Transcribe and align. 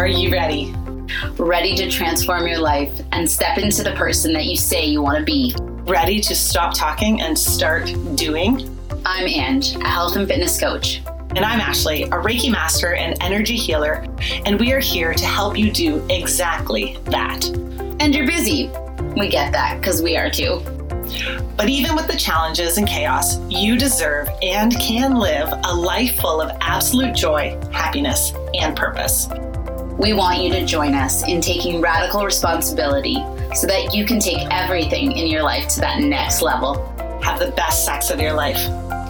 Are 0.00 0.06
you 0.06 0.32
ready? 0.32 0.74
Ready 1.36 1.76
to 1.76 1.90
transform 1.90 2.46
your 2.46 2.56
life 2.56 3.02
and 3.12 3.30
step 3.30 3.58
into 3.58 3.82
the 3.82 3.92
person 3.92 4.32
that 4.32 4.46
you 4.46 4.56
say 4.56 4.86
you 4.86 5.02
want 5.02 5.18
to 5.18 5.24
be. 5.24 5.54
Ready 5.60 6.22
to 6.22 6.34
stop 6.34 6.72
talking 6.72 7.20
and 7.20 7.38
start 7.38 7.84
doing? 8.14 8.74
I'm 9.04 9.28
Ange, 9.28 9.74
a 9.74 9.86
health 9.86 10.16
and 10.16 10.26
fitness 10.26 10.58
coach. 10.58 11.02
And 11.36 11.40
I'm 11.40 11.60
Ashley, 11.60 12.04
a 12.04 12.12
Reiki 12.12 12.50
master 12.50 12.94
and 12.94 13.14
energy 13.22 13.56
healer, 13.56 14.06
and 14.46 14.58
we 14.58 14.72
are 14.72 14.80
here 14.80 15.12
to 15.12 15.26
help 15.26 15.58
you 15.58 15.70
do 15.70 16.02
exactly 16.08 16.96
that. 17.04 17.44
And 18.00 18.14
you're 18.14 18.26
busy. 18.26 18.70
We 19.18 19.28
get 19.28 19.52
that 19.52 19.82
because 19.82 20.00
we 20.00 20.16
are 20.16 20.30
too. 20.30 20.62
But 21.58 21.68
even 21.68 21.94
with 21.94 22.06
the 22.06 22.16
challenges 22.16 22.78
and 22.78 22.88
chaos, 22.88 23.36
you 23.50 23.76
deserve 23.76 24.30
and 24.40 24.72
can 24.80 25.16
live 25.16 25.52
a 25.64 25.74
life 25.74 26.18
full 26.18 26.40
of 26.40 26.56
absolute 26.62 27.14
joy, 27.14 27.60
happiness, 27.70 28.32
and 28.54 28.74
purpose. 28.74 29.28
We 29.98 30.12
want 30.12 30.42
you 30.42 30.50
to 30.52 30.64
join 30.64 30.94
us 30.94 31.26
in 31.26 31.40
taking 31.40 31.80
radical 31.80 32.24
responsibility 32.24 33.16
so 33.54 33.66
that 33.66 33.94
you 33.94 34.06
can 34.06 34.18
take 34.18 34.46
everything 34.50 35.12
in 35.12 35.26
your 35.26 35.42
life 35.42 35.68
to 35.68 35.80
that 35.80 36.00
next 36.00 36.42
level. 36.42 36.86
Have 37.22 37.38
the 37.38 37.50
best 37.52 37.84
sex 37.84 38.10
of 38.10 38.20
your 38.20 38.32
life. 38.32 38.58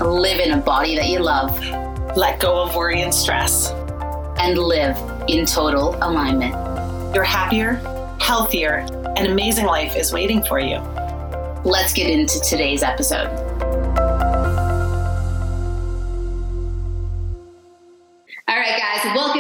Live 0.01 0.41
in 0.41 0.53
a 0.53 0.57
body 0.57 0.97
that 0.97 1.09
you 1.09 1.21
love. 1.21 1.57
Let 2.17 2.41
go 2.41 2.63
of 2.63 2.75
worry 2.75 3.03
and 3.03 3.15
stress. 3.15 3.71
And 4.39 4.59
live 4.59 4.97
in 5.29 5.47
total 5.47 5.95
alignment. 5.97 6.55
Your 7.15 7.25
happier, 7.25 7.75
healthier, 8.21 8.87
and 9.17 9.27
amazing 9.27 9.67
life 9.67 9.97
is 9.97 10.13
waiting 10.13 10.43
for 10.43 10.59
you. 10.59 10.79
Let's 11.65 11.93
get 11.93 12.09
into 12.11 12.41
today's 12.41 12.83
episode. 12.83 13.29
All 18.49 18.57
right, 18.57 18.81
guys, 18.81 18.90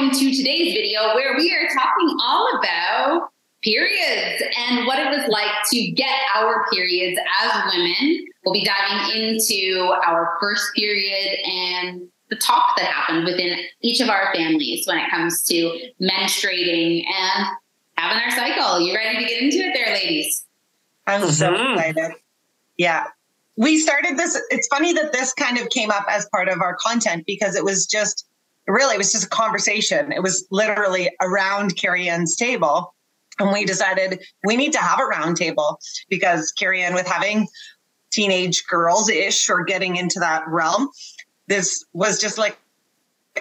welcome 0.00 0.18
to 0.18 0.34
today's 0.34 0.72
video 0.72 1.14
where 1.14 1.36
we 1.36 1.54
are 1.54 1.68
talking 1.68 2.16
all 2.22 2.48
about 2.58 3.28
periods 3.62 4.42
and 4.56 4.86
what 4.86 4.98
it 4.98 5.10
was 5.10 5.28
like 5.28 5.50
to 5.68 5.90
get 5.90 6.20
our 6.34 6.64
periods 6.72 7.20
as 7.42 7.52
women. 7.66 8.24
We'll 8.42 8.54
be 8.54 8.64
diving 8.64 9.28
into 9.28 9.92
our 10.06 10.38
first 10.40 10.72
period 10.74 11.38
and 11.44 12.08
the 12.30 12.36
talk 12.36 12.78
that 12.78 12.86
happened 12.86 13.26
within 13.26 13.58
each 13.82 14.00
of 14.00 14.08
our 14.08 14.32
families 14.34 14.86
when 14.86 14.96
it 14.96 15.10
comes 15.10 15.42
to 15.44 15.78
menstruating 16.00 17.04
and 17.04 17.46
having 17.98 18.22
our 18.22 18.30
cycle. 18.30 18.80
You 18.80 18.94
ready 18.94 19.18
to 19.18 19.24
get 19.24 19.42
into 19.42 19.58
it 19.58 19.74
there, 19.74 19.92
ladies? 19.92 20.46
I'm 21.06 21.20
mm-hmm. 21.20 21.30
so 21.30 21.72
excited. 21.74 22.12
Yeah. 22.78 23.04
We 23.56 23.76
started 23.76 24.16
this. 24.16 24.40
It's 24.48 24.66
funny 24.68 24.94
that 24.94 25.12
this 25.12 25.34
kind 25.34 25.58
of 25.58 25.68
came 25.68 25.90
up 25.90 26.06
as 26.08 26.26
part 26.32 26.48
of 26.48 26.62
our 26.62 26.76
content 26.76 27.24
because 27.26 27.54
it 27.54 27.64
was 27.64 27.86
just 27.86 28.24
really, 28.72 28.94
it 28.94 28.98
was 28.98 29.12
just 29.12 29.26
a 29.26 29.28
conversation. 29.28 30.12
It 30.12 30.22
was 30.22 30.46
literally 30.50 31.10
around 31.20 31.76
Carrie 31.76 32.08
Ann's 32.08 32.36
table. 32.36 32.94
And 33.38 33.52
we 33.52 33.64
decided 33.64 34.22
we 34.44 34.56
need 34.56 34.72
to 34.72 34.78
have 34.78 35.00
a 35.00 35.04
round 35.04 35.36
table 35.36 35.80
because 36.08 36.52
Carrie 36.52 36.82
Ann, 36.82 36.94
with 36.94 37.06
having 37.06 37.48
teenage 38.12 38.66
girls 38.66 39.08
ish 39.08 39.48
or 39.48 39.64
getting 39.64 39.96
into 39.96 40.20
that 40.20 40.44
realm, 40.46 40.90
this 41.46 41.84
was 41.92 42.20
just 42.20 42.38
like 42.38 42.58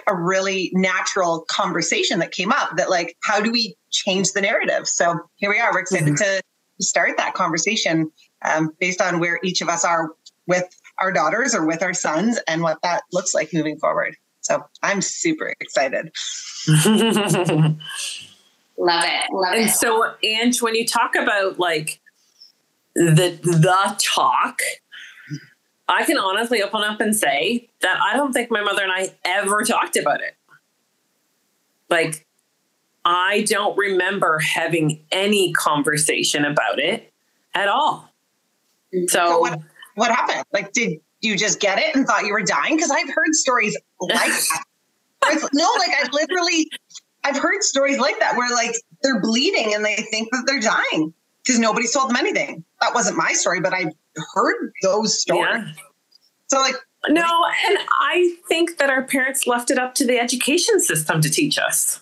a 0.06 0.14
really 0.14 0.70
natural 0.74 1.44
conversation 1.48 2.18
that 2.20 2.32
came 2.32 2.52
up 2.52 2.76
that 2.76 2.90
like 2.90 3.16
how 3.24 3.40
do 3.40 3.50
we 3.50 3.76
change 3.90 4.32
the 4.32 4.40
narrative 4.40 4.86
so 4.86 5.18
here 5.36 5.50
we 5.50 5.58
are 5.58 5.72
we're 5.72 5.80
excited 5.80 6.06
mm-hmm. 6.06 6.14
to 6.14 6.42
start 6.80 7.16
that 7.16 7.34
conversation 7.34 8.10
um, 8.44 8.70
based 8.78 9.00
on 9.00 9.18
where 9.18 9.40
each 9.42 9.60
of 9.60 9.68
us 9.68 9.84
are 9.84 10.10
with 10.46 10.64
our 10.98 11.12
daughters 11.12 11.54
or 11.54 11.66
with 11.66 11.82
our 11.82 11.92
sons 11.92 12.38
and 12.46 12.62
what 12.62 12.78
that 12.82 13.02
looks 13.12 13.34
like 13.34 13.52
moving 13.52 13.78
forward 13.78 14.16
so 14.40 14.64
i'm 14.82 15.00
super 15.00 15.54
excited 15.60 16.12
love 18.78 19.04
it 19.04 19.32
love 19.32 19.54
and 19.54 19.68
it 19.68 19.70
so 19.70 20.14
Ange 20.22 20.62
when 20.62 20.74
you 20.74 20.86
talk 20.86 21.14
about 21.14 21.58
like 21.58 22.00
the 22.94 23.38
the 23.42 23.96
talk 23.98 24.60
I 25.90 26.04
can 26.04 26.18
honestly 26.18 26.62
open 26.62 26.82
up 26.82 27.00
and 27.00 27.14
say 27.16 27.68
that 27.82 27.98
I 28.00 28.16
don't 28.16 28.32
think 28.32 28.50
my 28.50 28.62
mother 28.62 28.82
and 28.82 28.92
I 28.92 29.12
ever 29.24 29.64
talked 29.64 29.96
about 29.96 30.20
it. 30.20 30.36
Like, 31.88 32.26
I 33.04 33.42
don't 33.48 33.76
remember 33.76 34.38
having 34.38 35.04
any 35.10 35.52
conversation 35.52 36.44
about 36.44 36.78
it 36.78 37.12
at 37.54 37.66
all. 37.66 38.08
Mm-hmm. 38.94 39.08
So, 39.08 39.26
so 39.26 39.38
what, 39.40 39.60
what 39.96 40.10
happened? 40.12 40.44
Like, 40.52 40.72
did 40.72 41.00
you 41.20 41.36
just 41.36 41.60
get 41.60 41.78
it 41.78 41.94
and 41.94 42.06
thought 42.06 42.24
you 42.24 42.32
were 42.32 42.42
dying? 42.42 42.76
Because 42.76 42.90
I've 42.90 43.08
heard 43.08 43.34
stories 43.34 43.76
like 44.00 44.32
that. 45.22 45.50
no, 45.52 45.68
like 45.78 45.90
I 45.90 46.08
literally, 46.12 46.68
I've 47.24 47.36
heard 47.38 47.62
stories 47.62 47.98
like 47.98 48.18
that 48.20 48.36
where 48.36 48.52
like 48.54 48.74
they're 49.02 49.20
bleeding 49.20 49.74
and 49.74 49.84
they 49.84 49.96
think 49.96 50.30
that 50.30 50.44
they're 50.46 50.60
dying 50.60 51.12
because 51.44 51.58
nobody's 51.58 51.92
told 51.92 52.10
them 52.10 52.16
anything. 52.16 52.64
That 52.80 52.94
wasn't 52.94 53.16
my 53.16 53.32
story, 53.32 53.60
but 53.60 53.72
I've 53.72 53.92
heard 54.34 54.72
those 54.82 55.20
stories. 55.20 55.64
Yeah. 55.64 55.72
So 56.48 56.58
like 56.58 56.74
no, 57.08 57.22
and 57.68 57.78
I 58.00 58.34
think 58.48 58.76
that 58.78 58.90
our 58.90 59.02
parents 59.02 59.46
left 59.46 59.70
it 59.70 59.78
up 59.78 59.94
to 59.94 60.06
the 60.06 60.18
education 60.18 60.80
system 60.80 61.22
to 61.22 61.30
teach 61.30 61.58
us. 61.58 62.00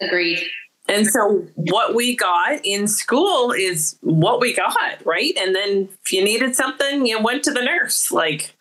Agreed. 0.00 0.40
And 0.90 1.06
so 1.06 1.46
what 1.54 1.94
we 1.94 2.16
got 2.16 2.60
in 2.64 2.88
school 2.88 3.52
is 3.52 3.96
what 4.00 4.40
we 4.40 4.54
got, 4.54 5.04
right? 5.04 5.36
And 5.38 5.54
then 5.54 5.88
if 6.04 6.12
you 6.12 6.24
needed 6.24 6.56
something, 6.56 7.06
you 7.06 7.20
went 7.22 7.44
to 7.44 7.52
the 7.52 7.62
nurse. 7.62 8.10
Like, 8.10 8.54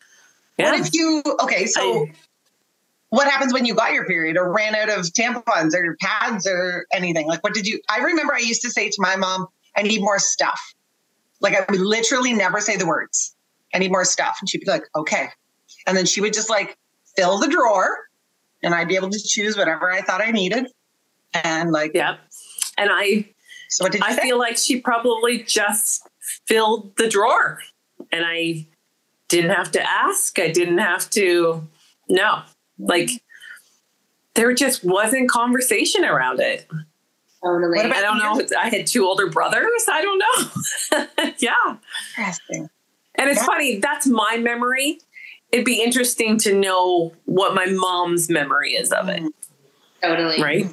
yeah. 0.58 0.72
What 0.72 0.80
if 0.82 0.94
you 0.94 1.24
okay, 1.42 1.66
so 1.66 2.06
I, 2.06 2.14
what 3.10 3.28
happens 3.28 3.54
when 3.54 3.66
you 3.66 3.74
got 3.74 3.94
your 3.94 4.06
period 4.06 4.38
or 4.38 4.54
ran 4.54 4.76
out 4.76 4.90
of 4.90 5.06
tampons 5.06 5.74
or 5.74 5.96
pads 6.02 6.46
or 6.46 6.86
anything? 6.92 7.28
Like 7.28 7.44
what 7.44 7.54
did 7.54 7.66
you 7.66 7.80
I 7.90 8.00
remember 8.00 8.34
I 8.34 8.40
used 8.40 8.62
to 8.64 8.70
say 8.70 8.90
to 8.90 8.98
my 9.00 9.16
mom, 9.16 9.48
I 9.76 9.82
need 9.82 10.02
more 10.02 10.20
stuff. 10.20 10.60
Like 11.42 11.56
I 11.56 11.66
would 11.70 11.80
literally 11.80 12.34
never 12.34 12.60
say 12.60 12.76
the 12.76 12.86
words. 12.86 13.36
I 13.74 13.80
need 13.80 13.92
more 13.92 14.06
stuff. 14.06 14.38
And 14.42 14.50
she'd 14.50 14.62
be 14.62 14.68
like, 14.70 14.84
okay. 14.96 15.30
And 15.88 15.96
then 15.96 16.06
she 16.06 16.22
would 16.22 16.34
just 16.34 16.50
like 16.50 16.78
fill 17.16 17.40
the 17.40 17.48
drawer 17.48 17.98
and 18.62 18.76
I'd 18.76 18.88
be 18.88 18.96
able 18.96 19.10
to 19.10 19.20
choose 19.20 19.58
whatever 19.58 19.92
I 19.92 20.02
thought 20.02 20.22
I 20.22 20.32
needed. 20.32 20.68
And 21.34 21.72
like, 21.72 21.92
yeah. 21.94 22.18
And 22.78 22.90
I, 22.92 23.30
so 23.70 23.86
what 23.86 23.92
did 23.92 24.02
I 24.02 24.16
say? 24.16 24.22
feel 24.24 24.40
like 24.40 24.58
she 24.58 24.80
probably 24.80 25.44
just 25.44 26.08
filled 26.48 26.96
the 26.98 27.08
drawer 27.08 27.60
and 28.12 28.24
I 28.26 28.68
didn't 29.28 29.52
have 29.52 29.72
to 29.72 29.82
ask. 29.82 30.40
I 30.40 30.50
didn't 30.52 30.80
have 30.80 31.10
to, 31.12 31.68
no, 32.08 32.42
like 32.78 33.10
there 34.36 34.54
just 34.54 34.84
wasn't 34.84 35.30
conversation 35.30 36.04
around 36.04 36.40
it. 36.40 36.68
Totally. 37.44 37.80
I 37.80 38.02
don't 38.02 38.18
know. 38.18 38.42
I 38.58 38.70
had 38.70 38.86
two 38.86 39.06
older 39.06 39.28
brothers. 39.28 39.86
I 39.90 40.02
don't 40.02 40.20
know. 40.20 41.32
yeah. 41.40 41.78
Interesting. 42.18 42.70
And 43.16 43.30
it's 43.30 43.40
yeah. 43.42 43.46
funny, 43.46 43.80
that's 43.80 44.08
my 44.08 44.38
memory. 44.38 45.00
It'd 45.52 45.66
be 45.66 45.82
interesting 45.82 46.38
to 46.40 46.54
know 46.54 47.14
what 47.26 47.56
my 47.56 47.66
mom's 47.66 48.30
memory 48.30 48.74
is 48.74 48.92
of 48.92 49.10
it. 49.10 49.22
Mm. 49.22 49.30
Totally. 50.02 50.42
Right? 50.42 50.68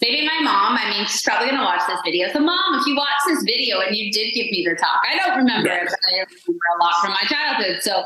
Maybe 0.00 0.26
my 0.26 0.40
mom, 0.42 0.78
I 0.78 0.90
mean, 0.90 1.06
she's 1.06 1.22
probably 1.22 1.46
going 1.46 1.58
to 1.58 1.64
watch 1.64 1.82
this 1.86 2.00
video. 2.04 2.32
So, 2.32 2.40
mom, 2.40 2.80
if 2.80 2.86
you 2.86 2.96
watch 2.96 3.20
this 3.26 3.42
video 3.44 3.80
and 3.80 3.96
you 3.96 4.12
did 4.12 4.32
give 4.32 4.50
me 4.50 4.66
the 4.66 4.76
talk, 4.76 5.02
I 5.08 5.16
don't 5.16 5.38
remember 5.38 5.68
yeah. 5.68 5.82
it, 5.82 5.88
but 5.90 5.98
I 6.08 6.24
remember 6.24 6.64
a 6.78 6.84
lot 6.84 6.94
from 7.00 7.10
my 7.10 7.22
childhood. 7.26 7.82
So, 7.82 8.04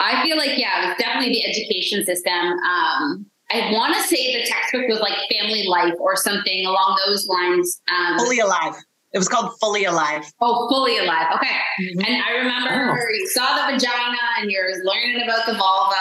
I 0.00 0.22
feel 0.22 0.36
like, 0.36 0.58
yeah, 0.58 0.84
it 0.84 0.88
was 0.88 0.96
definitely 0.98 1.34
the 1.34 1.44
education 1.44 2.04
system. 2.04 2.32
Um, 2.32 3.26
I 3.50 3.70
want 3.72 3.94
to 3.94 4.02
say 4.02 4.40
the 4.40 4.46
textbook 4.46 4.88
was 4.88 5.00
like 5.00 5.14
family 5.30 5.66
life 5.68 5.94
or 6.00 6.16
something 6.16 6.66
along 6.66 6.98
those 7.06 7.26
lines. 7.28 7.80
Um, 7.88 8.18
Fully 8.18 8.40
alive. 8.40 8.74
It 9.12 9.18
was 9.18 9.28
called 9.28 9.52
Fully 9.60 9.84
Alive. 9.84 10.24
Oh, 10.40 10.68
Fully 10.68 10.98
Alive. 10.98 11.26
Okay. 11.36 11.46
Mm-hmm. 11.46 12.00
And 12.00 12.22
I 12.22 12.32
remember 12.32 12.98
oh. 13.00 13.14
you 13.14 13.28
saw 13.28 13.54
the 13.54 13.72
vagina 13.72 14.18
and 14.40 14.50
you're 14.50 14.84
learning 14.84 15.22
about 15.22 15.46
the 15.46 15.52
vulva. 15.52 15.94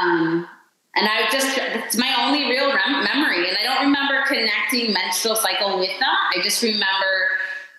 Um, 0.00 0.48
and 0.96 1.08
I 1.08 1.28
just, 1.30 1.58
it's 1.58 1.96
my 1.96 2.12
only 2.24 2.48
real 2.48 2.68
rem- 2.68 3.04
memory. 3.04 3.48
And 3.48 3.56
I 3.58 3.62
don't 3.62 3.84
remember 3.86 4.24
connecting 4.26 4.92
menstrual 4.92 5.36
cycle 5.36 5.78
with 5.78 5.92
that. 6.00 6.32
I 6.34 6.42
just 6.42 6.62
remember 6.62 7.12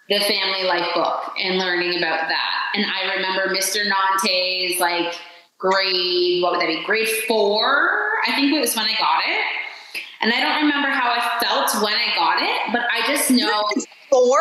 the 0.09 0.19
family 0.19 0.63
life 0.63 0.87
book 0.93 1.33
and 1.43 1.57
learning 1.57 1.97
about 1.97 2.29
that. 2.29 2.71
And 2.75 2.85
I 2.85 3.15
remember 3.15 3.53
Mr. 3.53 3.83
Nante's 3.83 4.79
like 4.79 5.15
grade, 5.57 6.41
what 6.43 6.53
would 6.53 6.61
that 6.61 6.67
be? 6.67 6.83
Grade 6.85 7.09
four, 7.27 7.89
I 8.25 8.33
think 8.35 8.53
it 8.53 8.59
was 8.59 8.75
when 8.75 8.85
I 8.85 8.93
got 8.99 9.23
it. 9.25 9.45
And 10.21 10.31
I 10.33 10.39
don't 10.39 10.63
remember 10.63 10.89
how 10.89 11.09
I 11.11 11.39
felt 11.43 11.83
when 11.83 11.93
I 11.93 12.15
got 12.15 12.41
it, 12.41 12.71
but 12.71 12.81
I 12.91 13.05
just 13.07 13.29
know. 13.31 13.63
Four? 14.09 14.39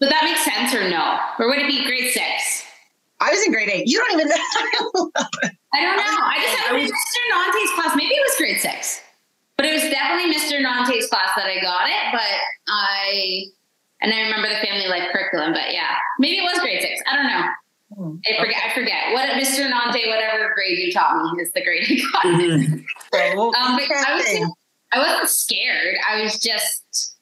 Would 0.00 0.10
that 0.10 0.24
make 0.24 0.36
sense 0.36 0.74
or 0.74 0.88
no? 0.90 1.18
Or 1.38 1.48
would 1.48 1.58
it 1.58 1.66
be 1.66 1.84
grade 1.86 2.12
six? 2.12 2.55
I 3.20 3.30
was 3.30 3.44
in 3.46 3.52
grade 3.52 3.70
eight. 3.70 3.86
You 3.86 3.98
don't 3.98 4.12
even 4.12 4.28
know. 4.28 5.10
I 5.74 5.82
don't 5.82 5.96
know. 5.96 6.18
I 6.20 6.36
just 6.42 6.56
had 6.58 6.76
Mr. 6.76 7.20
Nante's 7.32 7.72
class. 7.74 7.96
Maybe 7.96 8.14
it 8.14 8.22
was 8.24 8.36
grade 8.36 8.60
six. 8.60 9.00
But 9.56 9.66
it 9.66 9.72
was 9.72 9.82
definitely 9.82 10.34
Mr. 10.34 10.60
Nante's 10.60 11.08
class 11.08 11.30
that 11.36 11.46
I 11.46 11.60
got 11.60 11.88
it. 11.88 12.12
But 12.12 12.36
I, 12.68 13.44
and 14.02 14.12
I 14.12 14.20
remember 14.20 14.48
the 14.48 14.66
family 14.66 14.88
life 14.88 15.08
curriculum. 15.12 15.52
But 15.52 15.72
yeah, 15.72 15.96
maybe 16.18 16.38
it 16.38 16.42
was 16.42 16.58
grade 16.58 16.82
six. 16.82 17.00
I 17.10 17.16
don't 17.16 17.26
know. 17.26 17.46
Hmm. 17.94 18.16
I 18.28 18.42
forget. 18.42 18.62
I 18.64 18.74
forget. 18.74 19.12
What 19.12 19.28
Mr. 19.30 19.70
Nante, 19.70 20.06
whatever 20.08 20.52
grade 20.54 20.78
you 20.78 20.92
taught 20.92 21.32
me, 21.32 21.42
is 21.42 21.52
the 21.52 21.64
grade 21.64 21.86
I 21.88 21.96
got. 22.12 22.40
Mm-hmm. 22.40 22.74
um, 23.40 23.78
but 23.88 23.96
I 23.96 24.14
was 24.14 24.50
I 24.92 24.98
wasn't 24.98 25.28
scared. 25.28 25.96
I 26.08 26.22
was 26.22 26.38
just 26.38 27.16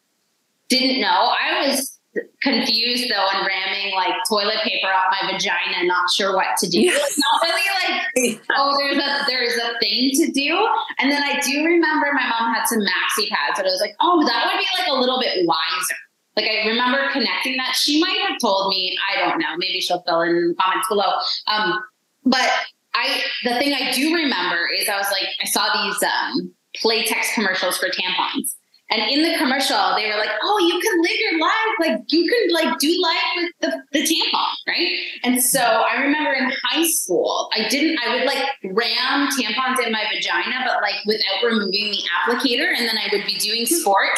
didn't 0.68 1.00
know. 1.00 1.08
I 1.08 1.68
was 1.68 1.93
confused 2.42 3.10
though 3.10 3.26
and 3.32 3.46
ramming 3.46 3.94
like 3.94 4.14
toilet 4.28 4.58
paper 4.62 4.88
up 4.88 5.10
my 5.10 5.32
vagina, 5.32 5.84
not 5.84 6.10
sure 6.14 6.34
what 6.34 6.56
to 6.58 6.68
do. 6.68 6.80
Yeah. 6.80 6.92
not 7.32 7.42
really 7.42 8.28
like, 8.28 8.40
oh, 8.56 8.76
there's 8.78 8.96
a 8.96 9.24
there's 9.26 9.54
a 9.54 9.78
thing 9.80 10.10
to 10.14 10.32
do. 10.32 10.68
And 10.98 11.10
then 11.10 11.22
I 11.22 11.40
do 11.40 11.64
remember 11.64 12.06
my 12.12 12.28
mom 12.28 12.54
had 12.54 12.66
some 12.66 12.80
maxi 12.80 13.28
pads, 13.28 13.56
but 13.56 13.66
I 13.66 13.70
was 13.70 13.80
like, 13.80 13.96
oh, 14.00 14.24
that 14.26 14.46
would 14.46 14.58
be 14.58 14.66
like 14.78 14.88
a 14.88 14.94
little 14.94 15.20
bit 15.20 15.46
wiser. 15.46 15.96
Like 16.36 16.46
I 16.50 16.68
remember 16.68 17.10
connecting 17.12 17.56
that. 17.56 17.74
She 17.74 18.00
might 18.00 18.18
have 18.28 18.40
told 18.40 18.68
me, 18.70 18.96
I 19.12 19.18
don't 19.18 19.38
know. 19.38 19.56
Maybe 19.56 19.80
she'll 19.80 20.02
fill 20.02 20.22
in 20.22 20.54
comments 20.60 20.88
below. 20.88 21.12
Um, 21.46 21.78
but 22.24 22.50
I 22.94 23.22
the 23.44 23.54
thing 23.58 23.74
I 23.74 23.92
do 23.92 24.14
remember 24.14 24.68
is 24.68 24.88
I 24.88 24.96
was 24.96 25.06
like, 25.10 25.28
I 25.40 25.46
saw 25.46 25.84
these 25.84 26.02
um 26.02 26.52
Playtex 26.82 27.34
commercials 27.34 27.78
for 27.78 27.88
tampons. 27.88 28.54
And 28.90 29.00
in 29.10 29.22
the 29.22 29.36
commercial, 29.38 29.94
they 29.96 30.08
were 30.10 30.18
like, 30.18 30.30
"Oh, 30.42 30.58
you 30.60 30.78
can 30.78 31.02
live 31.02 31.18
your 31.18 31.40
life 31.40 31.74
like 31.80 32.00
you 32.08 32.30
can 32.30 32.54
like 32.54 32.78
do 32.78 33.02
life 33.02 33.22
with 33.36 33.50
the, 33.60 33.82
the 33.92 34.02
tampon, 34.04 34.52
right?" 34.68 34.92
And 35.24 35.42
so 35.42 35.60
I 35.60 36.02
remember 36.02 36.32
in 36.32 36.52
high 36.64 36.84
school, 36.84 37.48
I 37.54 37.66
didn't. 37.68 37.98
I 38.06 38.14
would 38.14 38.26
like 38.26 38.44
ram 38.62 39.28
tampons 39.28 39.84
in 39.84 39.90
my 39.90 40.04
vagina, 40.12 40.64
but 40.66 40.82
like 40.82 40.96
without 41.06 41.42
removing 41.42 41.92
the 41.92 42.02
applicator, 42.20 42.76
and 42.76 42.86
then 42.86 42.98
I 42.98 43.08
would 43.10 43.24
be 43.24 43.38
doing 43.38 43.64
sport, 43.64 44.10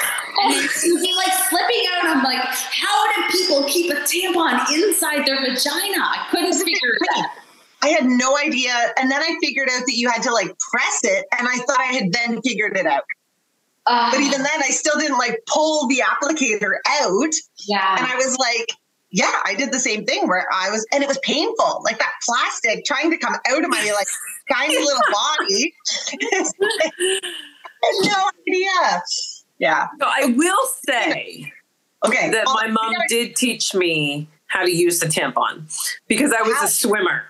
and 0.43 0.55
it 0.55 0.93
would 0.93 1.01
be 1.01 1.15
like 1.15 1.33
slipping 1.49 1.85
out. 1.95 2.05
And 2.05 2.19
I'm 2.19 2.25
like, 2.25 2.43
"How 2.43 3.15
do 3.15 3.23
people 3.31 3.65
keep 3.65 3.93
a 3.93 4.01
tampon 4.03 4.67
inside 4.75 5.27
their 5.27 5.41
vagina?" 5.41 6.03
I 6.03 6.27
couldn't 6.31 6.55
figure 6.55 6.97
it 7.01 7.19
out. 7.19 7.31
I 7.83 7.89
had 7.91 8.07
no 8.07 8.37
idea. 8.37 8.73
And 8.99 9.11
then 9.11 9.23
I 9.23 9.37
figured 9.41 9.69
out 9.71 9.85
that 9.87 9.95
you 9.95 10.11
had 10.11 10.23
to 10.23 10.33
like 10.33 10.51
press 10.59 11.01
it. 11.05 11.25
And 11.39 11.47
I 11.47 11.59
thought 11.59 11.79
I 11.79 11.93
had 11.93 12.13
then 12.13 12.43
figured 12.43 12.77
it 12.77 12.87
out. 12.87 13.05
Uh, 13.87 14.11
But 14.11 14.21
even 14.21 14.43
then, 14.43 14.63
I 14.63 14.71
still 14.71 14.99
didn't 14.99 15.19
like 15.19 15.41
pull 15.47 15.87
the 15.89 16.03
applicator 16.05 16.79
out. 17.03 17.33
yeah, 17.67 17.97
And 17.99 18.07
I 18.07 18.17
was 18.17 18.37
like, 18.39 18.69
yeah, 19.11 19.33
I 19.45 19.55
did 19.55 19.73
the 19.73 19.79
same 19.79 20.05
thing 20.05 20.27
where 20.29 20.47
I 20.53 20.69
was, 20.71 20.85
and 20.93 21.03
it 21.03 21.09
was 21.09 21.19
painful. 21.23 21.83
Like 21.85 21.99
that 22.01 22.13
plastic 22.25 22.85
trying 22.85 23.11
to 23.13 23.17
come 23.17 23.35
out 23.49 23.65
of 23.65 23.71
my 23.71 23.93
like 23.97 24.09
tiny 24.53 24.77
little 24.77 25.01
body. 25.39 25.73
No 28.03 28.31
idea. 28.49 29.03
Yeah. 29.59 29.87
So 30.01 30.07
I 30.07 30.35
will 30.37 30.67
say 30.89 31.53
Okay. 32.05 32.31
that 32.31 32.47
well, 32.47 32.55
my 32.57 32.67
mom 32.67 32.89
we 32.91 32.95
gotta- 32.97 33.09
did 33.09 33.37
teach 33.37 33.75
me 33.75 34.29
how 34.49 34.63
to 34.65 34.71
use 34.71 34.99
the 34.99 35.07
tampon 35.07 35.67
because 36.09 36.33
I 36.33 36.43
was 36.43 36.57
How? 36.57 36.65
a 36.65 36.69
swimmer. 36.69 37.25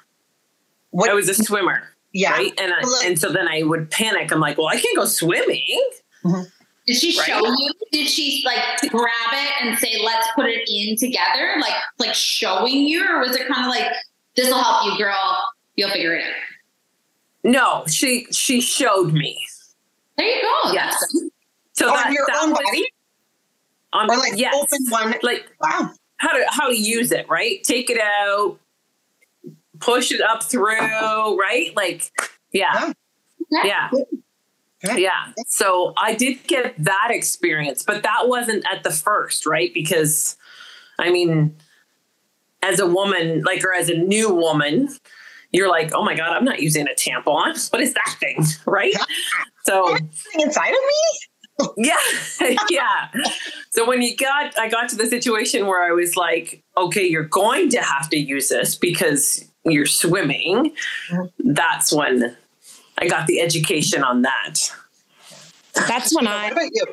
What, 0.91 1.11
I 1.11 1.15
was 1.15 1.29
a 1.29 1.35
swimmer, 1.35 1.83
yeah. 2.13 2.33
right? 2.33 2.53
And 2.59 2.73
I, 2.73 3.03
and 3.05 3.19
so 3.19 3.31
then 3.33 3.49
I 3.49 3.63
would 3.65 3.91
panic. 3.91 4.33
I'm 4.33 4.41
like, 4.41 4.57
well, 4.57 4.69
I 4.69 4.77
can't 4.81 4.97
go 4.97 5.05
swimming. 5.05 5.91
Mm-hmm. 6.27 6.43
Did 6.87 6.97
she 6.97 7.19
Right. 7.19 7.27
show 7.27 7.41
you? 7.45 7.73
Did 7.93 8.09
she 8.09 8.43
like 8.47 8.61
grab 8.91 9.11
it 9.33 9.51
and 9.63 9.79
say, 9.79 10.01
"Let's 10.05 10.29
put 10.37 10.47
it 10.47 10.69
in 10.69 10.97
together"? 10.97 11.55
Like, 11.61 11.75
like 11.99 12.15
showing 12.15 12.87
you, 12.87 13.05
or 13.09 13.21
was 13.21 13.35
it 13.37 13.49
kind 13.49 13.65
of 13.65 13.71
like, 13.71 13.91
"This 14.37 14.49
will 14.49 14.63
help 14.63 14.87
you, 14.93 14.97
girl. 15.05 15.43
You'll 15.77 15.91
figure 15.91 16.15
it 16.15 16.25
out." 16.25 16.33
No, 17.43 17.85
she 17.89 18.27
she 18.31 18.61
showed 18.61 19.13
me. 19.13 19.37
There 20.17 20.27
you 20.27 20.43
go. 20.43 20.73
Yes. 20.73 20.95
So 21.73 21.89
on 21.89 21.95
that, 21.97 22.13
your 22.13 22.25
that 22.29 22.43
own 22.43 22.51
was 22.51 22.61
body? 22.65 22.87
on, 23.93 24.11
Or 24.11 24.17
like 24.17 24.33
yes. 24.37 24.55
open 24.55 24.87
one? 24.89 25.15
like 25.23 25.51
Wow. 25.61 25.91
how 26.19 26.33
to 26.33 26.45
how 26.51 26.69
to 26.69 26.77
use 26.77 27.11
it, 27.13 27.29
right? 27.29 27.63
Take 27.65 27.91
it 27.91 28.01
out, 28.01 28.59
push 29.81 30.13
it 30.13 30.21
up 30.21 30.43
through, 30.45 31.39
right? 31.39 31.73
Like, 31.77 32.11
yeah, 32.53 32.93
yeah, 33.51 33.89
Good. 33.91 34.05
Yeah. 34.83 35.33
So 35.47 35.95
I 35.97 36.15
did 36.15 36.47
get 36.47 36.75
that 36.79 37.09
experience, 37.11 37.83
but 37.83 38.03
that 38.03 38.29
wasn't 38.29 38.65
at 38.71 38.83
the 38.83 38.91
first, 38.91 39.47
right? 39.47 39.73
Because, 39.73 40.37
I 40.99 41.11
mean, 41.11 41.57
as 42.63 42.81
a 42.81 42.87
woman, 42.87 43.43
like, 43.45 43.65
or 43.65 43.73
as 43.73 43.89
a 43.89 43.97
new 43.97 44.33
woman, 44.35 44.89
you're 45.53 45.69
like, 45.69 45.93
oh 45.95 46.05
my 46.05 46.15
god, 46.15 46.37
I'm 46.37 46.45
not 46.45 46.61
using 46.61 46.87
a 46.87 46.95
tampon. 46.95 47.71
What 47.73 47.83
is 47.83 47.95
that 47.95 48.17
thing, 48.21 48.45
right? 48.67 48.95
So. 49.65 49.97
Inside 50.35 50.69
of 50.69 50.75
me? 50.75 51.19
yeah 51.79 51.97
yeah 52.69 53.09
so 53.71 53.87
when 53.89 54.03
you 54.03 54.15
got 54.15 54.59
i 54.59 54.69
got 54.69 54.91
to 54.91 54.97
the 54.97 55.07
situation 55.07 55.67
where 55.67 55.83
i 55.83 55.91
was 55.91 56.15
like 56.15 56.63
okay 56.77 57.07
you're 57.07 57.25
going 57.25 57.71
to 57.71 57.81
have 57.81 58.11
to 58.11 58.19
use 58.19 58.51
this 58.51 58.75
because 58.75 59.43
you're 59.65 59.87
swimming 59.87 60.73
mm-hmm. 61.09 61.53
that's 61.53 61.93
when 61.93 62.37
i 62.99 63.07
got 63.09 63.27
the 63.27 63.41
education 63.41 64.03
on 64.03 64.23
that 64.23 64.55
That's 65.89 66.15
when 66.15 66.27
I 66.27 66.49
about 66.49 66.71
you? 66.73 66.85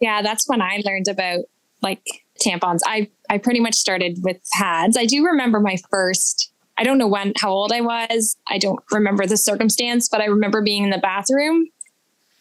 yeah, 0.00 0.22
that's 0.22 0.48
when 0.48 0.62
I 0.62 0.80
learned 0.84 1.08
about 1.08 1.40
like 1.82 2.02
tampons. 2.40 2.80
I 2.86 3.08
I 3.28 3.38
pretty 3.38 3.60
much 3.60 3.74
started 3.74 4.18
with 4.22 4.36
pads. 4.52 4.96
I 4.96 5.04
do 5.06 5.24
remember 5.26 5.58
my 5.60 5.76
first 5.90 6.52
I 6.78 6.84
don't 6.84 6.96
know 6.96 7.08
when 7.08 7.32
how 7.36 7.50
old 7.50 7.72
I 7.72 7.80
was. 7.80 8.36
I 8.48 8.58
don't 8.58 8.78
remember 8.92 9.26
the 9.26 9.36
circumstance, 9.36 10.08
but 10.08 10.20
I 10.20 10.26
remember 10.26 10.62
being 10.62 10.84
in 10.84 10.90
the 10.90 10.98
bathroom 10.98 11.66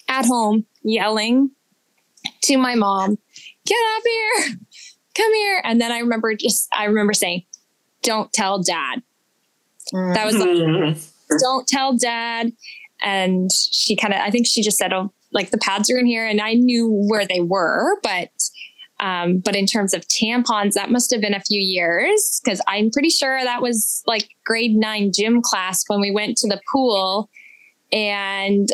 at 0.07 0.25
home 0.25 0.65
yelling 0.83 1.51
to 2.44 2.57
my 2.57 2.75
mom, 2.75 3.17
"Get 3.65 3.77
up 3.97 4.03
here. 4.06 4.57
Come 5.15 5.33
here." 5.33 5.61
And 5.65 5.81
then 5.81 5.91
I 5.91 6.00
remember 6.00 6.35
just 6.35 6.67
I 6.73 6.85
remember 6.85 7.13
saying, 7.13 7.44
"Don't 8.03 8.31
tell 8.31 8.61
dad." 8.61 9.01
That 9.91 10.25
was 10.25 10.35
like, 10.38 10.50
Mhm. 10.50 11.11
don't 11.41 11.67
tell 11.67 11.97
dad. 11.97 12.53
And 13.01 13.49
she 13.51 13.95
kind 13.95 14.13
of, 14.13 14.19
I 14.21 14.29
think 14.29 14.47
she 14.47 14.61
just 14.61 14.77
said, 14.77 14.93
oh, 14.93 15.13
like 15.31 15.51
the 15.51 15.57
pads 15.57 15.89
are 15.89 15.97
in 15.97 16.05
here. 16.05 16.25
And 16.25 16.41
I 16.41 16.53
knew 16.53 16.89
where 16.89 17.25
they 17.25 17.39
were, 17.39 17.97
but, 18.03 18.31
um, 18.99 19.39
but 19.39 19.55
in 19.55 19.65
terms 19.65 19.93
of 19.93 20.07
tampons, 20.07 20.73
that 20.73 20.91
must 20.91 21.11
have 21.11 21.21
been 21.21 21.33
a 21.33 21.39
few 21.39 21.59
years 21.59 22.41
because 22.43 22.61
I'm 22.67 22.91
pretty 22.91 23.09
sure 23.09 23.41
that 23.41 23.61
was 23.61 24.03
like 24.05 24.29
grade 24.45 24.75
nine 24.75 25.11
gym 25.13 25.41
class 25.41 25.83
when 25.87 26.01
we 26.01 26.11
went 26.11 26.37
to 26.37 26.47
the 26.47 26.59
pool 26.71 27.29
and 27.91 28.69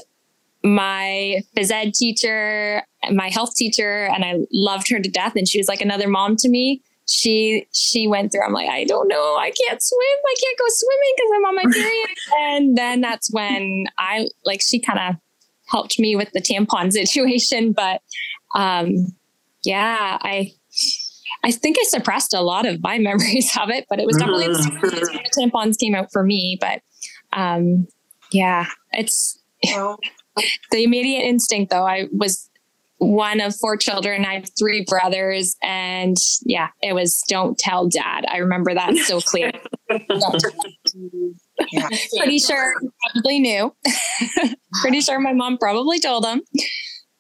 my 0.63 1.43
phys 1.55 1.71
ed 1.71 1.93
teacher, 1.93 2.83
my 3.11 3.29
health 3.29 3.55
teacher, 3.55 4.05
and 4.05 4.25
I 4.25 4.39
loved 4.51 4.89
her 4.89 4.99
to 4.99 5.09
death. 5.09 5.33
And 5.35 5.47
she 5.47 5.59
was 5.59 5.67
like 5.67 5.81
another 5.81 6.07
mom 6.07 6.35
to 6.37 6.49
me 6.49 6.81
she 7.07 7.67
she 7.73 8.07
went 8.07 8.31
through 8.31 8.43
i'm 8.45 8.53
like 8.53 8.67
i 8.69 8.83
don't 8.83 9.07
know. 9.07 9.35
I 9.37 9.51
can't 9.51 9.81
swim. 9.81 10.17
I 10.25 10.35
can't 10.43 10.57
go 10.57 10.65
swimming 10.67 11.13
because 11.15 11.31
i'm 11.35 11.45
on 11.45 11.55
my 11.55 11.65
period. 11.71 12.07
And 12.39 12.77
then 12.77 13.01
that's 13.01 13.31
when 13.31 13.85
i 13.99 14.27
like 14.43 14.61
she 14.61 14.79
kind 14.79 14.99
of 14.99 15.15
helped 15.67 15.99
me 15.99 16.15
with 16.15 16.31
the 16.31 16.41
tampon 16.41 16.91
situation. 17.01 17.73
But 17.73 18.01
um 18.55 18.93
yeah 19.63 20.17
i 20.21 20.51
i 21.43 21.51
think 21.51 21.77
i 21.79 21.83
suppressed 21.83 22.33
a 22.33 22.41
lot 22.41 22.65
of 22.67 22.81
my 22.83 22.97
memories 23.09 23.51
of 23.61 23.69
it 23.69 23.85
but 23.89 23.99
it 23.99 24.05
was 24.05 24.15
definitely 24.17 24.47
the 24.47 24.71
Mhm. 24.83 24.89
60s 24.91 25.13
when 25.13 25.23
the 25.23 25.31
tampons 25.51 25.77
came 25.79 25.95
out 25.95 26.09
for 26.11 26.23
me. 26.23 26.57
But 26.59 26.81
um 27.33 27.87
yeah 28.31 28.65
it's 28.93 29.39
Oh, 29.69 29.97
the 30.71 30.83
immediate 30.83 31.21
instinct 31.23 31.71
though 31.71 31.85
i 31.87 32.07
was 32.11 32.49
one 33.05 33.39
of 33.39 33.55
four 33.55 33.77
children 33.77 34.25
i 34.25 34.35
have 34.35 34.49
three 34.57 34.83
brothers 34.87 35.55
and 35.61 36.17
yeah 36.45 36.69
it 36.81 36.93
was 36.93 37.23
don't 37.27 37.57
tell 37.57 37.87
dad 37.87 38.25
i 38.31 38.37
remember 38.37 38.73
that 38.73 38.95
so 38.97 39.19
clear 39.25 39.51
yeah. 41.71 41.89
pretty 42.17 42.39
sure 42.39 42.73
probably 43.13 43.39
knew 43.39 43.73
pretty 44.81 45.01
sure 45.01 45.19
my 45.19 45.33
mom 45.33 45.57
probably 45.57 45.99
told 45.99 46.25
him 46.25 46.41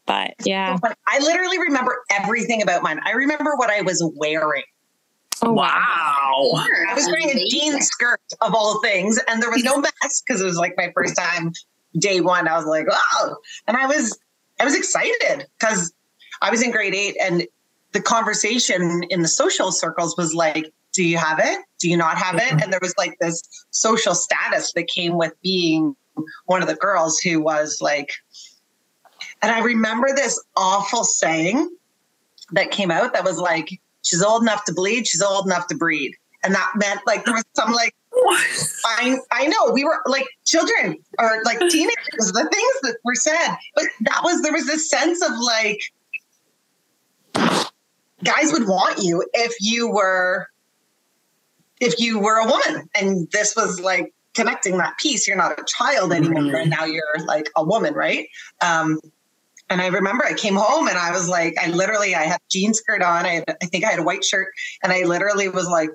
but 0.05 0.33
yeah 0.45 0.77
I 1.07 1.19
literally 1.19 1.57
remember 1.59 2.03
everything 2.11 2.61
about 2.61 2.83
mine. 2.83 2.99
I 3.03 3.11
remember 3.11 3.55
what 3.55 3.69
I 3.69 3.81
was 3.81 4.03
wearing. 4.15 4.63
oh 5.41 5.53
wow 5.53 6.51
I 6.53 6.93
was 6.93 7.05
wearing 7.07 7.29
a 7.29 7.45
jean 7.49 7.81
skirt 7.81 8.21
of 8.41 8.53
all 8.53 8.81
things, 8.81 9.19
and 9.27 9.41
there 9.41 9.51
was 9.51 9.63
no 9.63 9.77
mess 9.81 10.23
because 10.25 10.41
it 10.41 10.45
was 10.45 10.57
like 10.57 10.73
my 10.77 10.91
first 10.95 11.15
time. 11.15 11.51
Day 11.97 12.19
one, 12.19 12.45
I 12.49 12.57
was 12.57 12.65
like, 12.65 12.87
"Oh!" 12.91 13.37
and 13.67 13.77
I 13.77 13.87
was, 13.87 14.19
I 14.59 14.65
was 14.65 14.75
excited 14.75 15.47
because 15.59 15.93
I 16.41 16.49
was 16.51 16.61
in 16.61 16.71
grade 16.71 16.95
eight, 16.95 17.15
and 17.21 17.47
the 17.91 18.01
conversation 18.01 19.03
in 19.09 19.21
the 19.21 19.27
social 19.27 19.71
circles 19.71 20.15
was 20.17 20.33
like, 20.33 20.73
"Do 20.93 21.03
you 21.03 21.17
have 21.17 21.39
it? 21.39 21.59
Do 21.79 21.89
you 21.89 21.97
not 21.97 22.17
have 22.17 22.35
it?" 22.35 22.41
Mm-hmm. 22.41 22.59
And 22.59 22.73
there 22.73 22.79
was 22.81 22.93
like 22.97 23.17
this 23.19 23.41
social 23.71 24.15
status 24.15 24.73
that 24.73 24.87
came 24.87 25.17
with 25.17 25.33
being 25.41 25.95
one 26.45 26.61
of 26.61 26.67
the 26.67 26.75
girls 26.75 27.19
who 27.19 27.41
was 27.41 27.79
like, 27.81 28.11
and 29.41 29.51
I 29.51 29.59
remember 29.59 30.09
this 30.15 30.41
awful 30.55 31.03
saying 31.03 31.69
that 32.51 32.71
came 32.71 32.91
out 32.91 33.13
that 33.13 33.23
was 33.23 33.37
like, 33.37 33.69
she's 34.01 34.23
old 34.23 34.43
enough 34.43 34.63
to 34.65 34.73
bleed, 34.73 35.07
she's 35.07 35.21
old 35.21 35.45
enough 35.45 35.67
to 35.67 35.75
breed. 35.75 36.15
And 36.43 36.53
that 36.53 36.71
meant 36.75 37.01
like 37.05 37.25
there 37.25 37.33
was 37.33 37.43
some 37.55 37.71
like 37.73 37.95
I 38.29 39.17
I 39.31 39.47
know 39.47 39.71
we 39.73 39.83
were 39.83 40.01
like 40.05 40.27
children 40.45 40.97
or 41.19 41.41
like 41.43 41.59
teenagers, 41.59 42.31
the 42.31 42.49
things 42.51 42.73
that 42.83 42.97
were 43.03 43.15
said. 43.15 43.55
But 43.75 43.85
that 44.01 44.21
was 44.23 44.41
there 44.41 44.53
was 44.53 44.65
this 44.65 44.89
sense 44.89 45.21
of 45.23 45.31
like 45.37 45.79
guys 48.23 48.51
would 48.51 48.67
want 48.67 49.03
you 49.03 49.25
if 49.33 49.53
you 49.59 49.91
were 49.91 50.47
if 51.79 51.99
you 51.99 52.19
were 52.19 52.37
a 52.37 52.45
woman. 52.45 52.89
And 52.95 53.29
this 53.31 53.55
was 53.55 53.79
like 53.79 54.13
connecting 54.33 54.77
that 54.77 54.97
piece. 54.97 55.27
You're 55.27 55.37
not 55.37 55.59
a 55.59 55.63
child 55.65 56.13
anymore, 56.13 56.55
and 56.55 56.69
now 56.69 56.85
you're 56.85 57.03
like 57.25 57.49
a 57.55 57.63
woman, 57.63 57.93
right? 57.93 58.27
Um 58.61 58.99
And 59.69 59.81
I 59.81 59.87
remember 59.87 60.23
I 60.23 60.33
came 60.33 60.55
home 60.55 60.87
and 60.87 60.97
I 60.97 61.11
was 61.11 61.27
like, 61.27 61.55
I 61.59 61.69
literally, 61.69 62.13
I 62.13 62.23
had 62.23 62.37
a 62.37 62.49
jean 62.51 62.73
skirt 62.73 63.01
on. 63.01 63.25
I, 63.25 63.29
had, 63.29 63.57
I 63.63 63.65
think 63.65 63.83
I 63.83 63.89
had 63.89 63.99
a 63.99 64.03
white 64.03 64.23
shirt, 64.23 64.49
and 64.83 64.93
I 64.93 65.03
literally 65.03 65.49
was 65.49 65.67
like, 65.67 65.89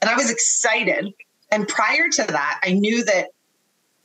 and 0.00 0.08
I 0.08 0.14
was 0.14 0.30
excited. 0.30 1.12
And 1.50 1.66
prior 1.66 2.08
to 2.08 2.24
that, 2.24 2.60
I 2.62 2.72
knew 2.72 3.04
that 3.04 3.28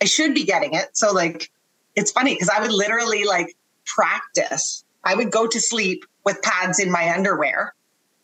I 0.02 0.06
should 0.06 0.34
be 0.34 0.44
getting 0.44 0.74
it. 0.74 0.96
So 0.98 1.12
like, 1.12 1.50
it's 1.96 2.12
funny 2.12 2.34
because 2.34 2.50
I 2.50 2.62
would 2.62 2.72
literally 2.72 3.26
like 3.26 3.56
practice. 3.86 4.84
I 5.04 5.16
would 5.16 5.32
go 5.32 5.48
to 5.48 5.60
sleep 5.60 6.06
with 6.26 6.42
pads 6.42 6.80
in 6.80 6.92
my 6.92 7.14
underwear. 7.14 7.74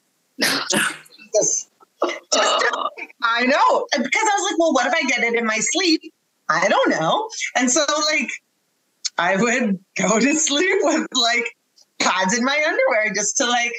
just, 0.39 0.85
just 1.41 1.69
I 3.21 3.45
know 3.45 3.87
because 3.91 4.23
I 4.23 4.35
was 4.37 4.51
like, 4.51 4.59
well, 4.59 4.73
what 4.73 4.87
if 4.87 4.93
I 4.93 5.03
get 5.03 5.23
it 5.23 5.35
in 5.35 5.45
my 5.45 5.59
sleep? 5.59 6.13
I 6.47 6.67
don't 6.67 6.89
know. 6.89 7.29
And 7.55 7.69
so 7.69 7.85
like 8.11 8.29
I 9.17 9.35
would 9.35 9.79
go 9.97 10.19
to 10.19 10.35
sleep 10.35 10.77
with 10.81 11.07
like 11.11 11.57
pads 11.99 12.37
in 12.37 12.43
my 12.43 12.63
underwear 12.65 13.13
just 13.13 13.37
to 13.37 13.45
like 13.45 13.73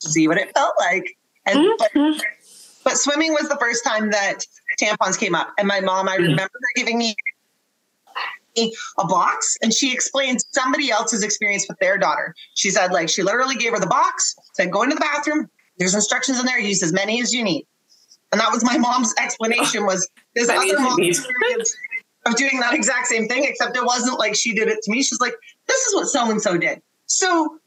see 0.00 0.28
what 0.28 0.36
it 0.36 0.52
felt 0.54 0.74
like. 0.78 1.16
And 1.46 1.58
mm-hmm. 1.58 2.18
but, 2.18 2.22
but, 2.86 2.96
swimming 2.96 3.32
was 3.32 3.48
the 3.48 3.56
first 3.56 3.84
time 3.84 4.10
that 4.12 4.46
tampons 4.80 5.18
came 5.18 5.34
up. 5.34 5.52
And 5.58 5.66
my 5.66 5.80
mom, 5.80 6.08
I 6.08 6.16
mm. 6.16 6.22
remember 6.22 6.42
her 6.42 6.72
giving 6.76 6.98
me 6.98 7.16
a 8.56 9.06
box 9.06 9.56
and 9.62 9.74
she 9.74 9.92
explained 9.92 10.40
somebody 10.52 10.90
else's 10.90 11.22
experience 11.22 11.66
with 11.68 11.78
their 11.78 11.98
daughter. 11.98 12.34
She 12.54 12.70
said, 12.70 12.92
like, 12.92 13.08
she 13.08 13.22
literally 13.22 13.56
gave 13.56 13.72
her 13.72 13.80
the 13.80 13.86
box, 13.86 14.34
said, 14.54 14.70
go 14.70 14.82
into 14.82 14.94
the 14.94 15.00
bathroom. 15.00 15.50
There's 15.78 15.94
instructions 15.94 16.38
in 16.40 16.46
there. 16.46 16.58
Use 16.58 16.82
as 16.82 16.92
many 16.92 17.20
as 17.20 17.34
you 17.34 17.44
need. 17.44 17.66
And 18.32 18.40
that 18.40 18.50
was 18.52 18.64
my 18.64 18.78
mom's 18.78 19.12
explanation 19.20 19.84
was 19.84 20.08
this 20.34 20.48
other 20.48 20.78
mom 20.78 20.98
of 22.26 22.36
doing 22.36 22.60
that 22.60 22.74
exact 22.74 23.06
same 23.06 23.28
thing, 23.28 23.44
except 23.44 23.76
it 23.76 23.84
wasn't 23.84 24.18
like 24.18 24.34
she 24.34 24.54
did 24.54 24.68
it 24.68 24.78
to 24.82 24.90
me. 24.90 25.02
She's 25.02 25.20
like, 25.20 25.34
this 25.66 25.80
is 25.86 25.94
what 25.94 26.06
so 26.06 26.30
and 26.30 26.40
so 26.40 26.56
did. 26.56 26.82
So 27.06 27.58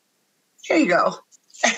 here 0.64 0.78
you 0.78 0.88
go. 0.88 1.16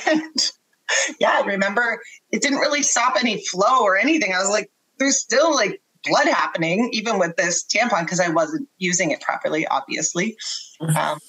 And 0.08 0.52
yeah, 1.20 1.40
I 1.42 1.46
remember 1.46 2.02
it 2.32 2.42
didn't 2.42 2.60
really 2.60 2.84
stop 2.84 3.16
any 3.20 3.44
flow 3.46 3.82
or 3.82 3.98
anything. 3.98 4.34
I 4.34 4.40
was 4.40 4.50
like, 4.50 4.70
there's 4.98 5.20
still 5.20 5.54
like 5.54 5.82
blood 6.04 6.28
happening, 6.28 6.90
even 6.94 7.20
with 7.20 7.36
this 7.36 7.64
tampon, 7.64 8.02
because 8.02 8.20
I 8.20 8.30
wasn't 8.30 8.68
using 8.78 9.12
it 9.12 9.22
properly, 9.22 9.68
obviously. 9.68 10.38
Um, 10.82 11.20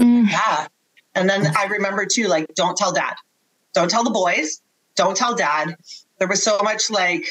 mm. 0.00 0.30
Yeah. 0.30 0.66
And 1.14 1.28
then 1.28 1.52
I 1.56 1.66
remember 1.66 2.04
too, 2.04 2.26
like, 2.26 2.54
don't 2.54 2.76
tell 2.76 2.92
dad, 2.92 3.14
don't 3.74 3.90
tell 3.90 4.04
the 4.04 4.10
boys, 4.10 4.60
don't 4.96 5.16
tell 5.16 5.34
dad. 5.34 5.76
There 6.18 6.28
was 6.28 6.42
so 6.42 6.58
much 6.62 6.90
like 6.90 7.26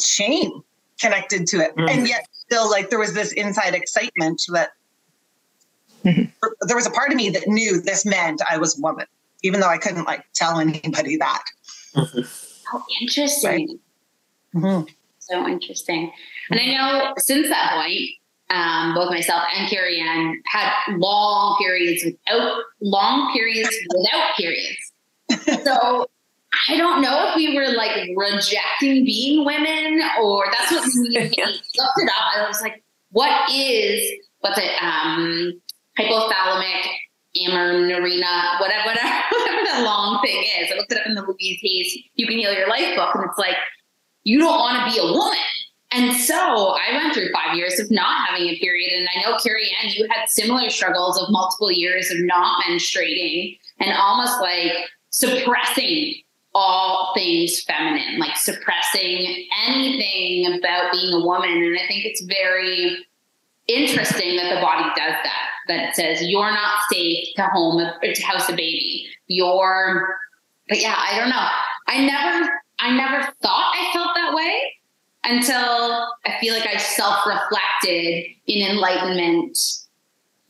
shame 0.00 0.62
connected 1.00 1.46
to 1.48 1.60
it. 1.60 1.76
Mm. 1.76 1.90
And 1.90 2.08
yet, 2.08 2.26
still, 2.32 2.70
like, 2.70 2.90
there 2.90 2.98
was 2.98 3.14
this 3.14 3.32
inside 3.32 3.74
excitement 3.74 4.42
that 4.48 4.70
mm-hmm. 6.04 6.48
there 6.62 6.76
was 6.76 6.86
a 6.86 6.90
part 6.90 7.10
of 7.10 7.16
me 7.16 7.30
that 7.30 7.48
knew 7.48 7.80
this 7.80 8.04
meant 8.04 8.42
I 8.48 8.58
was 8.58 8.78
a 8.78 8.82
woman, 8.82 9.06
even 9.42 9.60
though 9.60 9.68
I 9.68 9.78
couldn't 9.78 10.04
like 10.04 10.24
tell 10.34 10.58
anybody 10.58 11.16
that. 11.16 11.44
Mm-hmm. 11.94 12.20
Oh, 12.74 12.84
interesting. 13.00 13.50
Right? 13.50 13.68
Mm-hmm. 14.54 14.92
So 15.18 15.46
interesting. 15.46 16.12
And 16.50 16.60
I 16.60 16.66
know 16.66 17.14
since 17.18 17.48
that 17.48 17.72
point, 17.74 18.10
um, 18.50 18.94
both 18.94 19.10
myself 19.10 19.42
and 19.54 19.68
Carrie 19.68 20.00
Ann 20.00 20.40
had 20.46 20.72
long 20.96 21.58
periods 21.60 22.04
without 22.04 22.62
long 22.80 23.32
periods 23.34 23.74
without 23.94 24.36
periods. 24.36 24.78
So 25.64 26.06
I 26.70 26.76
don't 26.76 27.02
know 27.02 27.28
if 27.28 27.36
we 27.36 27.54
were 27.54 27.68
like 27.68 28.08
rejecting 28.16 29.04
being 29.04 29.44
women 29.44 30.00
or 30.22 30.46
that's 30.50 30.72
what 30.72 30.84
we 30.94 31.10
looked 31.18 31.38
it 31.38 32.08
up. 32.08 32.36
I 32.36 32.46
was 32.46 32.62
like, 32.62 32.82
what 33.10 33.50
is 33.52 34.10
what's 34.40 34.58
it? 34.58 34.82
Um, 34.82 35.60
hypothalamic 35.98 36.86
amenorrhea, 37.36 38.58
whatever, 38.60 38.86
whatever, 38.86 39.08
whatever 39.30 39.64
that 39.64 39.82
long 39.84 40.20
thing 40.22 40.44
is. 40.60 40.70
I 40.72 40.76
looked 40.76 40.92
it 40.92 40.98
up 40.98 41.06
in 41.06 41.14
the 41.14 41.22
Louise 41.22 41.58
Hay's 41.62 41.98
You 42.14 42.26
Can 42.26 42.38
Heal 42.38 42.52
Your 42.52 42.68
Life 42.68 42.96
book, 42.96 43.14
and 43.14 43.24
it's 43.24 43.38
like 43.38 43.56
you 44.24 44.38
don't 44.38 44.58
want 44.58 44.78
to 44.78 44.92
be 44.92 44.98
a 44.98 45.12
woman. 45.12 45.38
And 45.90 46.14
so 46.16 46.36
I 46.76 46.92
went 46.92 47.14
through 47.14 47.32
five 47.32 47.56
years 47.56 47.80
of 47.80 47.90
not 47.90 48.28
having 48.28 48.46
a 48.46 48.58
period. 48.58 48.92
And 48.92 49.08
I 49.14 49.22
know, 49.22 49.38
Carrie 49.38 49.70
Ann, 49.82 49.90
you 49.90 50.06
had 50.10 50.28
similar 50.28 50.68
struggles 50.68 51.20
of 51.20 51.30
multiple 51.30 51.72
years 51.72 52.10
of 52.10 52.18
not 52.20 52.62
menstruating 52.64 53.58
and 53.80 53.96
almost 53.96 54.38
like 54.42 54.72
suppressing 55.08 56.14
all 56.54 57.12
things 57.14 57.62
feminine, 57.62 58.18
like 58.18 58.36
suppressing 58.36 59.48
anything 59.66 60.58
about 60.58 60.92
being 60.92 61.12
a 61.14 61.24
woman. 61.24 61.50
And 61.50 61.78
I 61.78 61.86
think 61.86 62.04
it's 62.04 62.22
very 62.22 62.98
interesting 63.68 64.36
that 64.36 64.54
the 64.54 64.60
body 64.60 64.84
does 64.96 65.14
that, 65.22 65.48
that 65.68 65.88
it 65.88 65.94
says 65.94 66.22
you're 66.22 66.50
not 66.50 66.78
safe 66.90 67.28
to 67.36 67.42
home 67.52 67.80
or 67.80 68.12
to 68.12 68.22
house 68.22 68.48
a 68.48 68.52
baby. 68.52 69.06
You're, 69.26 70.16
but 70.68 70.80
yeah, 70.80 70.96
I 70.96 71.18
don't 71.18 71.30
know. 71.30 71.46
I 71.86 72.04
never, 72.04 72.50
I 72.78 72.96
never 72.96 73.32
thought 73.42 73.74
I 73.74 73.92
felt 73.92 74.14
that 74.14 74.34
way 74.34 74.74
until 75.24 76.08
I 76.26 76.38
feel 76.40 76.54
like 76.54 76.66
I 76.66 76.76
self 76.78 77.26
reflected 77.26 78.24
in 78.46 78.70
enlightenment 78.70 79.58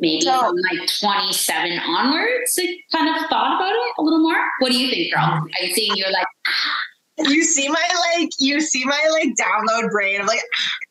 maybe 0.00 0.22
so, 0.22 0.38
from 0.38 0.56
like 0.70 0.88
27 1.00 1.78
onwards, 1.80 2.58
I 2.58 2.76
kind 2.92 3.08
of 3.08 3.28
thought 3.28 3.56
about 3.56 3.72
it 3.72 3.92
a 3.98 4.02
little 4.02 4.20
more. 4.20 4.36
What 4.60 4.70
do 4.70 4.78
you 4.78 4.90
think, 4.90 5.12
girl? 5.12 5.24
I'm 5.24 5.72
seeing 5.72 5.96
you're 5.96 6.12
like, 6.12 6.26
ah. 6.46 6.87
You 7.18 7.42
see 7.44 7.68
my 7.68 8.16
like, 8.16 8.30
you 8.38 8.60
see 8.60 8.84
my 8.84 9.08
like 9.12 9.34
download 9.36 9.90
brain. 9.90 10.20
I'm 10.20 10.26
like, 10.26 10.42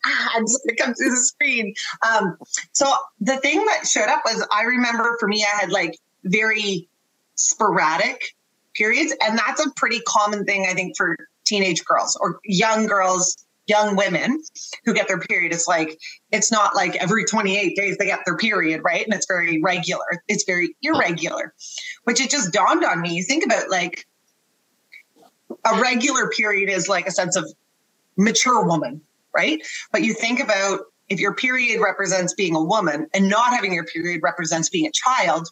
ah, 0.06 0.32
I'm 0.36 0.44
just 0.44 0.62
gonna 0.66 0.78
come 0.78 0.94
through 0.94 1.12
the 1.12 1.18
screen. 1.18 1.74
Um, 2.08 2.38
so 2.74 2.92
the 3.20 3.38
thing 3.38 3.64
that 3.66 3.88
showed 3.88 4.10
up 4.10 4.22
was 4.26 4.46
I 4.52 4.64
remember 4.64 5.16
for 5.20 5.28
me, 5.28 5.44
I 5.44 5.60
had 5.60 5.72
like 5.72 5.98
very 6.24 6.88
sporadic 7.36 8.36
periods, 8.76 9.14
and 9.22 9.38
that's 9.38 9.66
a 9.66 9.70
pretty 9.76 10.02
common 10.02 10.46
thing 10.46 10.68
I 10.70 10.74
think 10.74 10.98
for 10.98 11.16
teenage 11.46 11.86
girls 11.86 12.18
or 12.20 12.40
young 12.44 12.88
girls 12.88 13.38
young 13.68 13.96
women 13.96 14.42
who 14.86 14.94
get 14.94 15.08
their 15.08 15.20
period, 15.20 15.54
it's 15.54 15.68
like, 15.68 16.00
it's 16.32 16.52
not 16.52 16.76
like 16.76 16.96
every 16.96 17.26
28 17.26 17.76
days 17.76 17.98
they 17.98 18.06
get 18.06 18.22
their 18.26 18.38
period, 18.38 18.82
right? 18.84 19.04
And 19.06 19.14
it's 19.14 19.28
very 19.28 19.62
regular. 19.62 20.24
It's 20.28 20.46
very 20.46 20.76
irregular, 20.82 21.54
which 22.06 22.22
it 22.22 22.30
just 22.30 22.54
dawned 22.54 22.84
on 22.84 23.02
me. 23.02 23.14
You 23.14 23.24
think 23.24 23.46
about 23.46 23.70
like 23.70 24.08
a 25.50 25.82
regular 25.82 26.30
period 26.30 26.70
is 26.70 26.88
like 26.88 27.08
a 27.08 27.12
sense 27.12 27.36
of 27.36 27.52
mature 28.18 28.66
woman, 28.66 29.02
right? 29.34 29.62
But 29.92 30.04
you 30.04 30.14
think 30.14 30.40
about 30.40 30.82
if 31.10 31.20
your 31.20 31.34
period 31.34 31.82
represents 31.82 32.34
being 32.34 32.56
a 32.56 32.64
woman 32.64 33.08
and 33.14 33.30
not 33.30 33.52
having 33.52 33.74
your 33.74 33.86
period 33.86 34.22
represents 34.24 34.70
being 34.70 34.88
a 34.88 34.92
child, 34.92 35.50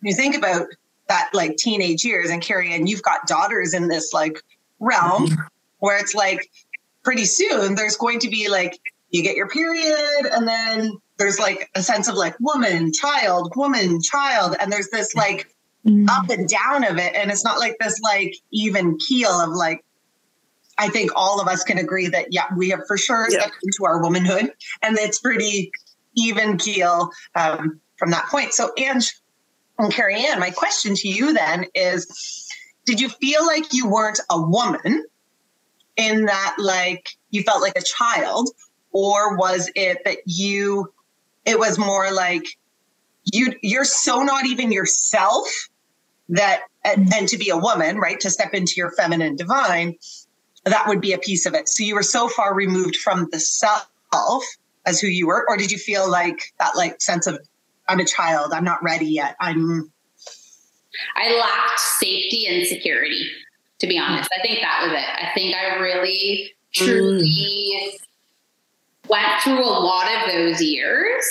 you 0.00 0.14
think 0.14 0.36
about 0.36 0.66
that 1.08 1.30
like 1.32 1.56
teenage 1.56 2.04
years 2.04 2.30
and 2.30 2.42
Carrie 2.42 2.72
Ann 2.72 2.86
you've 2.86 3.02
got 3.02 3.26
daughters 3.26 3.74
in 3.74 3.88
this 3.88 4.12
like 4.12 4.38
realm 4.80 5.26
mm-hmm. 5.26 5.42
where 5.78 5.98
it's 5.98 6.14
like 6.14 6.50
pretty 7.02 7.24
soon 7.24 7.74
there's 7.74 7.96
going 7.96 8.20
to 8.20 8.28
be 8.28 8.48
like 8.48 8.78
you 9.10 9.22
get 9.22 9.36
your 9.36 9.48
period 9.48 10.26
and 10.32 10.46
then 10.48 10.92
there's 11.18 11.38
like 11.38 11.70
a 11.74 11.82
sense 11.82 12.08
of 12.08 12.14
like 12.14 12.34
woman 12.40 12.92
child 12.92 13.52
woman 13.56 14.00
child 14.00 14.56
and 14.58 14.72
there's 14.72 14.88
this 14.88 15.14
like 15.14 15.54
mm. 15.86 16.08
up 16.08 16.28
and 16.30 16.48
down 16.48 16.84
of 16.84 16.98
it 16.98 17.14
and 17.14 17.30
it's 17.30 17.44
not 17.44 17.58
like 17.58 17.76
this 17.80 18.00
like 18.00 18.34
even 18.52 18.98
keel 18.98 19.30
of 19.30 19.50
like 19.50 19.84
i 20.78 20.88
think 20.88 21.10
all 21.14 21.40
of 21.40 21.48
us 21.48 21.62
can 21.64 21.78
agree 21.78 22.08
that 22.08 22.26
yeah 22.30 22.46
we 22.56 22.70
have 22.70 22.80
for 22.86 22.96
sure 22.96 23.26
yeah. 23.30 23.40
stepped 23.40 23.58
into 23.62 23.84
our 23.84 24.02
womanhood 24.02 24.52
and 24.82 24.98
it's 24.98 25.18
pretty 25.18 25.70
even 26.14 26.58
keel 26.58 27.10
um, 27.36 27.80
from 27.96 28.10
that 28.10 28.26
point 28.26 28.52
so 28.52 28.70
ange 28.78 29.12
and 29.78 29.92
carrie 29.92 30.24
ann 30.26 30.38
my 30.38 30.50
question 30.50 30.94
to 30.94 31.08
you 31.08 31.32
then 31.32 31.64
is 31.74 32.48
did 32.84 33.00
you 33.00 33.08
feel 33.08 33.46
like 33.46 33.72
you 33.72 33.88
weren't 33.88 34.20
a 34.30 34.40
woman 34.40 35.04
in 35.96 36.26
that 36.26 36.56
like 36.58 37.08
you 37.30 37.42
felt 37.42 37.62
like 37.62 37.76
a 37.76 37.82
child 37.82 38.48
or 38.92 39.36
was 39.36 39.70
it 39.74 39.98
that 40.04 40.18
you 40.26 40.92
it 41.44 41.58
was 41.58 41.78
more 41.78 42.12
like 42.12 42.44
you 43.24 43.54
you're 43.62 43.84
so 43.84 44.22
not 44.22 44.46
even 44.46 44.72
yourself 44.72 45.48
that 46.32 46.62
and, 46.84 47.12
and 47.14 47.28
to 47.28 47.38
be 47.38 47.48
a 47.48 47.56
woman 47.56 47.98
right 47.98 48.20
to 48.20 48.30
step 48.30 48.52
into 48.52 48.74
your 48.76 48.90
feminine 48.92 49.36
divine 49.36 49.94
that 50.64 50.86
would 50.86 51.00
be 51.00 51.12
a 51.12 51.18
piece 51.18 51.46
of 51.46 51.54
it 51.54 51.68
so 51.68 51.82
you 51.82 51.94
were 51.94 52.02
so 52.02 52.28
far 52.28 52.54
removed 52.54 52.96
from 52.96 53.28
the 53.32 53.40
self 53.40 53.86
as 54.84 55.00
who 55.00 55.06
you 55.06 55.26
were 55.26 55.44
or 55.48 55.56
did 55.56 55.70
you 55.70 55.78
feel 55.78 56.10
like 56.10 56.52
that 56.58 56.76
like 56.76 57.00
sense 57.00 57.26
of 57.26 57.38
i'm 57.88 58.00
a 58.00 58.04
child 58.04 58.52
i'm 58.52 58.64
not 58.64 58.82
ready 58.82 59.06
yet 59.06 59.36
i'm 59.40 59.90
i 61.16 61.32
lacked 61.38 61.80
safety 61.80 62.46
and 62.46 62.66
security 62.66 63.30
to 63.82 63.88
be 63.88 63.98
honest. 63.98 64.30
I 64.32 64.40
think 64.42 64.60
that 64.60 64.84
was 64.84 64.92
it. 64.92 65.26
I 65.26 65.30
think 65.34 65.56
I 65.56 65.74
really, 65.80 66.52
truly 66.72 67.20
mm. 67.28 69.08
went 69.08 69.42
through 69.42 69.64
a 69.64 69.82
lot 69.82 70.06
of 70.06 70.32
those 70.32 70.62
years 70.62 71.24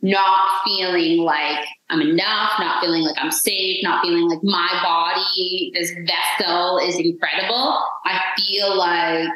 not 0.00 0.62
feeling 0.64 1.18
like 1.18 1.66
I'm 1.90 2.02
enough, 2.02 2.52
not 2.58 2.82
feeling 2.82 3.02
like 3.02 3.16
I'm 3.18 3.30
safe, 3.30 3.82
not 3.82 4.04
feeling 4.04 4.28
like 4.28 4.42
my 4.42 4.80
body, 4.82 5.72
this 5.74 5.92
vessel 6.06 6.78
is 6.78 6.96
incredible. 6.98 7.78
I 8.04 8.20
feel 8.36 8.76
like, 8.76 9.28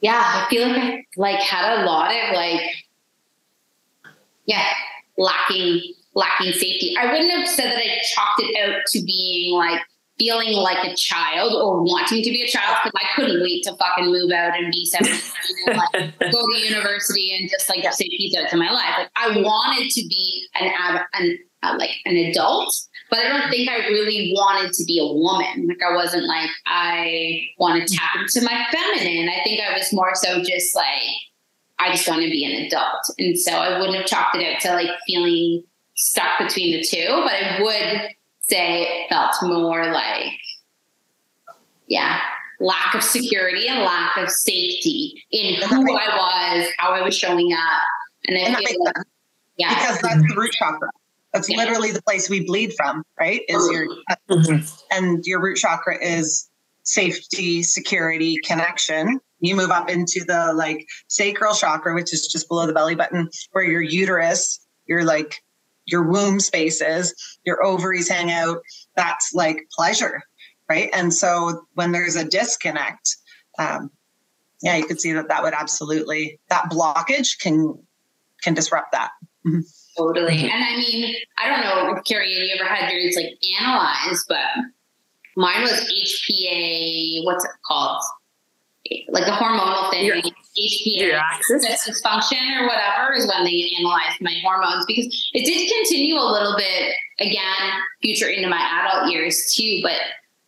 yeah, 0.00 0.22
I 0.24 0.46
feel 0.48 0.68
like 0.68 0.82
I 0.82 1.04
like 1.16 1.40
had 1.40 1.80
a 1.80 1.84
lot 1.84 2.10
of 2.10 2.34
like 2.34 2.62
yeah, 4.50 4.66
lacking 5.16 5.80
lacking 6.14 6.52
safety. 6.52 6.96
I 6.98 7.12
wouldn't 7.12 7.30
have 7.30 7.48
said 7.48 7.70
that 7.70 7.78
I 7.78 8.00
chalked 8.02 8.40
it 8.40 8.56
out 8.64 8.82
to 8.88 9.02
being 9.04 9.54
like 9.54 9.80
feeling 10.20 10.52
like 10.52 10.84
a 10.84 10.94
child 10.94 11.54
or 11.54 11.82
wanting 11.82 12.22
to 12.22 12.30
be 12.30 12.42
a 12.42 12.46
child 12.46 12.76
because 12.84 12.92
I 12.94 13.16
couldn't 13.16 13.42
wait 13.42 13.64
to 13.64 13.74
fucking 13.74 14.04
move 14.04 14.30
out 14.30 14.54
and 14.54 14.70
be 14.70 14.84
17 14.84 15.18
and 15.66 15.78
like 15.78 16.20
go 16.20 16.46
to 16.46 16.58
university 16.58 17.34
and 17.34 17.48
just 17.48 17.70
like 17.70 17.90
say 17.94 18.04
peace 18.04 18.36
out 18.36 18.50
to 18.50 18.58
my 18.58 18.70
life. 18.70 18.98
Like 18.98 19.10
I 19.16 19.40
wanted 19.40 19.90
to 19.90 20.06
be 20.08 20.46
an, 20.60 20.70
an 21.14 21.38
uh, 21.62 21.76
like 21.78 21.90
an 22.04 22.16
adult, 22.16 22.74
but 23.08 23.20
I 23.20 23.28
don't 23.28 23.50
think 23.50 23.70
I 23.70 23.86
really 23.88 24.32
wanted 24.34 24.72
to 24.74 24.84
be 24.84 24.98
a 24.98 25.06
woman. 25.06 25.68
Like 25.68 25.82
I 25.82 25.94
wasn't 25.94 26.26
like 26.26 26.50
I 26.66 27.46
want 27.58 27.86
to 27.86 27.96
tap 27.96 28.16
into 28.16 28.44
my 28.44 28.66
feminine. 28.70 29.30
I 29.30 29.42
think 29.42 29.62
I 29.62 29.76
was 29.76 29.90
more 29.90 30.14
so 30.14 30.42
just 30.42 30.76
like 30.76 31.02
I 31.78 31.92
just 31.92 32.06
want 32.06 32.20
to 32.20 32.30
be 32.30 32.44
an 32.44 32.66
adult, 32.66 33.10
and 33.18 33.38
so 33.38 33.52
I 33.52 33.78
wouldn't 33.78 33.96
have 33.96 34.06
chalked 34.06 34.36
it 34.36 34.54
out 34.54 34.60
to 34.60 34.74
like 34.74 34.90
feeling 35.06 35.64
stuck 35.96 36.38
between 36.38 36.72
the 36.76 36.84
two. 36.84 37.22
But 37.24 37.32
I 37.32 37.62
would 37.62 38.10
say 38.50 38.82
it 38.82 39.08
felt 39.08 39.34
more 39.42 39.90
like, 39.92 40.32
yeah, 41.86 42.20
lack 42.60 42.94
of 42.94 43.02
security 43.02 43.68
and 43.68 43.80
lack 43.80 44.16
of 44.16 44.28
safety 44.30 45.22
in 45.30 45.54
who 45.62 45.96
I 45.96 46.56
was, 46.56 46.68
how 46.78 46.90
I 46.92 47.02
was 47.02 47.16
showing 47.16 47.52
up, 47.52 47.82
and 48.26 48.36
I 48.36 48.40
And 48.40 48.54
that 48.54 48.58
feel 48.58 48.68
makes 48.68 48.78
like, 48.84 48.96
sense 48.96 49.08
yeah, 49.56 49.74
because 49.74 50.00
that's 50.00 50.22
the 50.28 50.34
root 50.36 50.52
chakra. 50.52 50.88
That's 51.32 51.48
Yeah. 51.48 51.58
literally 51.58 51.92
the 51.92 52.02
place 52.02 52.28
we 52.28 52.44
bleed 52.44 52.74
from, 52.76 53.04
right? 53.18 53.42
Is 53.48 53.68
your 53.70 53.86
Mhm. 54.30 54.82
and 54.90 55.24
your 55.24 55.40
root 55.40 55.56
chakra 55.56 55.96
is 56.02 56.48
safety, 56.82 57.62
security, 57.62 58.36
connection. 58.44 59.20
You 59.38 59.54
move 59.54 59.70
up 59.70 59.88
into 59.88 60.24
the 60.26 60.52
like 60.54 60.86
sacral 61.08 61.54
chakra, 61.54 61.94
which 61.94 62.12
is 62.12 62.26
just 62.26 62.48
below 62.48 62.66
the 62.66 62.72
belly 62.72 62.94
button, 62.94 63.28
where 63.52 63.64
your 63.64 63.82
uterus, 63.82 64.60
your 64.86 65.04
like 65.04 65.40
your 65.90 66.08
womb 66.08 66.40
spaces, 66.40 67.14
your 67.44 67.64
ovaries 67.64 68.08
hang 68.08 68.30
out. 68.30 68.58
That's 68.96 69.32
like 69.34 69.68
pleasure, 69.74 70.22
right? 70.68 70.90
And 70.92 71.12
so 71.12 71.66
when 71.74 71.92
there's 71.92 72.16
a 72.16 72.24
disconnect, 72.24 73.16
um, 73.58 73.90
yeah, 74.62 74.76
you 74.76 74.84
could 74.86 75.00
see 75.00 75.12
that 75.12 75.28
that 75.28 75.42
would 75.42 75.54
absolutely 75.54 76.38
that 76.48 76.70
blockage 76.70 77.38
can 77.38 77.78
can 78.42 78.54
disrupt 78.54 78.92
that. 78.92 79.10
Totally. 79.96 80.36
Mhm. 80.36 80.50
And 80.50 80.64
I 80.64 80.76
mean, 80.76 81.14
I 81.38 81.48
don't 81.48 81.60
know, 81.60 82.00
Carrie, 82.02 82.30
you 82.30 82.54
ever 82.54 82.68
had 82.68 82.90
yours 82.92 83.16
like 83.16 83.38
analyzed, 83.60 84.24
but 84.28 84.46
mine 85.36 85.62
was 85.62 85.72
HPA, 85.72 87.24
what's 87.24 87.44
it 87.44 87.50
called? 87.66 88.02
Like 89.08 89.24
the 89.24 89.32
hormonal 89.32 89.90
thing. 89.90 90.04
Your- 90.06 90.16
HPA. 90.16 91.22
Your 91.48 91.60
dysfunction 91.60 92.60
or 92.60 92.66
whatever 92.66 93.14
is 93.14 93.26
when 93.26 93.44
they 93.44 93.70
analyzed 93.78 94.20
my 94.20 94.34
hormones 94.42 94.84
because 94.84 95.06
it 95.32 95.44
did 95.44 95.72
continue 95.72 96.16
a 96.16 96.26
little 96.26 96.56
bit 96.56 96.92
again 97.20 97.70
future 98.02 98.26
into 98.28 98.48
my 98.48 98.58
adult 98.82 99.10
years 99.12 99.54
too 99.54 99.78
but 99.82 99.92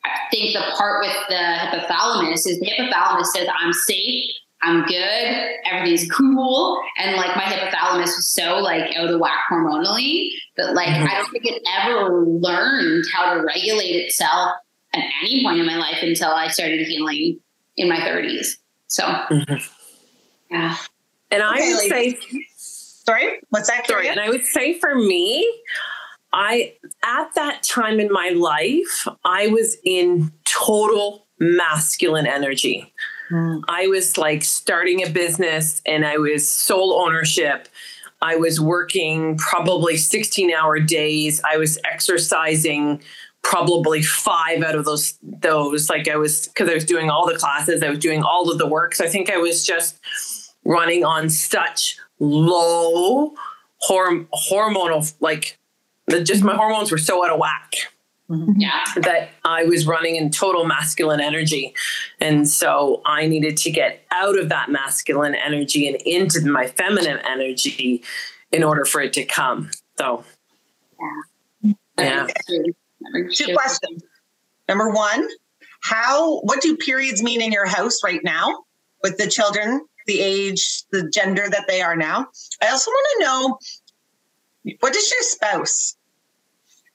i 0.05 0.11
think 0.33 0.55
the 0.55 0.61
part 0.77 1.05
with 1.05 1.17
the 1.29 1.35
hypothalamus 1.37 2.47
is 2.49 2.59
the 2.61 2.67
hypothalamus 2.77 3.27
says 3.27 3.47
i'm 3.61 3.73
safe 3.73 4.25
i'm 4.63 4.83
good 4.87 5.51
everything's 5.71 6.11
cool 6.11 6.83
and 6.99 7.17
like 7.17 7.35
my 7.37 7.43
hypothalamus 7.45 8.07
was 8.17 8.29
so 8.29 8.59
like 8.59 8.95
out 8.97 9.09
of 9.09 9.21
whack 9.21 9.47
hormonally 9.51 10.31
that 10.57 10.75
like 10.75 10.89
Mhm. 10.89 11.09
i 11.09 11.15
don't 11.15 11.31
think 11.31 11.45
it 11.47 11.63
ever 11.81 12.25
learned 12.27 13.05
how 13.15 13.35
to 13.35 13.41
regulate 13.45 13.93
itself 13.93 14.51
at 14.95 15.05
any 15.23 15.45
point 15.45 15.61
in 15.61 15.67
my 15.67 15.77
life 15.77 15.99
until 16.03 16.31
i 16.31 16.49
started 16.49 16.81
healing 16.87 17.39
in 17.77 17.89
my 17.89 17.97
30s 18.01 18.57
so 18.87 19.05
Mhm. 19.05 19.71
yeah 20.51 20.77
And 21.31 21.43
I 21.43 21.55
Okay, 21.55 21.73
would 21.73 21.89
say 21.89 22.19
Sorry, 22.57 23.41
what's 23.51 23.69
that? 23.69 23.85
Sorry, 23.89 24.07
and 24.09 24.21
I 24.21 24.29
would 24.29 24.47
say 24.47 24.79
for 24.79 24.95
me, 24.95 25.45
I 26.33 26.75
at 27.03 27.35
that 27.35 27.65
time 27.65 27.99
in 27.99 28.13
my 28.13 28.29
life, 28.29 29.09
I 29.25 29.49
was 29.49 29.77
in 29.85 30.31
total 30.45 31.27
masculine 31.41 32.27
energy. 32.29 32.93
Mm. 33.31 33.63
I 33.69 33.89
was 33.89 34.17
like 34.19 34.45
starting 34.45 35.05
a 35.05 35.11
business 35.11 35.83
and 35.85 36.07
I 36.07 36.19
was 36.19 36.49
sole 36.49 36.93
ownership. 36.95 37.67
I 38.21 38.37
was 38.37 38.61
working 38.61 39.37
probably 39.37 39.97
16 39.97 40.53
hour 40.53 40.79
days. 40.79 41.41
I 41.51 41.57
was 41.57 41.77
exercising 41.91 43.03
probably 43.43 44.03
five 44.03 44.63
out 44.63 44.75
of 44.75 44.85
those 44.85 45.19
those 45.23 45.91
like 45.91 46.09
I 46.09 46.17
was 46.17 46.49
because 46.49 46.69
I 46.69 46.75
was 46.75 46.85
doing 46.85 47.11
all 47.11 47.27
the 47.27 47.37
classes, 47.37 47.83
I 47.83 47.91
was 47.91 47.99
doing 47.99 48.23
all 48.23 48.51
of 48.51 48.59
the 48.59 48.67
work. 48.67 48.95
So 48.95 49.05
I 49.05 49.09
think 49.09 49.31
I 49.31 49.37
was 49.37 49.67
just 49.67 49.99
running 50.65 51.05
on 51.05 51.29
such 51.29 51.97
low 52.21 53.35
horm- 53.89 54.29
hormonal 54.51 55.13
like 55.21 55.59
the, 56.07 56.23
just 56.23 56.43
my 56.43 56.55
hormones 56.55 56.93
were 56.93 56.99
so 56.99 57.25
out 57.25 57.33
of 57.33 57.41
whack 57.41 57.75
mm-hmm. 58.31 58.53
yeah 58.57 58.85
that 58.97 59.31
I 59.45 59.65
was 59.65 59.87
running 59.87 60.17
in 60.17 60.31
total 60.31 60.65
masculine 60.65 61.21
energy. 61.21 61.75
And 62.21 62.49
so 62.49 63.03
I 63.05 63.27
needed 63.27 63.57
to 63.59 63.71
get 63.71 64.05
out 64.13 64.39
of 64.39 64.49
that 64.51 64.71
masculine 64.71 65.35
energy 65.35 65.89
and 65.89 65.97
into 66.03 66.47
my 66.49 66.69
feminine 66.69 67.19
energy 67.19 68.03
in 68.53 68.63
order 68.63 68.85
for 68.85 69.01
it 69.01 69.13
to 69.15 69.25
come. 69.25 69.71
So, 69.99 70.25
yeah. 71.99 72.27
Two 73.33 73.55
questions. 73.55 74.03
Number 74.69 74.91
one, 74.91 75.29
how 75.83 76.41
what 76.41 76.61
do 76.61 76.77
periods 76.77 77.23
mean 77.23 77.43
in 77.43 77.53
your 77.53 77.67
house 77.67 78.03
right 78.05 78.23
now 78.23 78.65
with 79.03 79.19
the 79.19 79.29
children, 79.29 79.85
the 80.07 80.21
age, 80.21 80.85
the 80.93 81.09
gender 81.11 81.49
that 81.49 81.67
they 81.69 81.83
are 81.83 81.97
now? 81.97 82.27
I 82.63 82.69
also 82.69 82.91
want 82.91 83.07
to 83.19 83.25
know 83.25 83.59
what 84.81 84.93
does 84.93 85.11
your 85.11 85.23
spouse? 85.23 85.97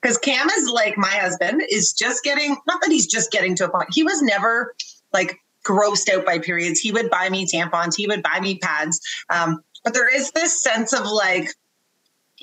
Because 0.02 0.17
Cam 0.17 0.50
is 0.50 0.70
like 0.70 0.98
my 0.98 1.08
husband 1.08 1.62
is 1.70 1.91
just 1.93 2.24
getting 2.24 2.56
not 2.67 2.82
that 2.82 2.91
he's 2.91 3.08
just 3.08 3.32
getting 3.32 3.56
to 3.56 3.65
a 3.65 3.70
point. 3.70 3.89
He 3.91 4.04
was 4.04 4.22
never 4.22 4.74
like 5.12 5.38
grossed 5.65 6.10
out 6.10 6.26
by 6.26 6.39
periods. 6.39 6.80
He 6.80 6.91
would 6.91 7.10
buy 7.10 7.30
me 7.30 7.46
tampons, 7.46 7.96
he 7.96 8.08
would 8.08 8.24
buy 8.24 8.39
me 8.39 8.58
pads. 8.60 9.02
Um, 9.30 9.62
but 9.84 9.93
there 9.93 10.13
is 10.13 10.32
this 10.32 10.62
sense 10.62 10.93
of 10.93 11.06
like, 11.06 11.50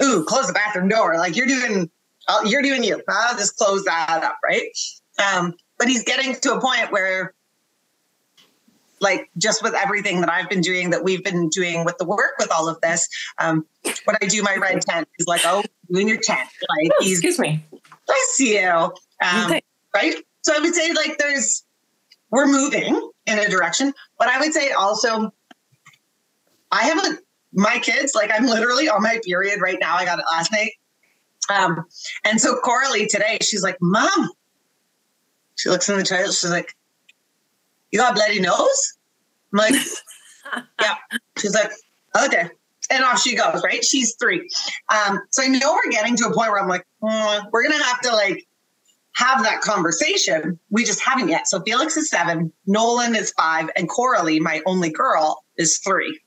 ooh, 0.03 0.25
close 0.25 0.47
the 0.47 0.53
bathroom 0.53 0.89
door. 0.89 1.17
Like 1.17 1.37
you're 1.37 1.47
doing 1.47 1.91
oh, 2.29 2.45
you're 2.45 2.63
doing 2.63 2.85
you. 2.85 3.01
I'll 3.09 3.37
just 3.37 3.57
close 3.57 3.85
that 3.85 4.23
up, 4.23 4.37
right? 4.45 4.67
Um, 5.19 5.55
but 5.79 5.89
he's 5.89 6.05
getting 6.05 6.35
to 6.35 6.55
a 6.55 6.61
point 6.61 6.93
where, 6.93 7.35
like, 9.01 9.29
just 9.37 9.63
with 9.63 9.75
everything 9.75 10.21
that 10.21 10.31
I've 10.31 10.49
been 10.49 10.61
doing, 10.61 10.91
that 10.91 11.05
we've 11.05 11.23
been 11.23 11.49
doing 11.51 11.85
with 11.85 11.99
the 11.99 12.05
work, 12.05 12.35
with 12.39 12.51
all 12.53 12.69
of 12.69 12.81
this, 12.81 13.09
um, 13.39 13.65
when 14.05 14.17
I 14.23 14.27
do 14.27 14.43
my 14.43 14.57
red 14.57 14.81
tent, 14.83 15.09
he's 15.17 15.27
like, 15.27 15.43
"Oh, 15.45 15.63
in 15.91 16.09
your 16.09 16.19
tent?" 16.19 16.49
Like 16.69 16.91
Oh, 16.93 17.05
he's 17.05 17.19
excuse 17.19 17.39
me. 17.39 17.65
bless 18.07 18.41
you, 18.41 18.69
um, 18.69 19.47
Okay. 19.47 19.63
right? 19.95 20.15
So 20.43 20.55
I 20.55 20.61
would 20.61 20.75
say 20.75 20.93
like 20.93 21.19
there's 21.19 21.65
we're 22.31 22.47
moving 22.47 23.11
in 23.27 23.39
a 23.39 23.49
direction, 23.49 23.93
but 24.19 24.29
I 24.29 24.41
would 24.41 24.53
say 24.53 24.73
also 24.73 25.33
I 26.71 26.85
have 26.85 27.05
a 27.05 27.19
my 27.53 27.79
kids 27.79 28.13
like 28.15 28.31
I'm 28.33 28.47
literally 28.47 28.89
on 28.89 29.03
my 29.03 29.21
period 29.25 29.61
right 29.61 29.79
now. 29.81 29.95
I 29.97 30.05
got 30.05 30.19
it 30.19 30.25
last 30.31 30.51
night. 30.51 30.73
Um, 31.49 31.85
and 32.25 32.41
so 32.41 32.57
Coralie 32.57 33.07
today, 33.07 33.39
she's 33.43 33.63
like, 33.63 33.77
Mom. 33.81 34.31
She 35.57 35.69
looks 35.69 35.89
in 35.89 35.97
the 35.97 36.05
toilet, 36.05 36.33
she's 36.33 36.51
like, 36.51 36.75
You 37.91 38.01
got 38.01 38.13
a 38.13 38.15
bloody 38.15 38.41
nose? 38.41 38.99
I'm 39.53 39.59
like, 39.59 39.75
Yeah. 40.81 40.95
She's 41.39 41.55
like, 41.55 41.71
Okay. 42.25 42.51
And 42.91 43.03
off 43.03 43.23
she 43.23 43.35
goes, 43.35 43.63
right? 43.65 43.85
She's 43.85 44.15
three. 44.17 44.49
Um, 44.93 45.21
so 45.31 45.43
I 45.43 45.49
know 45.49 45.73
we're 45.73 45.91
getting 45.91 46.17
to 46.17 46.25
a 46.25 46.35
point 46.35 46.51
where 46.51 46.61
I'm 46.61 46.69
like, 46.69 46.85
"Hmm, 47.03 47.47
we're 47.51 47.63
gonna 47.63 47.83
have 47.83 48.01
to 48.01 48.13
like 48.13 48.47
have 49.15 49.43
that 49.43 49.61
conversation. 49.61 50.59
We 50.71 50.85
just 50.85 51.01
haven't 51.01 51.29
yet. 51.29 51.49
So 51.49 51.63
Felix 51.63 51.97
is 51.97 52.11
seven, 52.11 52.53
Nolan 52.67 53.15
is 53.15 53.33
five, 53.33 53.71
and 53.77 53.89
Coralie, 53.89 54.41
my 54.41 54.61
only 54.67 54.91
girl, 54.91 55.45
is 55.57 55.79
three. 55.79 56.21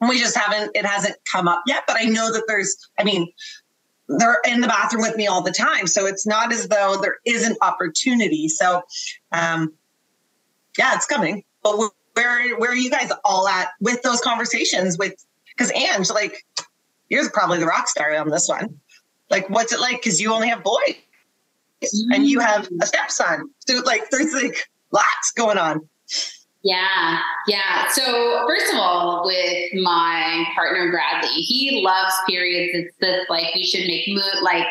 And 0.00 0.08
we 0.08 0.18
just 0.18 0.36
haven't, 0.36 0.72
it 0.74 0.84
hasn't 0.84 1.16
come 1.30 1.46
up 1.46 1.62
yet. 1.66 1.84
But 1.86 1.96
I 2.00 2.04
know 2.04 2.32
that 2.32 2.44
there's, 2.48 2.76
I 2.98 3.04
mean, 3.04 3.30
they're 4.18 4.40
in 4.46 4.60
the 4.60 4.68
bathroom 4.68 5.02
with 5.02 5.16
me 5.16 5.26
all 5.26 5.42
the 5.42 5.52
time. 5.52 5.86
So 5.86 6.06
it's 6.06 6.26
not 6.26 6.52
as 6.52 6.68
though 6.68 6.98
there 7.00 7.16
isn't 7.26 7.58
opportunity. 7.60 8.48
So 8.48 8.82
um 9.32 9.72
yeah, 10.78 10.94
it's 10.94 11.06
coming. 11.06 11.44
But 11.62 11.78
where 11.78 12.56
where 12.56 12.70
are 12.70 12.76
you 12.76 12.90
guys 12.90 13.12
all 13.24 13.48
at 13.48 13.68
with 13.80 14.02
those 14.02 14.20
conversations 14.20 14.98
with 14.98 15.14
because 15.56 15.72
Ange, 15.72 16.10
like, 16.10 16.44
you're 17.08 17.28
probably 17.30 17.58
the 17.58 17.66
rock 17.66 17.88
star 17.88 18.14
on 18.16 18.30
this 18.30 18.48
one. 18.48 18.80
Like, 19.30 19.48
what's 19.50 19.72
it 19.72 19.80
like? 19.80 20.02
Because 20.02 20.20
you 20.20 20.32
only 20.32 20.48
have 20.48 20.62
boys 20.62 20.94
and 22.10 22.26
you 22.26 22.40
have 22.40 22.68
a 22.80 22.86
stepson. 22.86 23.50
So, 23.66 23.80
like, 23.84 24.10
there's 24.10 24.32
like 24.32 24.68
lots 24.92 25.32
going 25.36 25.58
on. 25.58 25.88
Yeah, 26.64 27.18
yeah. 27.48 27.88
So 27.88 28.44
first 28.46 28.72
of 28.72 28.78
all, 28.78 29.24
with 29.26 29.82
my 29.82 30.44
partner 30.54 30.90
Bradley, 30.92 31.30
he 31.30 31.82
loves 31.84 32.14
periods. 32.28 32.72
It's 32.74 32.96
this 33.00 33.28
like 33.28 33.54
you 33.56 33.64
should 33.66 33.86
make 33.86 34.08
like 34.42 34.66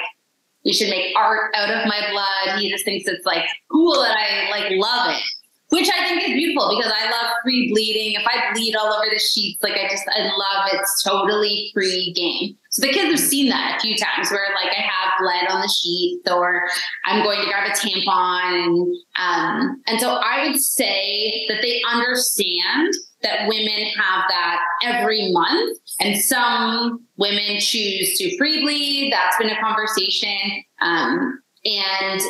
you 0.63 0.73
should 0.73 0.89
make 0.89 1.13
art 1.17 1.53
out 1.55 1.69
of 1.69 1.87
my 1.87 1.99
blood. 2.11 2.59
He 2.59 2.69
just 2.69 2.85
thinks 2.85 3.07
it's 3.09 3.25
like 3.25 3.43
cool 3.71 3.93
that 4.03 4.15
I 4.17 4.49
like 4.51 4.71
love 4.77 5.11
it, 5.15 5.23
which 5.71 5.89
I 5.89 6.05
think 6.05 6.21
is 6.23 6.33
beautiful 6.33 6.69
because 6.75 6.91
I 6.91 7.09
love 7.09 7.33
free 7.43 7.71
bleeding. 7.71 8.19
If 8.19 8.27
I 8.27 8.51
bleed 8.53 8.75
all 8.75 8.93
over 8.93 9.05
the 9.09 9.19
sheets, 9.19 9.63
like 9.63 9.73
I 9.73 9.87
just 9.89 10.03
I 10.13 10.23
love 10.23 10.69
it's 10.73 11.01
totally 11.01 11.71
free 11.73 12.11
game. 12.13 12.57
So 12.71 12.85
the 12.85 12.91
kids 12.91 13.09
have 13.09 13.19
seen 13.19 13.49
that 13.49 13.77
a 13.77 13.79
few 13.79 13.95
times 13.95 14.29
where 14.31 14.47
like 14.53 14.71
I 14.71 14.81
have 14.81 15.13
blood 15.19 15.49
on 15.49 15.61
the 15.61 15.69
sheets 15.69 16.29
or 16.29 16.67
I'm 17.05 17.23
going 17.23 17.39
to 17.39 17.47
grab 17.47 17.69
a 17.69 17.71
tampon. 17.71 18.65
And, 18.65 18.95
um, 19.17 19.81
and 19.87 19.99
so 19.99 20.15
I 20.15 20.47
would 20.47 20.59
say 20.59 21.45
that 21.47 21.61
they 21.61 21.81
understand 21.89 22.93
that 23.23 23.47
women 23.47 23.85
have 23.97 24.25
that 24.27 24.59
every 24.83 25.31
month. 25.31 25.79
And 26.01 26.19
some 26.19 27.05
women 27.17 27.59
choose 27.59 28.17
to 28.17 28.37
free 28.37 28.61
bleed. 28.61 29.13
That's 29.13 29.37
been 29.37 29.49
a 29.49 29.61
conversation. 29.61 30.63
Um, 30.81 31.41
and 31.63 32.21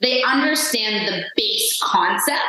they 0.00 0.22
understand 0.22 1.06
the 1.06 1.24
base 1.36 1.78
concept, 1.82 2.40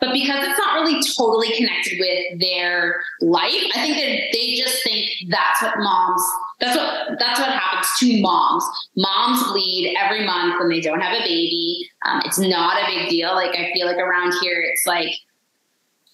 but 0.00 0.12
because 0.12 0.46
it's 0.46 0.58
not 0.58 0.80
really 0.80 1.00
totally 1.16 1.50
connected 1.56 1.98
with 1.98 2.40
their 2.40 3.02
life, 3.20 3.64
I 3.74 3.80
think 3.80 3.96
that 3.96 4.32
they 4.32 4.54
just 4.56 4.82
think 4.84 5.10
that's 5.28 5.62
what 5.62 5.78
moms 5.78 6.22
that's 6.60 6.76
what 6.76 7.18
that's 7.18 7.38
what 7.38 7.50
happens 7.50 7.86
to 7.98 8.20
moms. 8.20 8.64
Moms 8.96 9.44
bleed 9.44 9.96
every 9.96 10.26
month 10.26 10.58
when 10.58 10.68
they 10.68 10.80
don't 10.80 11.00
have 11.00 11.12
a 11.12 11.22
baby. 11.22 11.88
Um, 12.04 12.20
it's 12.24 12.38
not 12.38 12.82
a 12.82 12.86
big 12.86 13.08
deal. 13.08 13.34
Like 13.34 13.56
I 13.56 13.70
feel 13.72 13.86
like 13.86 13.98
around 13.98 14.34
here, 14.42 14.60
it's 14.62 14.84
like, 14.84 15.10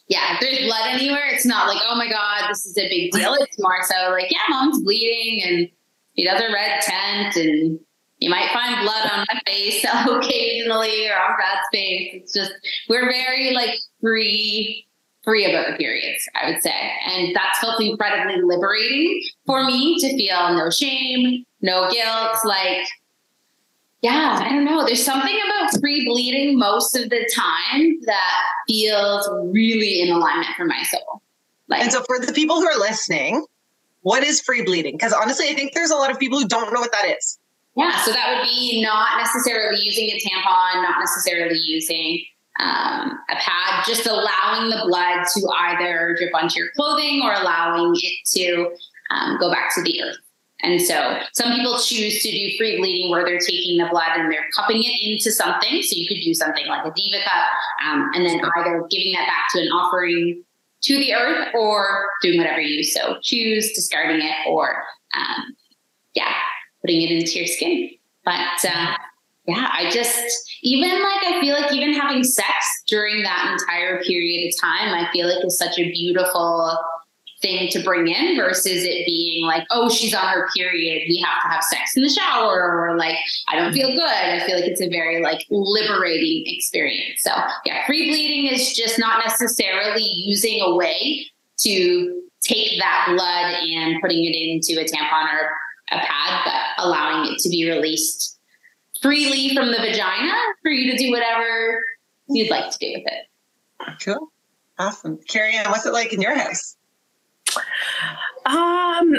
yeah, 0.08 0.34
if 0.34 0.40
there's 0.40 0.66
blood 0.66 0.86
anywhere, 0.88 1.28
it's 1.28 1.46
not 1.46 1.66
like, 1.66 1.80
oh 1.88 1.96
my 1.96 2.08
god, 2.08 2.48
this 2.48 2.66
is 2.66 2.76
a 2.76 2.88
big 2.88 3.12
deal. 3.12 3.34
It's 3.40 3.58
more 3.58 3.78
so 3.84 4.10
like, 4.10 4.30
yeah, 4.30 4.40
mom's 4.50 4.82
bleeding 4.82 5.42
and 5.44 5.70
she 6.16 6.24
does 6.24 6.40
a 6.40 6.52
red 6.52 6.80
tent 6.82 7.36
and 7.36 7.80
you 8.24 8.30
might 8.30 8.50
find 8.54 8.80
blood 8.80 9.10
on 9.12 9.26
my 9.30 9.40
face 9.46 9.84
occasionally 10.08 11.06
or 11.08 11.12
on 11.12 11.36
Brad's 11.36 11.68
face. 11.70 12.10
It's 12.14 12.32
just 12.32 12.52
we're 12.88 13.04
very 13.04 13.52
like 13.52 13.78
free, 14.00 14.86
free 15.22 15.44
about 15.44 15.78
periods, 15.78 16.26
I 16.34 16.50
would 16.50 16.62
say. 16.62 16.92
And 17.06 17.36
that's 17.36 17.58
felt 17.58 17.82
incredibly 17.82 18.40
liberating 18.42 19.22
for 19.44 19.66
me 19.66 19.98
to 20.00 20.16
feel 20.16 20.54
no 20.54 20.70
shame, 20.70 21.44
no 21.60 21.90
guilt. 21.90 22.38
Like, 22.46 22.86
yeah, 24.00 24.40
I 24.42 24.48
don't 24.48 24.64
know. 24.64 24.86
There's 24.86 25.04
something 25.04 25.36
about 25.44 25.78
free 25.78 26.06
bleeding 26.06 26.58
most 26.58 26.96
of 26.96 27.10
the 27.10 27.30
time 27.34 28.00
that 28.06 28.42
feels 28.66 29.28
really 29.52 30.00
in 30.00 30.10
alignment 30.10 30.48
for 30.56 30.64
my 30.64 30.82
soul. 30.84 31.20
Like, 31.68 31.82
and 31.82 31.92
so 31.92 32.02
for 32.04 32.18
the 32.18 32.32
people 32.32 32.56
who 32.56 32.66
are 32.66 32.78
listening, 32.78 33.44
what 34.00 34.24
is 34.24 34.40
free 34.40 34.62
bleeding? 34.62 34.94
Because 34.94 35.12
honestly, 35.12 35.48
I 35.50 35.54
think 35.54 35.74
there's 35.74 35.90
a 35.90 35.96
lot 35.96 36.10
of 36.10 36.18
people 36.18 36.38
who 36.38 36.48
don't 36.48 36.72
know 36.72 36.80
what 36.80 36.92
that 36.92 37.04
is. 37.18 37.38
Yeah, 37.76 38.00
so 38.02 38.12
that 38.12 38.34
would 38.34 38.44
be 38.44 38.82
not 38.82 39.18
necessarily 39.18 39.78
using 39.80 40.08
a 40.08 40.20
tampon, 40.20 40.82
not 40.82 41.00
necessarily 41.00 41.58
using 41.58 42.24
um, 42.60 43.18
a 43.30 43.34
pad, 43.34 43.84
just 43.84 44.06
allowing 44.06 44.70
the 44.70 44.82
blood 44.86 45.24
to 45.34 45.48
either 45.58 46.14
drip 46.16 46.34
onto 46.34 46.60
your 46.60 46.70
clothing 46.76 47.22
or 47.24 47.32
allowing 47.32 47.92
it 47.96 48.28
to 48.38 48.70
um, 49.10 49.38
go 49.40 49.50
back 49.50 49.74
to 49.74 49.82
the 49.82 50.02
earth. 50.02 50.16
And 50.62 50.80
so 50.80 51.18
some 51.34 51.52
people 51.52 51.78
choose 51.78 52.22
to 52.22 52.30
do 52.30 52.56
free 52.56 52.78
bleeding 52.78 53.10
where 53.10 53.24
they're 53.24 53.40
taking 53.40 53.76
the 53.76 53.88
blood 53.90 54.08
and 54.14 54.32
they're 54.32 54.46
cupping 54.56 54.82
it 54.82 55.02
into 55.02 55.30
something. 55.30 55.82
So 55.82 55.96
you 55.96 56.06
could 56.08 56.22
do 56.22 56.32
something 56.32 56.66
like 56.66 56.86
a 56.86 56.92
diva 56.94 57.18
cup 57.24 57.44
um, 57.86 58.10
and 58.14 58.24
then 58.24 58.40
either 58.56 58.86
giving 58.88 59.12
that 59.12 59.26
back 59.26 59.46
to 59.52 59.60
an 59.60 59.68
offering 59.68 60.42
to 60.84 60.98
the 60.98 61.12
earth 61.12 61.48
or 61.54 62.08
doing 62.22 62.38
whatever 62.38 62.60
you 62.60 62.82
so 62.82 63.18
choose, 63.22 63.72
discarding 63.72 64.24
it 64.24 64.46
or, 64.48 64.82
um, 65.16 65.54
putting 66.84 67.02
it 67.02 67.10
into 67.10 67.38
your 67.38 67.46
skin. 67.46 67.90
But 68.24 68.64
uh, 68.64 68.96
yeah, 69.46 69.68
I 69.72 69.90
just, 69.90 70.50
even 70.62 70.90
like, 70.90 71.22
I 71.24 71.40
feel 71.40 71.54
like 71.54 71.72
even 71.72 71.94
having 71.94 72.24
sex 72.24 72.82
during 72.86 73.22
that 73.22 73.58
entire 73.58 74.02
period 74.02 74.48
of 74.48 74.60
time, 74.60 74.94
I 74.94 75.08
feel 75.12 75.28
like 75.28 75.44
is 75.44 75.58
such 75.58 75.78
a 75.78 75.90
beautiful 75.90 76.76
thing 77.42 77.68
to 77.70 77.82
bring 77.82 78.08
in 78.08 78.36
versus 78.36 78.84
it 78.84 79.04
being 79.04 79.44
like, 79.46 79.66
oh, 79.70 79.90
she's 79.90 80.14
on 80.14 80.26
her 80.28 80.48
period. 80.56 81.02
We 81.08 81.18
have 81.26 81.42
to 81.42 81.48
have 81.48 81.62
sex 81.62 81.94
in 81.94 82.02
the 82.02 82.08
shower 82.08 82.80
or 82.80 82.96
like, 82.96 83.16
I 83.48 83.56
don't 83.56 83.72
feel 83.72 83.92
good. 83.92 84.02
I 84.02 84.40
feel 84.46 84.56
like 84.56 84.64
it's 84.64 84.80
a 84.80 84.88
very 84.88 85.22
like 85.22 85.44
liberating 85.50 86.44
experience. 86.46 87.20
So 87.22 87.32
yeah, 87.66 87.84
free 87.86 88.08
bleeding 88.08 88.50
is 88.50 88.74
just 88.74 88.98
not 88.98 89.22
necessarily 89.26 90.02
using 90.02 90.62
a 90.62 90.74
way 90.74 91.26
to 91.58 92.22
take 92.40 92.78
that 92.78 93.06
blood 93.08 93.54
and 93.62 94.00
putting 94.00 94.24
it 94.24 94.34
into 94.34 94.80
a 94.80 94.84
tampon 94.84 95.32
or 95.34 95.50
a 95.90 95.96
pad, 95.96 96.40
but 96.44 96.84
allowing 96.84 97.32
it 97.32 97.38
to 97.40 97.48
be 97.48 97.68
released 97.70 98.38
freely 99.02 99.54
from 99.54 99.70
the 99.70 99.78
vagina 99.78 100.32
for 100.62 100.70
you 100.70 100.90
to 100.90 100.96
do 100.96 101.10
whatever 101.10 101.84
you'd 102.28 102.50
like 102.50 102.70
to 102.70 102.78
do 102.78 102.92
with 102.94 103.04
it. 103.06 103.98
Cool. 104.02 104.32
Awesome. 104.78 105.18
Carrie 105.28 105.54
Ann, 105.54 105.70
what's 105.70 105.86
it 105.86 105.92
like 105.92 106.12
in 106.12 106.20
your 106.20 106.36
house? 106.36 106.76
Um, 108.46 109.16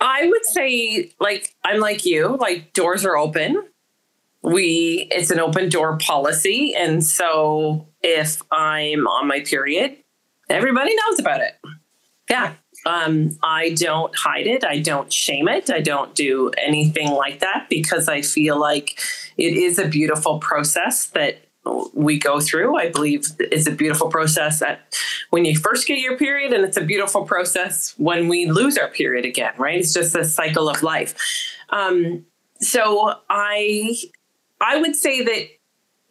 I 0.00 0.26
would 0.26 0.44
say 0.44 1.12
like 1.18 1.54
I'm 1.64 1.80
like 1.80 2.04
you, 2.04 2.36
like 2.36 2.72
doors 2.72 3.04
are 3.04 3.16
open. 3.16 3.62
We 4.42 5.08
it's 5.10 5.30
an 5.30 5.40
open 5.40 5.68
door 5.68 5.96
policy. 5.96 6.74
And 6.76 7.04
so 7.04 7.88
if 8.02 8.42
I'm 8.50 9.06
on 9.06 9.28
my 9.28 9.40
period, 9.40 9.96
everybody 10.50 10.94
knows 10.94 11.18
about 11.18 11.40
it. 11.40 11.54
Yeah. 12.28 12.54
Um, 12.84 13.38
I 13.42 13.70
don't 13.70 14.14
hide 14.16 14.46
it. 14.46 14.64
I 14.64 14.80
don't 14.80 15.12
shame 15.12 15.48
it. 15.48 15.70
I 15.70 15.80
don't 15.80 16.14
do 16.14 16.50
anything 16.58 17.10
like 17.10 17.40
that 17.40 17.66
because 17.70 18.08
I 18.08 18.22
feel 18.22 18.58
like 18.58 18.98
it 19.36 19.54
is 19.54 19.78
a 19.78 19.86
beautiful 19.86 20.38
process 20.38 21.06
that 21.08 21.46
we 21.92 22.18
go 22.18 22.40
through. 22.40 22.76
I 22.76 22.90
believe 22.90 23.26
it's 23.38 23.68
a 23.68 23.72
beautiful 23.72 24.08
process 24.08 24.58
that 24.58 24.96
when 25.30 25.44
you 25.44 25.56
first 25.56 25.86
get 25.86 26.00
your 26.00 26.18
period, 26.18 26.52
and 26.52 26.64
it's 26.64 26.76
a 26.76 26.84
beautiful 26.84 27.24
process 27.24 27.94
when 27.98 28.28
we 28.28 28.50
lose 28.50 28.76
our 28.76 28.88
period 28.88 29.24
again. 29.24 29.52
Right? 29.56 29.78
It's 29.78 29.94
just 29.94 30.16
a 30.16 30.24
cycle 30.24 30.68
of 30.68 30.82
life. 30.82 31.14
Um, 31.70 32.26
so 32.60 33.14
I 33.30 33.96
I 34.60 34.80
would 34.80 34.96
say 34.96 35.22
that 35.22 35.46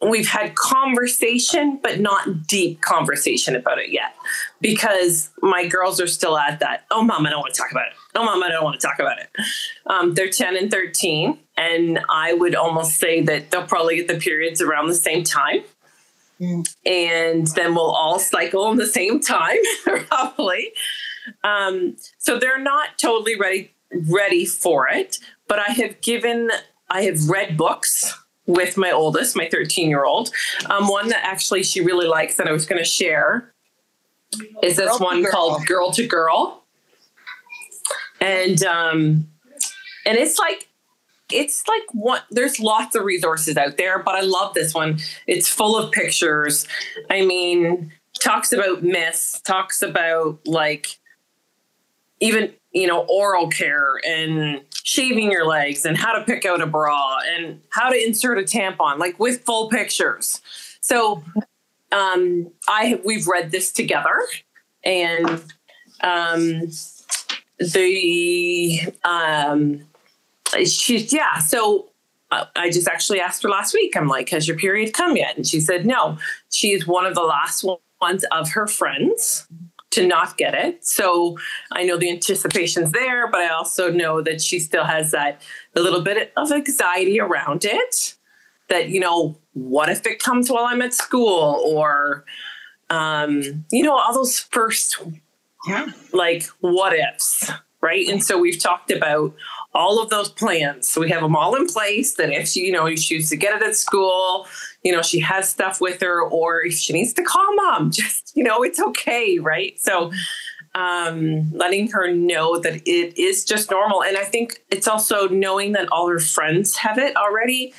we've 0.02 0.28
had 0.28 0.54
conversation, 0.54 1.78
but 1.82 2.00
not 2.00 2.46
deep 2.46 2.80
conversation 2.80 3.54
about 3.54 3.78
it 3.78 3.90
yet 3.90 4.14
because 4.60 5.30
my 5.40 5.66
girls 5.66 6.00
are 6.00 6.06
still 6.06 6.36
at 6.36 6.60
that. 6.60 6.84
Oh, 6.90 7.02
mom, 7.02 7.26
I 7.26 7.30
don't 7.30 7.40
want 7.40 7.54
to 7.54 7.60
talk 7.60 7.70
about 7.70 7.86
it. 7.88 7.94
Oh, 8.14 8.24
mom, 8.24 8.42
I 8.42 8.48
don't 8.48 8.64
want 8.64 8.80
to 8.80 8.86
talk 8.86 8.98
about 8.98 9.18
it. 9.18 9.30
Um, 9.86 10.14
they're 10.14 10.28
10 10.28 10.56
and 10.56 10.70
13. 10.70 11.38
And 11.56 12.00
I 12.08 12.34
would 12.34 12.54
almost 12.54 12.96
say 12.96 13.22
that 13.22 13.50
they'll 13.50 13.66
probably 13.66 13.96
get 13.96 14.08
the 14.08 14.18
periods 14.18 14.60
around 14.60 14.88
the 14.88 14.94
same 14.94 15.22
time. 15.22 15.62
And 16.84 17.46
then 17.48 17.74
we'll 17.74 17.92
all 17.92 18.18
cycle 18.18 18.70
in 18.72 18.76
the 18.76 18.86
same 18.86 19.20
time, 19.20 19.58
probably. 19.84 20.72
Um, 21.44 21.96
so 22.18 22.38
they're 22.38 22.58
not 22.58 22.98
totally 22.98 23.36
ready 23.36 23.72
ready 24.08 24.44
for 24.44 24.88
it. 24.88 25.18
But 25.48 25.58
I 25.58 25.72
have 25.72 26.00
given, 26.00 26.50
I 26.90 27.02
have 27.02 27.28
read 27.28 27.56
books 27.56 28.18
with 28.46 28.76
my 28.76 28.90
oldest, 28.90 29.36
my 29.36 29.48
13 29.48 29.88
year 29.88 30.04
old. 30.04 30.30
Um, 30.66 30.88
one 30.88 31.08
that 31.08 31.24
actually 31.24 31.62
she 31.62 31.80
really 31.80 32.06
likes 32.06 32.36
that 32.36 32.48
I 32.48 32.52
was 32.52 32.66
going 32.66 32.82
to 32.82 32.88
share 32.88 33.52
is 34.62 34.76
this 34.76 34.98
girl 34.98 34.98
one 34.98 35.24
called 35.24 35.66
Girl 35.66 35.90
to 35.92 36.06
Girl. 36.06 36.64
And 38.20 38.62
um, 38.64 39.28
and 40.06 40.16
it's 40.18 40.38
like 40.38 40.68
it's 41.30 41.66
like 41.66 41.82
what 41.92 42.24
there's 42.30 42.60
lots 42.60 42.94
of 42.94 43.04
resources 43.04 43.56
out 43.56 43.76
there, 43.76 43.98
but 44.02 44.14
I 44.14 44.20
love 44.20 44.54
this 44.54 44.74
one. 44.74 44.98
It's 45.26 45.48
full 45.48 45.76
of 45.76 45.90
pictures. 45.92 46.66
I 47.10 47.24
mean, 47.24 47.92
talks 48.20 48.52
about 48.52 48.82
myths, 48.82 49.40
talks 49.40 49.82
about 49.82 50.38
like 50.46 50.98
even 52.22 52.54
you 52.70 52.86
know 52.86 53.04
oral 53.08 53.48
care 53.48 54.00
and 54.08 54.62
shaving 54.84 55.30
your 55.30 55.44
legs 55.44 55.84
and 55.84 55.96
how 55.96 56.16
to 56.16 56.24
pick 56.24 56.46
out 56.46 56.62
a 56.62 56.66
bra 56.66 57.18
and 57.36 57.60
how 57.70 57.90
to 57.90 58.02
insert 58.02 58.38
a 58.38 58.42
tampon 58.42 58.98
like 58.98 59.18
with 59.18 59.42
full 59.44 59.68
pictures 59.68 60.40
so 60.80 61.22
um 61.90 62.50
i 62.68 62.98
we've 63.04 63.26
read 63.26 63.50
this 63.50 63.70
together 63.72 64.22
and 64.84 65.44
um 66.00 66.70
the 67.58 68.80
um 69.04 69.84
she's 70.64 71.12
yeah 71.12 71.38
so 71.38 71.88
uh, 72.30 72.46
I 72.56 72.70
just 72.70 72.88
actually 72.88 73.20
asked 73.20 73.42
her 73.42 73.50
last 73.50 73.74
week. 73.74 73.94
I'm 73.94 74.08
like, 74.08 74.30
has 74.30 74.48
your 74.48 74.56
period 74.56 74.94
come 74.94 75.18
yet? 75.18 75.36
And 75.36 75.46
she 75.46 75.60
said 75.60 75.84
no. 75.84 76.16
She's 76.50 76.86
one 76.86 77.04
of 77.04 77.14
the 77.14 77.20
last 77.20 77.62
ones 78.00 78.24
of 78.32 78.52
her 78.52 78.66
friends 78.66 79.46
to 79.92 80.06
not 80.06 80.36
get 80.36 80.54
it. 80.54 80.84
So 80.84 81.38
I 81.70 81.84
know 81.84 81.96
the 81.96 82.10
anticipation's 82.10 82.92
there, 82.92 83.28
but 83.28 83.40
I 83.40 83.48
also 83.48 83.90
know 83.90 84.20
that 84.22 84.40
she 84.40 84.58
still 84.58 84.84
has 84.84 85.12
that 85.12 85.42
a 85.76 85.80
little 85.80 86.00
bit 86.00 86.32
of 86.36 86.50
anxiety 86.50 87.20
around 87.20 87.64
it. 87.64 88.14
That, 88.68 88.88
you 88.88 89.00
know, 89.00 89.38
what 89.52 89.88
if 89.90 90.06
it 90.06 90.18
comes 90.18 90.50
while 90.50 90.64
I'm 90.64 90.82
at 90.82 90.94
school 90.94 91.62
or 91.64 92.24
um, 92.90 93.64
you 93.70 93.82
know, 93.82 93.96
all 93.96 94.12
those 94.12 94.38
first 94.38 95.02
yeah. 95.66 95.86
like 96.12 96.44
what 96.60 96.92
ifs, 96.92 97.50
right? 97.80 98.06
And 98.08 98.22
so 98.22 98.38
we've 98.38 98.58
talked 98.58 98.90
about 98.90 99.34
all 99.74 100.02
of 100.02 100.10
those 100.10 100.28
plans. 100.28 100.88
So 100.90 101.00
we 101.00 101.10
have 101.10 101.22
them 101.22 101.34
all 101.34 101.54
in 101.54 101.66
place 101.66 102.14
that 102.14 102.30
if 102.30 102.48
she, 102.48 102.60
you 102.60 102.72
know, 102.72 102.86
you 102.86 102.96
choose 102.96 103.30
to 103.30 103.36
get 103.36 103.54
it 103.56 103.62
at 103.66 103.74
school, 103.74 104.46
you 104.82 104.92
know, 104.92 105.02
she 105.02 105.20
has 105.20 105.48
stuff 105.48 105.80
with 105.80 106.00
her, 106.02 106.22
or 106.22 106.64
if 106.64 106.74
she 106.74 106.92
needs 106.92 107.12
to 107.14 107.22
call 107.22 107.54
mom, 107.56 107.90
just, 107.92 108.32
you 108.36 108.44
know, 108.44 108.62
it's 108.62 108.80
okay. 108.80 109.38
Right. 109.38 109.78
So, 109.80 110.12
um, 110.74 111.52
letting 111.52 111.90
her 111.90 112.12
know 112.12 112.58
that 112.58 112.76
it 112.88 113.18
is 113.18 113.44
just 113.44 113.70
normal. 113.70 114.02
And 114.02 114.16
I 114.16 114.24
think 114.24 114.62
it's 114.70 114.88
also 114.88 115.28
knowing 115.28 115.72
that 115.72 115.88
all 115.92 116.08
her 116.08 116.18
friends 116.18 116.76
have 116.78 116.98
it 116.98 117.16
already. 117.16 117.74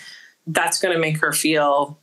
That's 0.45 0.79
going 0.79 0.93
to 0.93 0.99
make 0.99 1.17
her 1.17 1.31
feel 1.31 1.99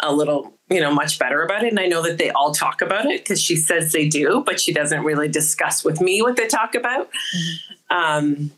a 0.00 0.12
little, 0.12 0.54
you 0.70 0.80
know, 0.80 0.92
much 0.92 1.18
better 1.18 1.42
about 1.42 1.64
it. 1.64 1.70
And 1.70 1.80
I 1.80 1.86
know 1.86 2.02
that 2.02 2.18
they 2.18 2.30
all 2.30 2.52
talk 2.52 2.80
about 2.80 3.06
it 3.06 3.24
because 3.24 3.40
she 3.40 3.56
says 3.56 3.92
they 3.92 4.08
do, 4.08 4.42
but 4.44 4.58
she 4.58 4.72
doesn't 4.72 5.04
really 5.04 5.28
discuss 5.28 5.84
with 5.84 6.00
me 6.00 6.22
what 6.22 6.36
they 6.36 6.46
talk 6.46 6.74
about. 6.74 7.10
Mm-hmm. 7.10 7.96
Um, 7.96 8.50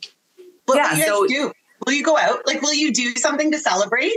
What 0.68 0.76
Yeah, 0.76 0.90
will 0.90 0.98
you 0.98 1.04
guys 1.04 1.08
so- 1.08 1.26
do? 1.26 1.52
Will 1.86 1.92
you 1.92 2.04
go 2.04 2.16
out? 2.18 2.46
Like, 2.46 2.60
will 2.62 2.74
you 2.74 2.92
do 2.92 3.14
something 3.16 3.50
to 3.52 3.58
celebrate? 3.58 4.16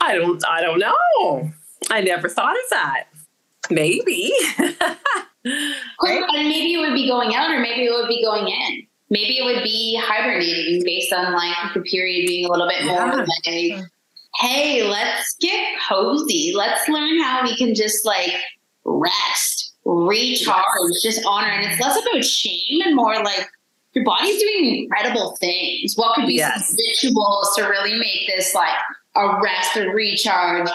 I 0.00 0.14
don't, 0.14 0.42
I 0.46 0.60
don't 0.60 0.78
know. 0.78 1.50
I 1.90 2.00
never 2.02 2.28
thought 2.28 2.54
of 2.54 2.70
that. 2.70 3.04
Maybe. 3.70 4.32
Right. 5.46 6.22
And 6.34 6.48
maybe 6.48 6.72
it 6.72 6.78
would 6.78 6.94
be 6.94 7.06
going 7.06 7.34
out 7.34 7.50
or 7.50 7.60
maybe 7.60 7.84
it 7.84 7.90
would 7.90 8.08
be 8.08 8.22
going 8.24 8.48
in. 8.48 8.86
Maybe 9.10 9.36
it 9.38 9.44
would 9.44 9.62
be 9.62 10.00
hibernating 10.02 10.82
based 10.84 11.12
on 11.12 11.34
like 11.34 11.54
the 11.74 11.82
period 11.82 12.26
being 12.26 12.46
a 12.46 12.50
little 12.50 12.66
bit 12.66 12.84
more 12.86 12.94
Yeah. 13.06 13.26
like, 13.46 13.84
hey, 14.36 14.82
let's 14.88 15.36
get 15.40 15.78
cozy. 15.86 16.54
Let's 16.56 16.88
learn 16.88 17.20
how 17.22 17.42
we 17.42 17.54
can 17.58 17.74
just 17.74 18.06
like 18.06 18.32
rest, 18.86 19.74
recharge, 19.84 20.92
just 21.02 21.22
honor. 21.26 21.48
And 21.50 21.70
it's 21.70 21.78
less 21.80 22.00
about 22.02 22.24
shame 22.24 22.80
and 22.86 22.96
more 22.96 23.22
like 23.22 23.46
your 23.94 24.04
body's 24.04 24.40
doing 24.40 24.84
incredible 24.84 25.36
things. 25.36 25.94
What 25.96 26.14
could 26.14 26.26
be 26.26 26.34
Yes. 26.34 26.68
some 26.68 26.76
rituals 26.76 27.54
to 27.56 27.62
really 27.64 27.98
make 27.98 28.26
this 28.26 28.54
like 28.54 28.74
a 29.16 29.40
rest 29.42 29.76
or 29.76 29.94
recharge? 29.94 30.68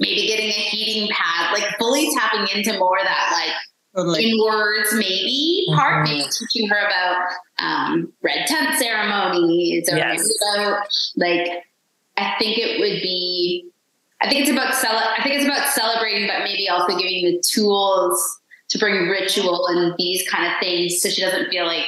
Maybe 0.00 0.26
getting 0.28 0.48
a 0.48 0.52
heating 0.52 1.08
pad, 1.12 1.52
like 1.52 1.76
fully 1.78 2.08
tapping 2.14 2.46
into 2.56 2.78
more 2.78 2.98
of 2.98 3.04
that 3.04 3.30
like 3.32 3.54
Totally. 3.96 4.30
in 4.30 4.38
words 4.44 4.92
maybe 4.94 5.66
part 5.74 6.06
Mhm. 6.06 6.08
maybe 6.08 6.24
teaching 6.30 6.68
her 6.68 6.78
about 6.78 7.26
um, 7.58 8.12
red 8.22 8.46
tent 8.46 8.78
ceremonies 8.78 9.88
or 9.90 9.96
Yes. 9.96 10.18
maybe 10.20 10.30
about 10.60 10.86
like 11.16 11.64
i 12.16 12.34
think 12.38 12.58
it 12.58 12.78
would 12.78 13.00
be 13.02 13.64
i 14.20 14.28
think 14.28 14.42
it's 14.42 14.50
about 14.50 14.74
cele- 14.74 15.14
i 15.18 15.20
think 15.22 15.34
it's 15.36 15.44
about 15.46 15.66
celebrating 15.72 16.28
but 16.28 16.44
maybe 16.44 16.68
also 16.68 16.96
giving 16.96 17.24
the 17.24 17.42
tools 17.44 18.38
to 18.68 18.78
bring 18.78 19.08
ritual 19.08 19.66
and 19.68 19.94
these 19.98 20.28
kind 20.28 20.46
of 20.46 20.52
things 20.60 21.00
so 21.00 21.08
she 21.08 21.20
doesn't 21.22 21.48
feel 21.50 21.66
like 21.66 21.86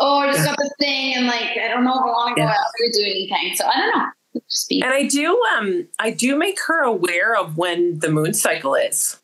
oh 0.00 0.18
i 0.18 0.32
just 0.32 0.44
got 0.44 0.56
this 0.58 0.72
thing 0.80 1.14
and 1.14 1.26
like 1.26 1.56
i 1.62 1.68
don't 1.68 1.84
know 1.84 1.92
if 1.92 2.00
i 2.02 2.06
want 2.06 2.36
to 2.36 2.40
go 2.42 2.46
Yeah. 2.46 2.52
out 2.52 2.56
or 2.56 2.90
do 2.92 3.00
anything 3.04 3.54
so 3.56 3.66
i 3.66 3.76
don't 3.76 3.96
know 3.98 4.06
It'd 4.34 4.48
just 4.48 4.68
be 4.68 4.80
and 4.80 4.92
I 4.92 5.06
do, 5.08 5.36
um, 5.56 5.88
I 5.98 6.10
do 6.12 6.36
make 6.36 6.60
her 6.68 6.82
aware 6.84 7.34
of 7.36 7.56
when 7.56 7.98
the 7.98 8.08
moon 8.10 8.32
cycle 8.32 8.76
is. 8.76 9.18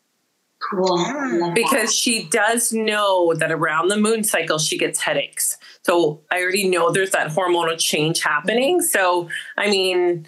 cool 0.69 0.99
I 0.99 1.13
love 1.13 1.41
that. 1.41 1.53
because 1.55 1.95
she 1.95 2.25
does 2.25 2.73
know 2.73 3.33
that 3.35 3.53
around 3.53 3.87
the 3.89 3.97
moon 3.99 4.25
cycle 4.25 4.59
she 4.59 4.77
gets 4.77 5.01
headaches. 5.01 5.59
So 5.85 6.23
I 6.33 6.43
already 6.43 6.69
know 6.69 6.91
there's 6.91 7.13
that 7.13 7.29
hormonal 7.29 7.79
change 7.79 8.21
happening. 8.21 8.83
So 8.83 9.29
I 9.57 9.71
mean, 9.71 10.27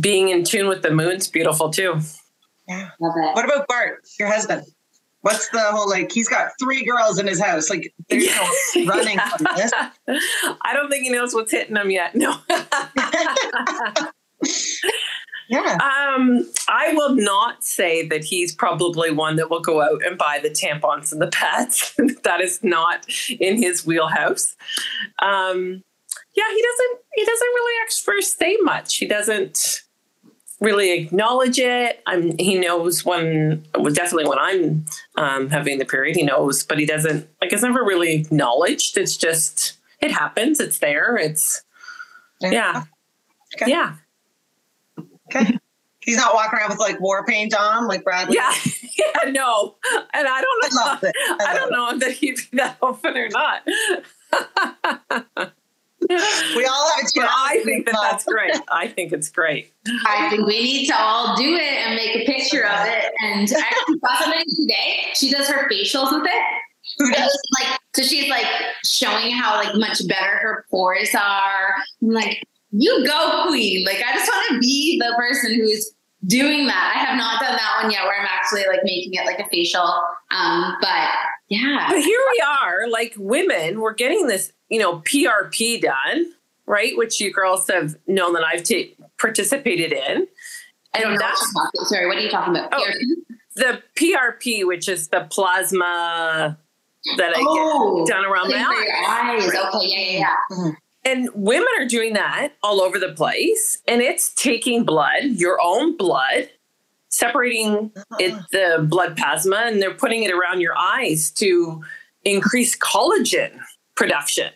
being 0.00 0.30
in 0.30 0.42
tune 0.42 0.66
with 0.66 0.82
the 0.82 0.90
moon's 0.90 1.28
beautiful 1.28 1.70
too. 1.70 2.00
Yeah. 2.66 2.90
love 2.98 3.12
it 3.16 3.34
What 3.36 3.44
about 3.44 3.68
Bart, 3.68 4.00
your 4.18 4.26
husband? 4.26 4.64
What's 5.22 5.48
the 5.50 5.60
whole 5.60 5.88
like? 5.88 6.12
He's 6.12 6.28
got 6.28 6.50
three 6.60 6.84
girls 6.84 7.18
in 7.18 7.26
his 7.26 7.40
house. 7.40 7.70
Like, 7.70 7.94
there's 8.08 8.26
no 8.26 8.84
running 8.86 9.18
from 9.18 9.46
this. 9.56 9.72
I 10.62 10.74
don't 10.74 10.90
think 10.90 11.04
he 11.04 11.10
knows 11.10 11.34
what's 11.34 11.52
hitting 11.52 11.76
him 11.76 11.90
yet. 11.90 12.14
No. 12.14 12.36
Yeah. 15.48 15.76
Um, 15.82 16.50
I 16.68 16.94
will 16.94 17.14
not 17.14 17.62
say 17.62 18.08
that 18.08 18.24
he's 18.24 18.54
probably 18.54 19.10
one 19.10 19.36
that 19.36 19.50
will 19.50 19.60
go 19.60 19.82
out 19.82 20.02
and 20.02 20.16
buy 20.16 20.40
the 20.42 20.48
tampons 20.48 21.12
and 21.12 21.20
the 21.20 21.26
pads. 21.26 21.94
that 22.22 22.40
is 22.40 22.64
not 22.64 23.04
in 23.38 23.60
his 23.60 23.84
wheelhouse. 23.84 24.56
Um, 25.18 25.82
yeah, 26.34 26.44
he 26.50 26.62
doesn't. 26.62 27.00
He 27.14 27.24
doesn't 27.26 27.48
really 27.48 27.82
actually 27.82 28.22
say 28.22 28.56
much. 28.62 28.96
He 28.96 29.06
doesn't 29.06 29.81
really 30.62 30.92
acknowledge 30.92 31.58
it. 31.58 32.02
I'm. 32.06 32.36
He 32.38 32.58
knows 32.58 33.04
when. 33.04 33.64
Well, 33.74 33.92
definitely 33.92 34.28
when 34.28 34.38
I'm 34.38 34.84
um, 35.16 35.50
having 35.50 35.78
the 35.78 35.84
period. 35.84 36.16
He 36.16 36.22
knows, 36.22 36.64
but 36.64 36.78
he 36.78 36.86
doesn't. 36.86 37.28
Like 37.40 37.52
it's 37.52 37.62
never 37.62 37.84
really 37.84 38.14
acknowledged. 38.14 38.96
It's 38.96 39.16
just 39.16 39.74
it 40.00 40.10
happens. 40.10 40.60
It's 40.60 40.78
there. 40.78 41.16
It's 41.16 41.62
yeah. 42.40 42.84
Okay. 43.56 43.70
Yeah. 43.70 43.96
Okay. 45.34 45.58
He's 46.00 46.16
not 46.16 46.34
walking 46.34 46.58
around 46.58 46.70
with 46.70 46.80
like 46.80 47.00
war 47.00 47.24
paint 47.24 47.54
on, 47.54 47.86
like 47.86 48.02
Bradley. 48.02 48.34
Yeah, 48.34 48.52
yeah, 48.98 49.30
no, 49.30 49.76
and 50.12 50.26
I 50.26 50.42
don't 50.42 50.64
I 50.64 50.68
know. 50.72 51.08
it. 51.08 51.14
I, 51.40 51.44
I 51.48 51.54
don't 51.54 51.70
know 51.70 51.98
that 51.98 52.12
he'd 52.12 52.36
be 52.50 52.56
that 52.56 52.76
open 52.82 53.16
or 53.16 53.28
not. 53.28 53.62
it. 56.10 56.56
We 56.56 56.64
all 56.66 56.90
have 56.90 57.04
a 57.04 57.20
but. 57.20 57.28
I 57.30 57.62
think 57.64 57.86
that 57.86 57.98
that's 58.02 58.24
great. 58.24 58.54
I 58.68 58.88
think 58.88 59.12
it's 59.12 59.30
great. 59.30 59.72
I 60.06 60.28
think 60.30 60.46
we 60.46 60.62
need 60.62 60.86
to 60.88 60.94
all 60.98 61.36
do 61.36 61.54
it 61.54 61.62
and 61.62 61.94
make 61.94 62.16
a 62.16 62.24
picture 62.26 62.64
of 62.66 62.86
it. 62.86 63.12
And 63.22 63.48
I 63.56 63.60
actually 63.60 63.98
saw 63.98 64.18
somebody 64.18 64.44
today. 64.44 65.06
She 65.14 65.30
does 65.30 65.48
her 65.48 65.68
facials 65.68 66.12
with 66.12 66.26
it. 66.26 66.44
Who 66.98 67.10
does? 67.12 67.38
like 67.60 67.78
so 67.94 68.02
she's 68.02 68.28
like 68.28 68.46
showing 68.84 69.30
how 69.30 69.56
like 69.56 69.74
much 69.76 70.06
better 70.08 70.38
her 70.38 70.64
pores 70.70 71.14
are. 71.14 71.74
I'm 72.02 72.10
like, 72.10 72.42
you 72.70 73.04
go, 73.06 73.44
queen. 73.48 73.84
Like 73.84 74.02
I 74.06 74.14
just 74.14 74.30
want 74.30 74.54
to 74.54 74.58
be 74.58 74.98
the 74.98 75.14
person 75.16 75.54
who's 75.54 75.94
doing 76.26 76.66
that. 76.66 76.92
I 76.94 76.98
have 77.04 77.16
not 77.16 77.40
done 77.40 77.56
that 77.56 77.82
one 77.82 77.90
yet 77.90 78.04
where 78.04 78.18
I'm 78.18 78.26
actually 78.26 78.64
like 78.68 78.80
making 78.84 79.14
it 79.14 79.26
like 79.26 79.38
a 79.38 79.48
facial. 79.48 79.82
Um, 80.30 80.76
but 80.80 81.08
yeah. 81.60 81.86
But 81.90 82.02
here 82.02 82.20
we 82.32 82.44
are, 82.46 82.88
like 82.88 83.14
women, 83.16 83.80
we're 83.80 83.94
getting 83.94 84.26
this, 84.26 84.52
you 84.68 84.78
know, 84.80 84.98
PRP 85.00 85.80
done, 85.80 86.32
right? 86.66 86.96
Which 86.96 87.20
you 87.20 87.32
girls 87.32 87.68
have 87.68 87.96
known 88.06 88.32
that 88.34 88.44
I've 88.44 88.62
ta- 88.62 89.04
participated 89.20 89.92
in. 89.92 90.26
I 90.94 91.00
don't 91.00 91.12
And 91.12 91.20
that's. 91.20 91.52
Sorry, 91.88 92.06
what 92.06 92.16
are 92.16 92.20
you 92.20 92.28
talking 92.30 92.54
about? 92.56 92.70
Oh, 92.72 92.84
the 93.56 93.82
PRP, 93.96 94.66
which 94.66 94.88
is 94.88 95.08
the 95.08 95.26
plasma 95.30 96.58
that 97.16 97.32
I 97.36 97.40
Oh, 97.44 98.04
get 98.06 98.14
done 98.14 98.24
around 98.24 98.48
my 98.50 98.54
thing 98.54 98.64
for 98.64 98.72
your 98.82 98.96
eyes. 98.96 99.44
eyes. 99.44 99.74
Okay, 99.74 99.86
yeah, 99.86 99.98
yeah, 99.98 100.18
yeah. 100.18 100.34
Mm-hmm. 100.56 100.70
And 101.04 101.28
women 101.34 101.68
are 101.78 101.86
doing 101.86 102.12
that 102.14 102.52
all 102.62 102.80
over 102.80 102.98
the 102.98 103.12
place. 103.12 103.78
And 103.88 104.00
it's 104.02 104.32
taking 104.34 104.84
blood, 104.84 105.24
your 105.24 105.58
own 105.62 105.96
blood, 105.96 106.48
separating 107.12 107.92
it, 108.18 108.32
uh-huh. 108.32 108.42
the 108.50 108.82
blood 108.88 109.16
plasma, 109.16 109.56
and 109.66 109.80
they're 109.80 109.94
putting 109.94 110.22
it 110.24 110.32
around 110.32 110.60
your 110.60 110.76
eyes 110.76 111.30
to 111.32 111.80
increase 112.24 112.76
collagen 112.76 113.52
production. 113.94 114.50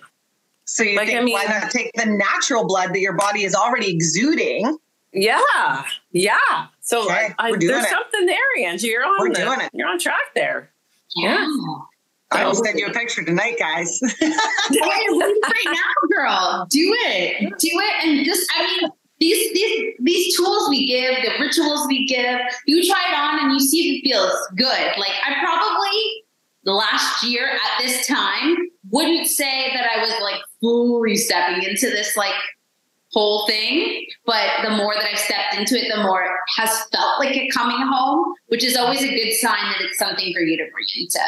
So 0.64 0.83
you 0.83 0.97
Like, 0.97 1.07
think 1.09 1.21
I 1.21 1.23
mean- 1.23 1.35
why 1.35 1.45
not 1.45 1.71
take 1.71 1.92
the 1.95 2.07
natural 2.07 2.66
blood 2.66 2.90
that 2.95 3.01
your 3.01 3.12
body 3.12 3.45
is 3.45 3.55
already 3.55 3.90
exuding? 3.95 4.79
Yeah. 5.12 5.85
Yeah. 6.11 6.37
So 6.81 7.05
Okay, 7.05 7.29
I, 7.38 7.51
we're 7.51 7.59
doing 7.59 7.73
there's 7.73 7.85
it. 7.87 7.90
something 7.90 8.27
there, 8.27 8.38
Angie. 8.66 8.88
You're 8.88 9.05
on 9.05 9.14
We're 9.21 9.29
the- 9.33 9.40
doing 9.40 9.61
it. 9.61 9.71
You're 9.73 9.88
on 9.88 9.99
track 9.99 10.35
there. 10.35 10.71
Yeah. 11.14 11.47
I 12.33 12.45
will 12.45 12.55
send 12.55 12.79
you 12.79 12.87
a 12.88 12.92
picture 12.92 13.25
tonight, 13.25 13.57
guys. 13.59 14.01
Hey, 14.21 14.79
right 14.81 15.64
now, 15.66 16.09
girl. 16.11 16.66
Do 16.69 16.81
it. 17.07 17.40
Do 17.40 17.69
it. 17.71 18.05
And 18.05 18.25
just, 18.27 18.51
I 18.57 18.62
mean, 18.66 18.90
these 19.19 19.53
these 19.55 19.95
these 20.01 20.37
tools 20.37 20.69
we 20.69 20.87
give, 20.87 21.15
the 21.23 21.33
rituals 21.41 21.87
we 21.89 22.07
give, 22.07 22.39
you 22.67 22.87
try 22.87 23.03
it 23.11 23.19
on 23.19 23.45
and 23.45 23.53
you 23.53 23.61
see 23.61 23.89
if 23.89 24.05
it 24.05 24.11
feels 24.11 24.33
good. 24.57 24.99
Like 24.99 25.13
I 25.25 25.35
probably 25.43 26.25
the 26.65 26.73
last 26.73 27.23
year 27.25 27.49
at 27.49 27.83
this 27.83 28.07
time 28.07 28.57
wouldn't 28.91 29.27
say 29.27 29.73
that 29.73 29.89
I 29.97 30.03
was 30.03 30.13
like 30.21 30.41
fully 30.61 31.17
stepping 31.17 31.63
into 31.63 31.87
this 31.87 32.17
like 32.17 32.35
whole 33.13 33.47
thing, 33.47 34.05
but 34.27 34.51
the 34.63 34.71
more 34.71 34.95
that 34.95 35.09
I've 35.11 35.19
stepped 35.19 35.55
into 35.57 35.77
it, 35.77 35.91
the 35.95 36.03
more 36.03 36.25
it 36.25 36.31
has 36.59 36.71
felt 36.93 37.19
like 37.19 37.37
it 37.37 37.53
coming 37.53 37.79
home, 37.81 38.35
which 38.49 38.65
is 38.65 38.77
always 38.77 39.03
a 39.03 39.09
good 39.09 39.33
sign 39.35 39.73
that 39.73 39.81
it's 39.81 39.99
something 39.99 40.33
for 40.35 40.41
you 40.41 40.57
to 40.57 40.65
bring 40.65 40.87
into 40.97 41.21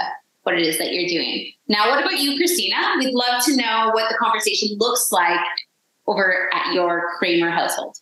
what 0.43 0.59
it 0.59 0.67
is 0.67 0.79
that 0.79 0.93
you're 0.93 1.09
doing. 1.09 1.53
Now, 1.69 1.91
what 1.91 2.01
about 2.01 2.19
you, 2.19 2.37
Christina? 2.37 2.77
We'd 2.99 3.15
love 3.15 3.45
to 3.45 3.57
know 3.57 3.91
what 3.93 4.11
the 4.11 4.19
conversation 4.19 4.77
looks 4.79 5.13
like 5.13 5.41
over 6.09 6.49
at 6.55 6.73
your 6.73 7.05
Kramer 7.19 7.51
household. 7.51 7.97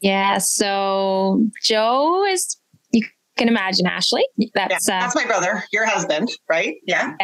Yeah. 0.00 0.38
So 0.38 1.46
Joe 1.62 2.24
is, 2.24 2.56
you 2.92 3.06
can 3.36 3.48
imagine 3.48 3.86
Ashley. 3.86 4.26
Yeah, 4.36 4.48
That's, 4.54 4.88
uh, 4.88 5.00
that's 5.00 5.14
my 5.14 5.24
brother, 5.26 5.64
your 5.72 5.86
husband, 5.86 6.30
right? 6.48 6.76
Yeah. 6.86 7.14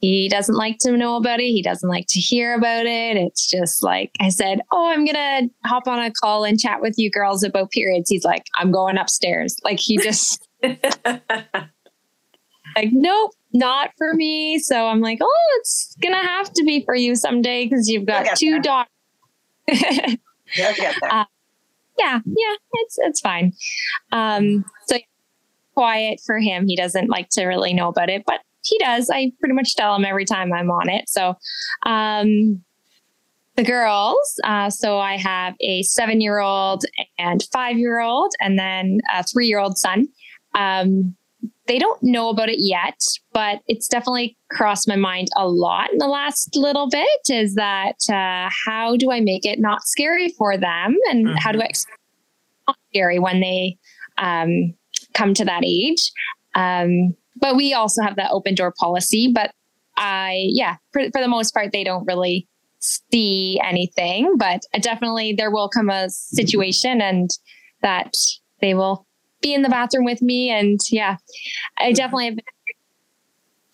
he 0.00 0.28
doesn't 0.28 0.54
like 0.54 0.78
to 0.80 0.96
know 0.96 1.16
about 1.16 1.40
it. 1.40 1.44
He 1.44 1.62
doesn't 1.62 1.88
like 1.88 2.06
to 2.10 2.20
hear 2.20 2.54
about 2.54 2.86
it. 2.86 3.16
It's 3.16 3.48
just 3.50 3.82
like 3.82 4.12
I 4.20 4.28
said, 4.28 4.60
Oh, 4.70 4.88
I'm 4.88 5.04
going 5.04 5.14
to 5.14 5.50
hop 5.68 5.88
on 5.88 5.98
a 5.98 6.10
call 6.10 6.44
and 6.44 6.58
chat 6.58 6.80
with 6.80 6.94
you 6.96 7.10
girls 7.10 7.42
about 7.42 7.70
periods. 7.70 8.08
He's 8.08 8.24
like, 8.24 8.44
I'm 8.56 8.70
going 8.70 8.96
upstairs. 8.96 9.56
Like 9.64 9.78
he 9.80 9.98
just, 9.98 10.46
like, 10.62 10.78
nope, 12.92 13.32
not 13.52 13.90
for 13.98 14.14
me. 14.14 14.58
So 14.58 14.86
I'm 14.86 15.00
like, 15.00 15.18
Oh, 15.20 15.56
it's 15.58 15.96
going 16.02 16.14
to 16.14 16.20
have 16.26 16.52
to 16.52 16.64
be 16.64 16.84
for 16.84 16.94
you 16.94 17.14
someday 17.14 17.66
because 17.66 17.88
you've 17.88 18.06
got 18.06 18.36
two 18.36 18.52
there. 18.52 18.60
daughters. 18.60 20.16
Yeah. 20.56 20.92
Uh, 21.10 21.24
yeah, 21.98 22.18
yeah, 22.24 22.54
it's 22.72 22.98
it's 22.98 23.20
fine. 23.20 23.52
Um, 24.10 24.64
so 24.86 24.96
quiet 25.74 26.20
for 26.24 26.38
him. 26.38 26.66
He 26.66 26.74
doesn't 26.74 27.08
like 27.08 27.28
to 27.30 27.44
really 27.44 27.72
know 27.74 27.88
about 27.88 28.08
it, 28.08 28.24
but 28.26 28.40
he 28.62 28.78
does. 28.78 29.10
I 29.10 29.32
pretty 29.38 29.54
much 29.54 29.76
tell 29.76 29.94
him 29.94 30.04
every 30.04 30.24
time 30.24 30.52
I'm 30.52 30.70
on 30.70 30.88
it. 30.88 31.08
So, 31.08 31.34
um, 31.84 32.62
the 33.56 33.62
girls. 33.64 34.40
Uh, 34.44 34.70
so 34.70 34.98
I 34.98 35.16
have 35.18 35.54
a 35.60 35.82
seven 35.82 36.20
year 36.20 36.38
old 36.40 36.84
and 37.18 37.42
five 37.52 37.78
year 37.78 38.00
old, 38.00 38.32
and 38.40 38.58
then 38.58 38.98
a 39.14 39.22
three 39.22 39.46
year 39.46 39.58
old 39.58 39.76
son. 39.76 40.08
Um, 40.54 41.14
they 41.70 41.78
don't 41.78 42.02
know 42.02 42.30
about 42.30 42.48
it 42.48 42.58
yet, 42.58 42.98
but 43.32 43.60
it's 43.68 43.86
definitely 43.86 44.36
crossed 44.50 44.88
my 44.88 44.96
mind 44.96 45.28
a 45.36 45.46
lot 45.46 45.92
in 45.92 45.98
the 45.98 46.08
last 46.08 46.56
little 46.56 46.88
bit. 46.88 47.06
Is 47.28 47.54
that 47.54 47.94
uh, 48.08 48.50
how 48.66 48.96
do 48.96 49.12
I 49.12 49.20
make 49.20 49.46
it 49.46 49.60
not 49.60 49.84
scary 49.84 50.30
for 50.30 50.58
them, 50.58 50.96
and 51.08 51.26
mm-hmm. 51.26 51.36
how 51.36 51.52
do 51.52 51.60
I 51.60 51.66
explain 51.66 51.96
not 52.66 52.76
scary 52.88 53.20
when 53.20 53.38
they 53.38 53.78
um, 54.18 54.74
come 55.14 55.32
to 55.34 55.44
that 55.44 55.62
age? 55.64 56.10
Um, 56.56 57.14
but 57.36 57.54
we 57.54 57.72
also 57.72 58.02
have 58.02 58.16
that 58.16 58.32
open 58.32 58.56
door 58.56 58.74
policy. 58.76 59.30
But 59.32 59.52
I, 59.96 60.46
yeah, 60.48 60.74
for, 60.92 61.04
for 61.12 61.20
the 61.20 61.28
most 61.28 61.54
part, 61.54 61.70
they 61.70 61.84
don't 61.84 62.04
really 62.04 62.48
see 62.80 63.60
anything. 63.64 64.34
But 64.36 64.62
definitely, 64.80 65.34
there 65.34 65.52
will 65.52 65.68
come 65.68 65.88
a 65.88 66.10
situation, 66.10 67.00
and 67.00 67.30
that 67.80 68.14
they 68.60 68.74
will 68.74 69.06
be 69.40 69.54
in 69.54 69.62
the 69.62 69.68
bathroom 69.68 70.04
with 70.04 70.22
me. 70.22 70.50
And 70.50 70.80
yeah, 70.90 71.16
I 71.78 71.84
mm-hmm. 71.84 71.94
definitely 71.94 72.26
have 72.26 72.38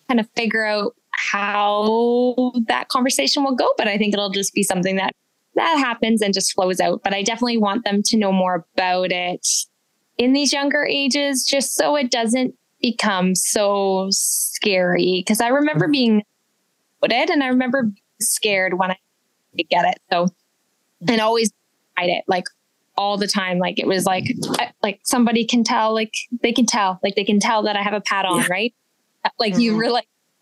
kind 0.07 0.19
of 0.19 0.29
figure 0.35 0.65
out 0.65 0.95
how 1.11 2.53
that 2.67 2.89
conversation 2.89 3.43
will 3.43 3.55
go. 3.55 3.73
But 3.77 3.87
I 3.87 3.97
think 3.97 4.13
it'll 4.13 4.29
just 4.29 4.53
be 4.53 4.63
something 4.63 4.95
that 4.97 5.13
that 5.55 5.77
happens 5.77 6.21
and 6.21 6.33
just 6.33 6.53
flows 6.53 6.79
out. 6.79 7.01
But 7.03 7.13
I 7.13 7.23
definitely 7.23 7.57
want 7.57 7.83
them 7.83 8.03
to 8.03 8.17
know 8.17 8.31
more 8.31 8.65
about 8.75 9.11
it 9.11 9.45
in 10.17 10.33
these 10.33 10.53
younger 10.53 10.85
ages, 10.85 11.45
just 11.45 11.75
so 11.75 11.95
it 11.95 12.11
doesn't 12.11 12.55
become 12.81 13.35
so 13.35 14.07
scary. 14.11 15.23
Because 15.25 15.41
I 15.41 15.49
remember 15.49 15.85
mm-hmm. 15.85 15.91
being 15.91 16.23
it 17.03 17.29
and 17.29 17.43
I 17.43 17.47
remember 17.47 17.83
being 17.83 18.01
scared 18.19 18.77
when 18.77 18.91
I 18.91 18.97
get 19.69 19.85
it. 19.85 19.99
So, 20.11 20.27
and 21.07 21.21
always 21.21 21.51
hide 21.97 22.09
it. 22.09 22.23
Like 22.27 22.45
all 22.97 23.17
the 23.17 23.27
time. 23.27 23.59
Like 23.59 23.79
it 23.79 23.87
was 23.87 24.05
like 24.05 24.25
like 24.81 24.99
somebody 25.03 25.45
can 25.45 25.63
tell, 25.63 25.93
like 25.93 26.13
they 26.41 26.51
can 26.51 26.65
tell, 26.65 26.99
like 27.03 27.15
they 27.15 27.23
can 27.23 27.39
tell 27.39 27.63
that 27.63 27.75
I 27.75 27.83
have 27.83 27.93
a 27.93 28.01
pad 28.01 28.25
on, 28.25 28.39
yeah. 28.39 28.47
right? 28.49 28.73
Like 29.39 29.53
mm-hmm. 29.53 29.61
you 29.61 29.77
really, 29.77 30.01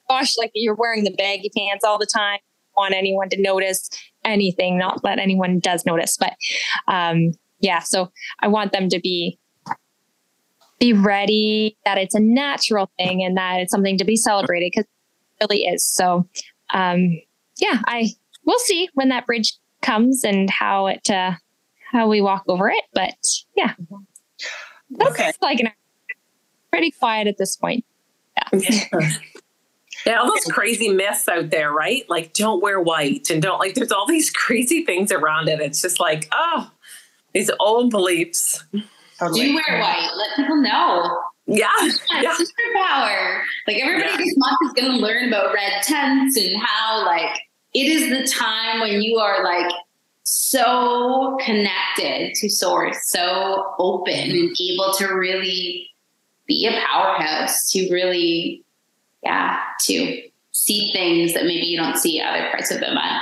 gosh, 0.09 0.37
like 0.37 0.51
you're 0.53 0.75
wearing 0.75 1.03
the 1.03 1.11
baggy 1.11 1.51
pants 1.55 1.83
all 1.83 1.97
the 1.97 2.07
time. 2.07 2.39
Want 2.77 2.93
anyone 2.93 3.29
to 3.29 3.41
notice 3.41 3.89
anything? 4.23 4.77
Not 4.77 5.01
that 5.03 5.19
anyone 5.19 5.59
does 5.59 5.85
notice, 5.85 6.17
but 6.17 6.33
um, 6.87 7.31
yeah. 7.59 7.79
So 7.79 8.11
I 8.41 8.47
want 8.47 8.71
them 8.73 8.89
to 8.89 8.99
be 8.99 9.39
be 10.77 10.91
ready 10.91 11.77
that 11.85 11.97
it's 11.97 12.15
a 12.15 12.19
natural 12.19 12.91
thing 12.97 13.23
and 13.23 13.37
that 13.37 13.61
it's 13.61 13.71
something 13.71 13.97
to 13.97 14.03
be 14.03 14.17
celebrated 14.17 14.71
because 14.73 14.83
it 15.39 15.45
really 15.45 15.63
is. 15.63 15.85
So 15.85 16.27
um, 16.73 17.21
yeah, 17.57 17.81
I 17.85 18.09
we'll 18.45 18.59
see 18.59 18.89
when 18.93 19.09
that 19.09 19.25
bridge 19.25 19.53
comes 19.81 20.23
and 20.23 20.49
how 20.49 20.87
it 20.87 21.09
uh, 21.09 21.33
how 21.95 22.07
we 22.07 22.21
walk 22.21 22.43
over 22.47 22.69
it. 22.69 22.83
But 22.93 23.15
yeah, 23.55 23.73
that's 24.91 25.11
okay. 25.11 25.31
like 25.41 25.59
an 25.59 25.69
pretty 26.75 26.91
quiet 26.91 27.27
at 27.27 27.37
this 27.37 27.55
point. 27.55 27.85
Yeah. 28.51 28.59
yeah. 30.05 30.19
all 30.19 30.27
those 30.27 30.43
crazy 30.51 30.89
myths 30.89 31.27
out 31.29 31.49
there, 31.49 31.71
right? 31.71 32.03
Like, 32.09 32.33
don't 32.33 32.61
wear 32.61 32.81
white 32.81 33.29
and 33.29 33.41
don't 33.41 33.59
like, 33.59 33.75
there's 33.75 33.93
all 33.93 34.05
these 34.05 34.29
crazy 34.35 34.85
things 34.85 35.11
around 35.11 35.47
it. 35.47 35.61
It's 35.61 35.81
just 35.81 36.01
like, 36.01 36.27
oh, 36.33 36.69
these 37.33 37.49
old 37.61 37.91
beliefs. 37.91 38.63
Totally. 39.19 39.45
Do 39.45 39.55
wear 39.55 39.79
white? 39.79 40.11
Let 40.17 40.35
people 40.35 40.61
know. 40.61 41.21
Yeah. 41.47 41.69
yeah. 42.21 42.35
Superpower. 42.35 43.41
Like, 43.67 43.77
everybody 43.81 44.09
yeah. 44.09 44.17
this 44.17 44.33
month 44.35 44.57
is 44.65 44.73
going 44.73 44.91
to 44.91 44.97
learn 44.97 45.29
about 45.29 45.53
red 45.53 45.81
tents 45.83 46.35
and 46.37 46.61
how, 46.61 47.05
like, 47.05 47.39
it 47.73 47.87
is 47.87 48.09
the 48.09 48.27
time 48.27 48.81
when 48.81 49.01
you 49.01 49.17
are 49.17 49.43
like 49.43 49.71
so 50.25 51.37
connected 51.45 52.33
to 52.35 52.49
source, 52.49 52.97
so 53.09 53.73
open 53.77 54.13
and 54.13 54.55
able 54.59 54.93
to 54.97 55.07
really 55.13 55.87
be 56.47 56.67
a 56.67 56.71
powerhouse, 56.85 57.71
to 57.71 57.87
really, 57.91 58.63
yeah, 59.23 59.59
to 59.81 60.21
see 60.51 60.91
things 60.93 61.33
that 61.33 61.43
maybe 61.43 61.65
you 61.65 61.77
don't 61.77 61.97
see 61.97 62.19
other 62.19 62.49
parts 62.49 62.71
of 62.71 62.79
the 62.79 62.91
month. 62.91 63.21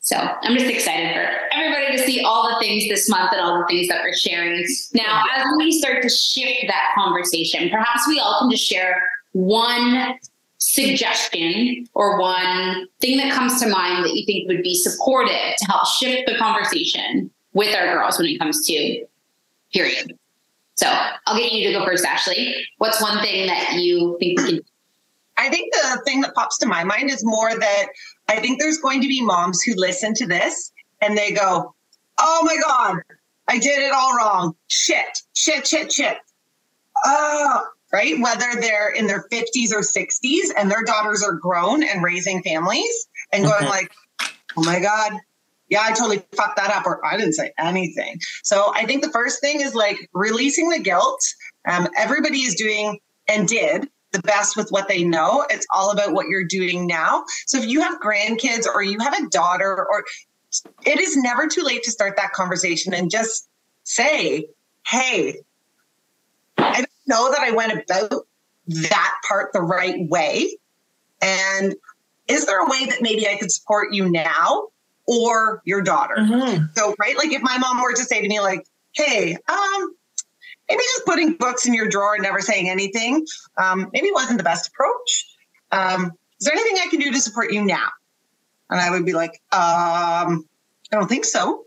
So 0.00 0.16
I'm 0.16 0.56
just 0.56 0.70
excited 0.70 1.14
for 1.14 1.30
everybody 1.52 1.96
to 1.96 2.02
see 2.04 2.22
all 2.22 2.50
the 2.50 2.58
things 2.58 2.88
this 2.88 3.08
month 3.08 3.32
and 3.32 3.40
all 3.40 3.58
the 3.58 3.66
things 3.68 3.88
that 3.88 4.02
we're 4.02 4.14
sharing. 4.14 4.66
Now, 4.92 5.24
as 5.34 5.46
we 5.56 5.72
start 5.72 6.02
to 6.02 6.08
shift 6.08 6.66
that 6.66 6.92
conversation, 6.94 7.70
perhaps 7.70 8.06
we 8.08 8.18
all 8.18 8.40
can 8.40 8.50
just 8.50 8.64
share 8.64 9.00
one 9.32 10.18
suggestion 10.62 11.86
or 11.94 12.18
one 12.20 12.86
thing 13.00 13.16
that 13.18 13.32
comes 13.32 13.60
to 13.60 13.68
mind 13.68 14.04
that 14.04 14.14
you 14.14 14.24
think 14.24 14.48
would 14.48 14.62
be 14.62 14.74
supportive 14.74 15.56
to 15.58 15.64
help 15.66 15.86
shift 15.86 16.26
the 16.26 16.36
conversation 16.36 17.30
with 17.52 17.74
our 17.74 17.94
girls 17.94 18.18
when 18.18 18.28
it 18.28 18.38
comes 18.38 18.64
to 18.66 19.04
period? 19.72 20.16
So 20.74 20.86
I'll 21.26 21.36
get 21.36 21.52
you 21.52 21.68
to 21.68 21.78
go 21.78 21.84
first, 21.84 22.04
Ashley. 22.04 22.54
What's 22.78 23.00
one 23.00 23.20
thing 23.20 23.46
that 23.46 23.74
you 23.74 24.16
think 24.18 24.40
we 24.40 24.46
can 24.46 24.60
I 25.38 25.48
think 25.48 25.72
the 25.72 26.00
thing 26.04 26.20
that 26.20 26.34
pops 26.34 26.58
to 26.58 26.66
my 26.66 26.84
mind 26.84 27.10
is 27.10 27.24
more 27.24 27.58
that 27.58 27.86
I 28.28 28.38
think 28.38 28.60
there's 28.60 28.78
going 28.78 29.00
to 29.00 29.08
be 29.08 29.22
moms 29.22 29.62
who 29.62 29.72
listen 29.76 30.14
to 30.14 30.26
this 30.26 30.70
and 31.00 31.16
they 31.16 31.32
go, 31.32 31.74
Oh 32.18 32.42
my 32.44 32.56
God, 32.62 33.02
I 33.48 33.58
did 33.58 33.78
it 33.78 33.92
all 33.92 34.14
wrong. 34.14 34.54
Shit, 34.68 35.22
shit, 35.34 35.66
shit, 35.66 35.90
shit. 35.90 36.18
Oh, 37.04 37.66
right? 37.92 38.18
Whether 38.18 38.60
they're 38.60 38.90
in 38.90 39.06
their 39.06 39.26
50s 39.30 39.72
or 39.72 39.80
60s 39.80 40.50
and 40.56 40.70
their 40.70 40.82
daughters 40.82 41.22
are 41.22 41.34
grown 41.34 41.82
and 41.82 42.02
raising 42.02 42.42
families 42.42 43.08
and 43.32 43.44
going 43.44 43.62
mm-hmm. 43.62 43.68
like, 43.68 43.92
oh 44.56 44.64
my 44.64 44.80
God, 44.80 45.12
yeah, 45.68 45.82
I 45.82 45.92
totally 45.92 46.22
fucked 46.32 46.56
that 46.56 46.70
up, 46.70 46.84
or 46.84 47.04
I 47.04 47.16
didn't 47.16 47.32
say 47.32 47.52
anything. 47.58 48.20
So 48.42 48.72
I 48.74 48.84
think 48.84 49.02
the 49.02 49.10
first 49.10 49.40
thing 49.40 49.62
is 49.62 49.74
like 49.74 49.96
releasing 50.12 50.68
the 50.68 50.78
guilt. 50.78 51.20
Um, 51.66 51.88
everybody 51.96 52.40
is 52.40 52.54
doing 52.54 52.98
and 53.26 53.48
did 53.48 53.88
the 54.12 54.20
best 54.20 54.54
with 54.56 54.68
what 54.70 54.88
they 54.88 55.02
know. 55.02 55.46
It's 55.48 55.66
all 55.72 55.90
about 55.90 56.12
what 56.12 56.26
you're 56.28 56.44
doing 56.44 56.86
now. 56.86 57.24
So 57.46 57.58
if 57.58 57.66
you 57.66 57.80
have 57.80 58.00
grandkids 58.00 58.66
or 58.66 58.82
you 58.82 58.98
have 59.00 59.14
a 59.14 59.28
daughter, 59.28 59.74
or 59.74 60.04
it 60.84 61.00
is 61.00 61.16
never 61.16 61.46
too 61.46 61.62
late 61.62 61.82
to 61.84 61.90
start 61.90 62.16
that 62.16 62.32
conversation 62.32 62.92
and 62.92 63.10
just 63.10 63.48
say, 63.84 64.46
hey, 64.86 65.36
I 66.58 66.84
know 67.12 67.30
that 67.30 67.40
I 67.40 67.50
went 67.52 67.72
about 67.72 68.26
that 68.66 69.14
part 69.28 69.52
the 69.52 69.60
right 69.60 70.08
way. 70.08 70.56
And 71.20 71.74
is 72.28 72.46
there 72.46 72.60
a 72.60 72.68
way 72.68 72.86
that 72.86 73.02
maybe 73.02 73.28
I 73.28 73.36
could 73.36 73.52
support 73.52 73.92
you 73.92 74.08
now 74.08 74.68
or 75.06 75.62
your 75.64 75.82
daughter? 75.82 76.16
Mm-hmm. 76.18 76.64
So, 76.74 76.94
right, 76.98 77.16
like 77.16 77.32
if 77.32 77.42
my 77.42 77.58
mom 77.58 77.82
were 77.82 77.92
to 77.92 78.04
say 78.04 78.20
to 78.20 78.28
me, 78.28 78.40
like, 78.40 78.66
hey, 78.94 79.36
um, 79.48 79.94
maybe 80.68 80.82
just 80.82 81.06
putting 81.06 81.34
books 81.34 81.66
in 81.66 81.74
your 81.74 81.88
drawer 81.88 82.14
and 82.14 82.22
never 82.22 82.40
saying 82.40 82.68
anything, 82.68 83.26
um, 83.58 83.90
maybe 83.92 84.10
wasn't 84.12 84.38
the 84.38 84.44
best 84.44 84.68
approach. 84.68 85.26
Um, 85.70 86.12
is 86.40 86.46
there 86.46 86.54
anything 86.54 86.78
I 86.82 86.88
can 86.88 86.98
do 86.98 87.12
to 87.12 87.20
support 87.20 87.52
you 87.52 87.64
now? 87.64 87.88
And 88.70 88.80
I 88.80 88.90
would 88.90 89.04
be 89.04 89.12
like, 89.12 89.42
um, 89.52 90.48
I 90.90 90.96
don't 90.96 91.08
think 91.08 91.24
so. 91.24 91.64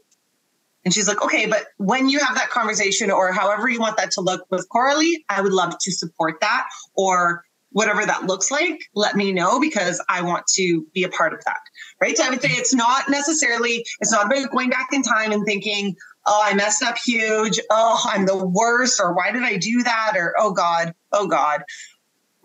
And 0.85 0.93
she's 0.93 1.07
like, 1.07 1.21
okay, 1.23 1.47
but 1.47 1.65
when 1.77 2.07
you 2.09 2.19
have 2.19 2.35
that 2.35 2.51
conversation 2.51 3.09
or 3.09 3.31
however 3.31 3.67
you 3.67 3.79
want 3.79 3.97
that 3.97 4.11
to 4.11 4.21
look 4.21 4.45
with 4.51 4.69
Coralie, 4.69 5.25
I 5.29 5.41
would 5.41 5.51
love 5.51 5.75
to 5.81 5.91
support 5.91 6.39
that 6.41 6.67
or 6.93 7.43
whatever 7.71 8.05
that 8.05 8.23
looks 8.23 8.51
like, 8.51 8.79
let 8.93 9.17
me 9.17 9.33
know 9.33 9.59
because 9.59 10.01
I 10.07 10.21
want 10.21 10.45
to 10.53 10.85
be 10.93 11.03
a 11.03 11.09
part 11.09 11.33
of 11.33 11.43
that. 11.43 11.59
Right. 11.99 12.15
So 12.15 12.23
I 12.23 12.29
would 12.29 12.41
say 12.41 12.47
it's 12.51 12.73
not 12.73 13.09
necessarily, 13.09 13.85
it's 13.99 14.13
not 14.13 14.27
about 14.27 14.49
going 14.51 14.69
back 14.69 14.89
in 14.93 15.01
time 15.01 15.33
and 15.33 15.43
thinking, 15.43 15.93
oh, 16.25 16.41
I 16.41 16.53
messed 16.53 16.81
up 16.81 16.95
huge. 17.03 17.59
Oh, 17.69 18.01
I'm 18.05 18.25
the 18.25 18.45
worst. 18.45 19.01
Or 19.01 19.13
why 19.13 19.31
did 19.31 19.43
I 19.43 19.57
do 19.57 19.83
that? 19.83 20.13
Or, 20.15 20.35
oh 20.37 20.53
God, 20.53 20.93
oh 21.11 21.27
God. 21.27 21.63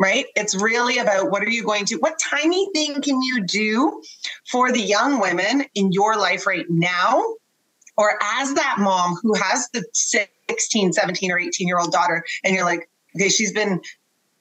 Right. 0.00 0.24
It's 0.34 0.54
really 0.54 0.98
about 0.98 1.30
what 1.30 1.44
are 1.44 1.50
you 1.50 1.62
going 1.62 1.84
to, 1.84 1.96
what 1.96 2.18
tiny 2.18 2.68
thing 2.72 3.00
can 3.02 3.22
you 3.22 3.44
do 3.44 4.02
for 4.50 4.72
the 4.72 4.80
young 4.80 5.20
women 5.20 5.64
in 5.74 5.92
your 5.92 6.16
life 6.16 6.46
right 6.46 6.66
now 6.68 7.22
or 8.00 8.18
as 8.22 8.54
that 8.54 8.76
mom 8.78 9.18
who 9.22 9.34
has 9.34 9.68
the 9.74 9.84
16, 9.92 10.94
17, 10.94 11.30
or 11.30 11.38
18 11.38 11.68
year 11.68 11.78
old 11.78 11.92
daughter, 11.92 12.24
and 12.42 12.54
you're 12.54 12.64
like, 12.64 12.88
okay, 13.14 13.28
she's 13.28 13.52
been 13.52 13.78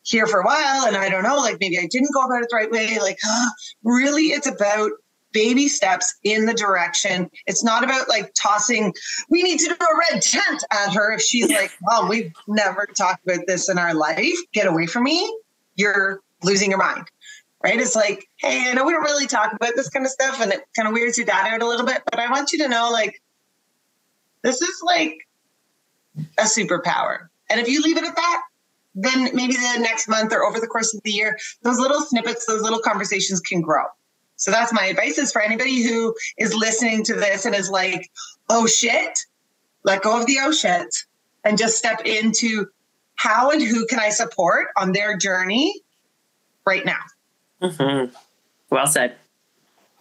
here 0.03 0.25
for 0.27 0.39
a 0.39 0.45
while, 0.45 0.85
and 0.85 0.95
I 0.95 1.09
don't 1.09 1.23
know, 1.23 1.35
like 1.35 1.57
maybe 1.59 1.77
I 1.77 1.85
didn't 1.91 2.13
go 2.13 2.23
about 2.23 2.41
it 2.41 2.47
the 2.49 2.55
right 2.55 2.71
way. 2.71 2.97
Like, 2.99 3.17
huh, 3.21 3.51
really, 3.83 4.27
it's 4.27 4.47
about 4.47 4.91
baby 5.33 5.67
steps 5.67 6.15
in 6.23 6.45
the 6.45 6.53
direction. 6.53 7.29
It's 7.47 7.61
not 7.61 7.83
about 7.83 8.07
like 8.07 8.33
tossing, 8.33 8.93
we 9.29 9.43
need 9.43 9.59
to 9.59 9.67
do 9.67 9.73
a 9.73 10.13
red 10.13 10.21
tent 10.21 10.63
at 10.71 10.93
her 10.93 11.11
if 11.11 11.21
she's 11.21 11.49
like, 11.49 11.71
Mom, 11.81 12.07
we've 12.07 12.31
never 12.47 12.85
talked 12.85 13.25
about 13.27 13.45
this 13.45 13.69
in 13.69 13.77
our 13.77 13.93
life. 13.93 14.37
Get 14.53 14.67
away 14.67 14.85
from 14.87 15.03
me. 15.03 15.37
You're 15.75 16.21
losing 16.43 16.69
your 16.69 16.79
mind. 16.79 17.05
Right? 17.61 17.77
It's 17.77 17.95
like, 17.95 18.25
hey, 18.37 18.69
I 18.69 18.73
know 18.73 18.85
we 18.85 18.93
don't 18.93 19.03
really 19.03 19.27
talk 19.27 19.51
about 19.51 19.73
this 19.75 19.89
kind 19.89 20.05
of 20.05 20.11
stuff 20.13 20.39
and 20.39 20.53
it 20.53 20.61
kind 20.77 20.87
of 20.87 20.93
weirds 20.93 21.17
your 21.17 21.25
dad 21.25 21.53
out 21.53 21.61
a 21.61 21.67
little 21.67 21.85
bit, 21.85 22.01
but 22.05 22.17
I 22.17 22.31
want 22.31 22.53
you 22.53 22.59
to 22.59 22.69
know 22.69 22.89
like 22.89 23.21
this 24.43 24.61
is 24.61 24.81
like 24.83 25.27
a 26.37 26.43
superpower. 26.43 27.27
And 27.49 27.59
if 27.59 27.67
you 27.67 27.81
leave 27.81 27.97
it 27.97 28.03
at 28.03 28.15
that, 28.15 28.41
then 28.95 29.29
maybe 29.33 29.53
the 29.53 29.79
next 29.79 30.07
month 30.07 30.33
or 30.33 30.45
over 30.45 30.59
the 30.59 30.67
course 30.67 30.93
of 30.93 31.01
the 31.03 31.11
year, 31.11 31.37
those 31.61 31.79
little 31.79 32.01
snippets, 32.01 32.45
those 32.45 32.61
little 32.61 32.79
conversations 32.79 33.39
can 33.39 33.61
grow. 33.61 33.83
So 34.35 34.51
that's 34.51 34.71
my 34.73 34.85
advice 34.85 35.17
is 35.17 35.31
for 35.31 35.41
anybody 35.41 35.83
who 35.83 36.15
is 36.37 36.55
listening 36.55 37.03
to 37.05 37.13
this 37.13 37.45
and 37.45 37.53
is 37.53 37.69
like, 37.69 38.09
oh 38.49 38.67
shit, 38.67 39.19
let 39.83 40.01
go 40.01 40.19
of 40.19 40.25
the 40.27 40.37
oh 40.41 40.51
shit 40.51 40.93
and 41.43 41.57
just 41.57 41.77
step 41.77 42.01
into 42.05 42.67
how 43.15 43.51
and 43.51 43.61
who 43.61 43.85
can 43.85 43.99
I 43.99 44.09
support 44.09 44.67
on 44.77 44.93
their 44.93 45.17
journey 45.17 45.81
right 46.65 46.85
now. 46.85 46.99
Mm-hmm. 47.61 48.15
Well 48.69 48.87
said. 48.87 49.15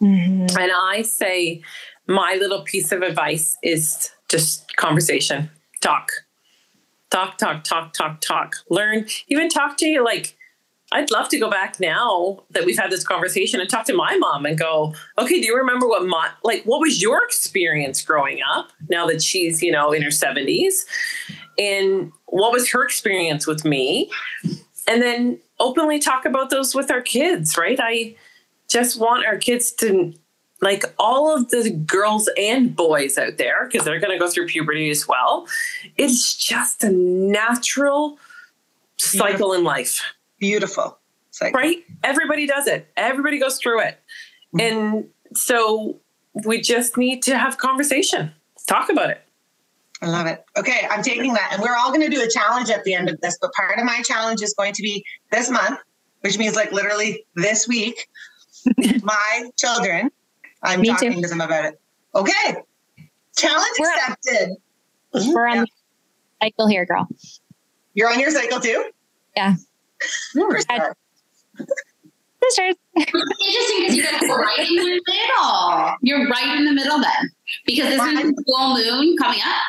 Mhm. 0.01 0.57
And 0.57 0.73
I 0.73 1.03
say 1.03 1.63
my 2.07 2.37
little 2.39 2.63
piece 2.63 2.93
of 2.93 3.03
advice 3.03 3.57
is 3.63 4.11
just 4.29 4.77
conversation, 4.77 5.51
talk, 5.81 6.13
talk, 7.11 7.39
talk, 7.39 7.65
talk, 7.65 7.93
talk, 7.93 8.21
talk. 8.21 8.57
Learn, 8.71 9.07
even 9.29 9.49
talk 9.49 9.77
to 9.79 9.87
you. 9.87 10.05
Like, 10.05 10.37
I'd 10.91 11.11
love 11.11 11.29
to 11.31 11.39
go 11.39 11.51
back 11.51 11.79
now 11.81 12.45
that 12.51 12.65
we've 12.65 12.79
had 12.79 12.91
this 12.91 13.05
conversation 13.05 13.61
and 13.61 13.69
talk 13.69 13.85
to 13.87 13.95
my 13.95 14.17
mom 14.17 14.47
and 14.47 14.59
go, 14.59 14.95
okay, 15.19 15.41
do 15.41 15.47
you 15.47 15.57
remember 15.57 15.87
what 15.87 16.07
my, 16.07 16.31
like, 16.43 16.65
what 16.65 16.81
was 16.81 17.03
your 17.03 17.23
experience 17.25 18.03
growing 18.03 18.39
up 18.49 18.71
now 18.89 19.07
that 19.07 19.23
she's, 19.23 19.63
you 19.63 19.71
know, 19.71 19.93
in 19.93 20.01
her 20.01 20.09
70s? 20.09 20.87
And 21.59 22.11
what 22.27 22.53
was 22.53 22.71
her 22.71 22.83
experience 22.83 23.47
with 23.47 23.65
me? 23.67 24.11
And 24.87 25.03
then 25.03 25.39
openly 25.61 25.99
talk 25.99 26.25
about 26.25 26.49
those 26.49 26.75
with 26.75 26.91
our 26.91 27.03
kids, 27.03 27.59
right? 27.59 27.79
I 27.83 28.17
just 28.69 28.99
want 28.99 29.27
our 29.27 29.37
kids 29.37 29.73
to 29.73 30.15
like 30.61 30.85
all 30.99 31.35
of 31.35 31.51
the 31.51 31.71
girls 31.71 32.29
and 32.37 32.75
boys 32.75 33.17
out 33.17 33.39
there 33.39 33.67
because 33.67 33.85
they're 33.85 34.01
going 34.01 34.13
to 34.13 34.19
go 34.19 34.31
through 34.31 34.47
puberty 34.47 34.91
as 34.91 35.07
well 35.07 35.47
it's 35.97 36.35
just 36.35 36.85
a 36.85 36.91
natural 36.91 38.19
cycle 38.97 39.53
in 39.53 39.65
life 39.65 40.03
Beautiful. 40.39 40.99
Like, 41.41 41.55
right 41.55 41.85
everybody 42.03 42.47
does 42.47 42.67
it 42.67 42.91
everybody 42.97 43.39
goes 43.39 43.59
through 43.59 43.81
it 43.81 44.01
mm-hmm. 44.55 44.61
and 44.61 45.09
so 45.35 46.01
we 46.45 46.61
just 46.61 46.97
need 46.97 47.23
to 47.23 47.39
have 47.39 47.59
conversation 47.59 48.33
talk 48.67 48.91
about 48.91 49.11
it 49.11 49.23
I 50.01 50.07
love 50.07 50.27
it. 50.27 50.45
Okay, 50.57 50.87
I'm 50.89 51.03
taking 51.03 51.33
that. 51.35 51.51
And 51.53 51.61
we're 51.63 51.75
all 51.77 51.89
going 51.89 52.09
to 52.09 52.15
do 52.15 52.23
a 52.23 52.29
challenge 52.29 52.71
at 52.71 52.85
the 52.85 52.95
end 52.95 53.11
of 53.11 53.21
this. 53.21 53.37
But 53.41 53.53
part 53.53 53.79
of 53.79 53.85
my 53.85 54.01
challenge 54.03 54.43
is 54.43 54.55
going 54.55 54.73
to 54.75 54.83
be 54.83 55.05
this 55.33 55.51
month, 55.51 55.81
which 56.21 56.39
means 56.39 56.55
like 56.55 56.71
literally 56.73 57.25
this 57.35 57.67
week, 57.67 58.09
my 59.03 59.51
children. 59.59 60.11
I'm 60.63 60.81
Me 60.81 60.89
talking 60.89 61.15
too. 61.15 61.23
to 61.23 61.29
them 61.29 61.41
about 61.41 61.65
it. 61.67 61.81
Okay. 62.15 62.57
Challenge 63.37 63.77
We're- 63.79 63.93
accepted. 63.95 64.57
Mm-hmm. 65.15 65.33
We're 65.33 65.47
on 65.49 65.59
the 65.61 65.67
cycle 66.43 66.67
here, 66.67 66.85
girl. 66.85 67.09
You're 67.95 68.11
on 68.11 68.21
your 68.21 68.31
cycle 68.31 68.61
too? 68.61 68.91
Yeah. 69.37 69.55
Superstar. 70.37 70.93
Sisters. 72.45 72.75
Interesting 72.97 73.79
because 73.81 73.97
you 73.97 74.03
guys 74.05 74.23
are 74.23 74.41
right 74.41 74.59
in 74.69 74.77
the 74.77 75.03
middle. 75.07 75.91
You're 76.03 76.29
right 76.29 76.57
in 76.59 76.65
the 76.65 76.73
middle 76.73 76.99
then. 77.01 77.31
Because 77.67 77.87
this 77.89 78.01
is 78.03 78.31
a 78.31 78.43
full 78.47 78.75
moon 78.75 79.17
coming 79.19 79.41
up. 79.41 79.63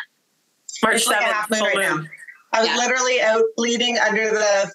march 0.84 0.96
It's 0.98 1.08
like 1.08 1.22
a 1.22 1.24
7th 1.24 1.32
half 1.32 1.50
moon 1.50 1.60
right 1.62 1.78
now. 1.78 2.04
I 2.54 2.60
was 2.62 2.70
Yeah. 2.70 2.78
literally 2.78 3.22
out 3.22 3.44
bleeding 3.58 3.98
under 3.98 4.30
the 4.30 4.74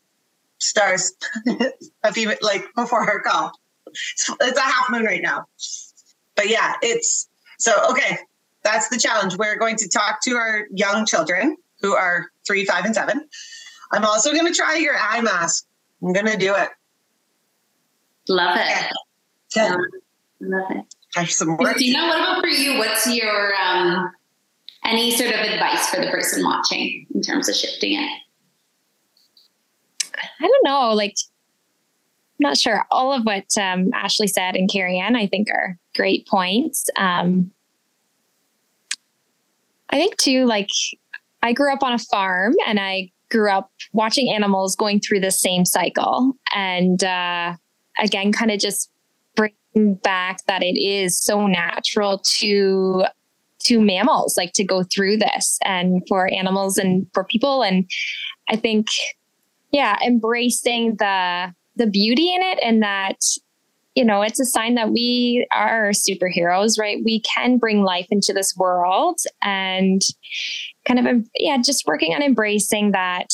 stars 0.59 1.13
a 2.05 2.13
few 2.13 2.33
like 2.41 2.65
before 2.77 3.05
her 3.05 3.21
call. 3.21 3.53
It's, 3.87 4.31
it's 4.41 4.59
a 4.59 4.63
half 4.63 4.91
moon 4.91 5.05
right 5.05 5.23
now. 5.23 5.45
But 6.37 6.49
yeah, 6.49 6.75
it's 6.83 7.29
so 7.59 7.73
okay. 7.91 8.19
That's 8.63 8.89
the 8.89 8.99
challenge. 8.99 9.37
We're 9.37 9.57
going 9.57 9.77
to 9.77 9.89
talk 9.89 10.21
to 10.23 10.37
our 10.37 10.67
young 10.73 11.07
children 11.07 11.57
who 11.81 11.95
are 11.95 12.27
three, 12.47 12.65
five, 12.65 12.85
and 12.85 12.95
seven. 12.95 13.29
I'm 13.93 14.05
also 14.05 14.33
going 14.33 14.47
to 14.47 14.55
try 14.55 14.77
your 14.77 14.97
eye 14.97 15.21
mask. 15.21 15.67
I'm 16.03 16.13
going 16.13 16.27
to 16.27 16.37
do 16.37 16.55
it. 16.55 16.71
Love 18.29 18.57
it. 18.59 18.93
Okay. 19.57 19.75
Love 20.41 20.71
it. 20.71 20.95
I 21.17 21.21
have 21.21 21.31
some 21.31 21.49
work. 21.49 21.61
Christina, 21.61 22.07
what 22.07 22.21
about 22.21 22.41
for 22.41 22.49
you? 22.49 22.79
What's 22.79 23.07
your 23.07 23.55
um 23.55 24.11
any 24.85 25.11
sort 25.11 25.31
of 25.33 25.41
advice 25.41 25.89
for 25.89 26.01
the 26.01 26.11
person 26.11 26.45
watching 26.45 27.07
in 27.15 27.23
terms 27.23 27.49
of 27.49 27.55
shifting 27.55 27.99
it? 27.99 28.11
I 30.15 30.47
don't 30.47 30.65
know, 30.65 30.93
like 30.93 31.17
I'm 31.17 31.34
not 32.39 32.59
sure. 32.59 32.85
All 32.91 33.13
of 33.13 33.25
what 33.25 33.47
um, 33.61 33.91
Ashley 33.95 34.27
said 34.27 34.57
and 34.57 34.71
Carrie 34.71 34.99
Ann, 34.99 35.17
I 35.17 35.27
think, 35.27 35.49
are 35.51 35.79
great 35.95 36.27
points. 36.27 36.89
Um, 36.97 37.53
I 39.91 39.97
think 39.97 40.17
too, 40.17 40.45
like 40.45 40.69
I 41.43 41.53
grew 41.53 41.73
up 41.73 41.83
on 41.83 41.93
a 41.93 41.99
farm 41.99 42.55
and 42.67 42.81
I 42.81 43.13
grew 43.31 43.51
up 43.51 43.71
watching 43.93 44.33
animals 44.33 44.77
going 44.77 45.01
through 45.01 45.21
the 45.21 45.31
same 45.31 45.65
cycle, 45.65 46.37
and 46.55 47.03
uh, 47.05 47.55
again, 47.99 48.33
kind 48.33 48.51
of 48.51 48.59
just 48.59 48.91
bring 49.37 49.53
back 50.03 50.45
that 50.47 50.63
it 50.63 50.79
is 50.79 51.19
so 51.19 51.47
natural 51.47 52.19
to 52.39 53.05
to 53.61 53.81
mammals, 53.81 54.37
like 54.37 54.53
to 54.55 54.65
go 54.65 54.83
through 54.83 55.19
this, 55.19 55.59
and 55.65 56.03
for 56.09 56.33
animals 56.33 56.77
and 56.77 57.07
for 57.15 57.25
people, 57.25 57.63
and 57.63 57.89
I 58.49 58.57
think 58.57 58.87
yeah 59.71 59.97
embracing 60.05 60.97
the 60.97 61.55
the 61.77 61.87
beauty 61.87 62.35
in 62.35 62.43
it 62.43 62.59
and 62.63 62.83
that 62.83 63.19
you 63.95 64.05
know 64.05 64.23
it's 64.23 64.41
a 64.41 64.45
sign 64.45 64.75
that 64.75 64.91
we 64.91 65.47
are 65.53 65.91
superheroes 65.91 66.79
right 66.79 66.99
we 67.05 67.21
can 67.21 67.59
bring 67.59 67.83
life 67.83 68.07
into 68.11 68.33
this 68.33 68.55
world 68.57 69.19
and 69.43 70.03
kind 70.87 71.07
of 71.07 71.29
yeah 71.37 71.57
just 71.59 71.87
working 71.87 72.15
on 72.15 72.23
embracing 72.23 72.93
that 72.93 73.29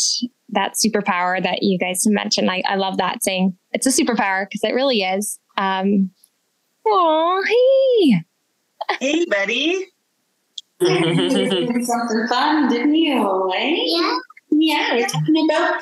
that 0.48 0.74
superpower 0.74 1.42
that 1.42 1.62
you 1.62 1.78
guys 1.78 2.02
mentioned 2.06 2.50
i, 2.50 2.62
I 2.68 2.76
love 2.76 2.98
that 2.98 3.22
saying 3.22 3.56
it's 3.72 3.86
a 3.86 3.90
superpower 3.90 4.46
because 4.48 4.64
it 4.64 4.74
really 4.74 5.02
is 5.02 5.38
um 5.56 6.10
oh 6.86 7.44
hey 7.46 8.24
Hey, 8.98 9.24
buddy. 9.26 9.86
Something 10.82 12.26
fun, 12.28 12.68
didn't 12.68 12.94
you? 12.94 13.52
Eh? 13.54 13.76
Yeah. 13.78 14.18
Yeah, 14.52 14.94
we're 14.94 15.06
talking 15.06 15.48
about 15.48 15.80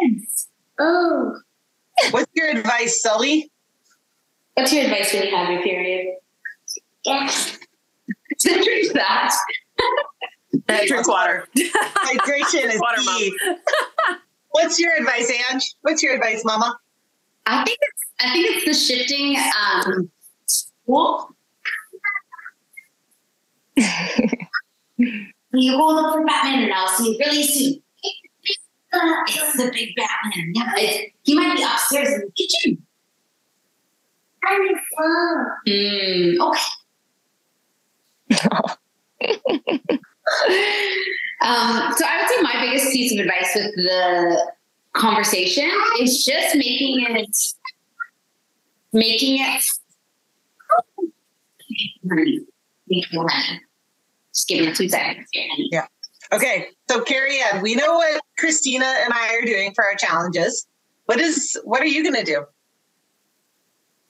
kids. 0.00 0.48
Oh. 0.78 1.36
What's 2.10 2.30
your 2.34 2.48
advice, 2.50 3.02
Sully? 3.02 3.50
What's 4.54 4.72
your 4.72 4.84
advice 4.84 5.12
when 5.12 5.26
you 5.26 5.36
have 5.36 5.50
your 5.50 5.62
period? 5.62 6.16
Yeah. 8.46 8.62
Drink 8.62 8.92
that. 8.94 9.34
drink 10.86 11.08
water 11.08 11.46
Hydration 11.58 12.72
is 12.72 12.80
Water, 12.80 13.02
key. 13.02 13.36
What's 14.50 14.78
your 14.78 14.94
advice, 14.98 15.30
Ange? 15.50 15.74
What's 15.82 16.02
your 16.02 16.14
advice, 16.14 16.42
Mama? 16.44 16.78
I 17.46 17.64
think 17.64 17.78
it's 17.80 18.00
I 18.20 18.32
think 18.32 18.46
it's 18.50 18.64
the 18.66 18.94
shifting 18.94 19.36
um 19.60 20.10
school. 20.46 21.30
you 23.76 25.72
go 25.76 25.86
look 25.88 26.14
for 26.14 26.24
Batman 26.24 26.64
and 26.64 26.72
I'll 26.72 26.88
see 26.88 27.12
you 27.12 27.18
really 27.18 27.42
soon. 27.42 27.82
It's 28.92 29.56
the 29.56 29.70
big 29.72 29.94
Batman. 29.96 30.52
Yeah, 30.54 30.72
it's, 30.76 31.12
he 31.22 31.34
might 31.34 31.56
be 31.56 31.62
upstairs 31.62 32.08
in 32.08 32.20
the 32.20 32.32
kitchen. 32.36 32.86
I'm 34.44 34.62
in 34.62 34.74
phone. 34.96 35.46
Mm, 35.68 36.38
okay. 36.48 36.70
um, 41.40 41.92
so 41.96 42.04
I 42.06 42.20
would 42.20 42.28
say 42.28 42.42
my 42.42 42.60
biggest 42.60 42.92
piece 42.92 43.12
of 43.12 43.18
advice 43.20 43.54
with 43.54 43.74
the 43.76 44.52
conversation 44.94 45.70
is 46.00 46.24
just 46.24 46.56
making 46.56 47.04
it 47.08 47.36
making 48.92 49.40
it. 49.40 49.62
Just 54.32 54.48
give 54.48 54.64
me 54.66 54.72
two 54.72 54.88
seconds. 54.88 55.28
here. 55.32 55.88
Okay, 56.32 56.68
so 56.88 57.02
Carrie 57.02 57.40
Ann, 57.40 57.60
we 57.60 57.74
know 57.74 57.94
what 57.94 58.20
Christina 58.38 58.84
and 58.84 59.12
I 59.12 59.34
are 59.36 59.44
doing 59.44 59.72
for 59.74 59.84
our 59.84 59.96
challenges. 59.96 60.66
What 61.06 61.20
is 61.20 61.58
what 61.64 61.80
are 61.82 61.86
you 61.86 62.04
gonna 62.04 62.24
do? 62.24 62.44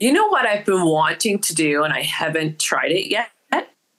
you 0.02 0.12
know 0.14 0.28
what 0.28 0.46
i've 0.46 0.64
been 0.64 0.82
wanting 0.82 1.38
to 1.38 1.54
do 1.54 1.84
and 1.84 1.92
i 1.92 2.00
haven't 2.00 2.58
tried 2.58 2.90
it 2.90 3.10
yet 3.10 3.28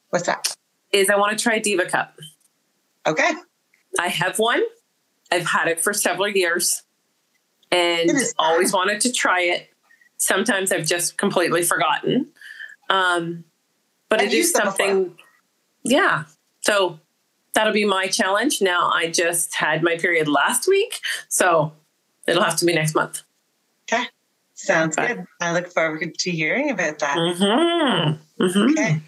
What's 0.10 0.26
that? 0.26 0.56
is 0.92 1.12
i 1.12 1.16
want 1.16 1.38
to 1.38 1.44
try 1.44 1.60
diva 1.60 1.86
cup 1.86 2.16
Okay. 3.08 3.30
I 4.00 4.08
have 4.08 4.38
one. 4.40 4.62
I've 5.32 5.46
had 5.46 5.68
it 5.68 5.80
for 5.80 5.94
several 5.94 6.28
years 6.28 6.84
and 7.72 8.12
always 8.38 8.74
wanted 8.74 9.02
to 9.02 9.12
try 9.12 9.42
it. 9.42 9.70
Sometimes 10.18 10.72
I've 10.72 10.86
just 10.86 11.18
completely 11.18 11.64
forgotten. 11.64 12.28
Um, 12.90 13.46
but 14.10 14.22
I've 14.22 14.28
it 14.28 14.34
is 14.34 14.52
something, 14.52 15.16
yeah. 15.84 16.26
So 16.62 17.00
that'll 17.54 17.74
be 17.74 17.86
my 17.86 18.08
challenge. 18.08 18.62
Now, 18.62 18.92
I 18.94 19.10
just 19.10 19.54
had 19.56 19.84
my 19.84 19.98
period 19.98 20.28
last 20.28 20.68
week. 20.68 21.00
So 21.30 21.74
it'll 22.28 22.44
have 22.44 22.56
to 22.58 22.66
be 22.66 22.74
next 22.74 22.96
month. 22.96 23.22
Okay. 23.92 24.06
Sounds 24.54 24.98
Okay. 24.98 25.16
good. 25.16 25.26
I 25.42 25.52
look 25.54 25.68
forward 25.72 26.14
to 26.18 26.32
hearing 26.32 26.70
about 26.70 27.00
that. 27.00 27.18
Mm-hmm. 27.18 28.44
Mm-hmm. 28.44 28.72
Okay. 28.72 29.02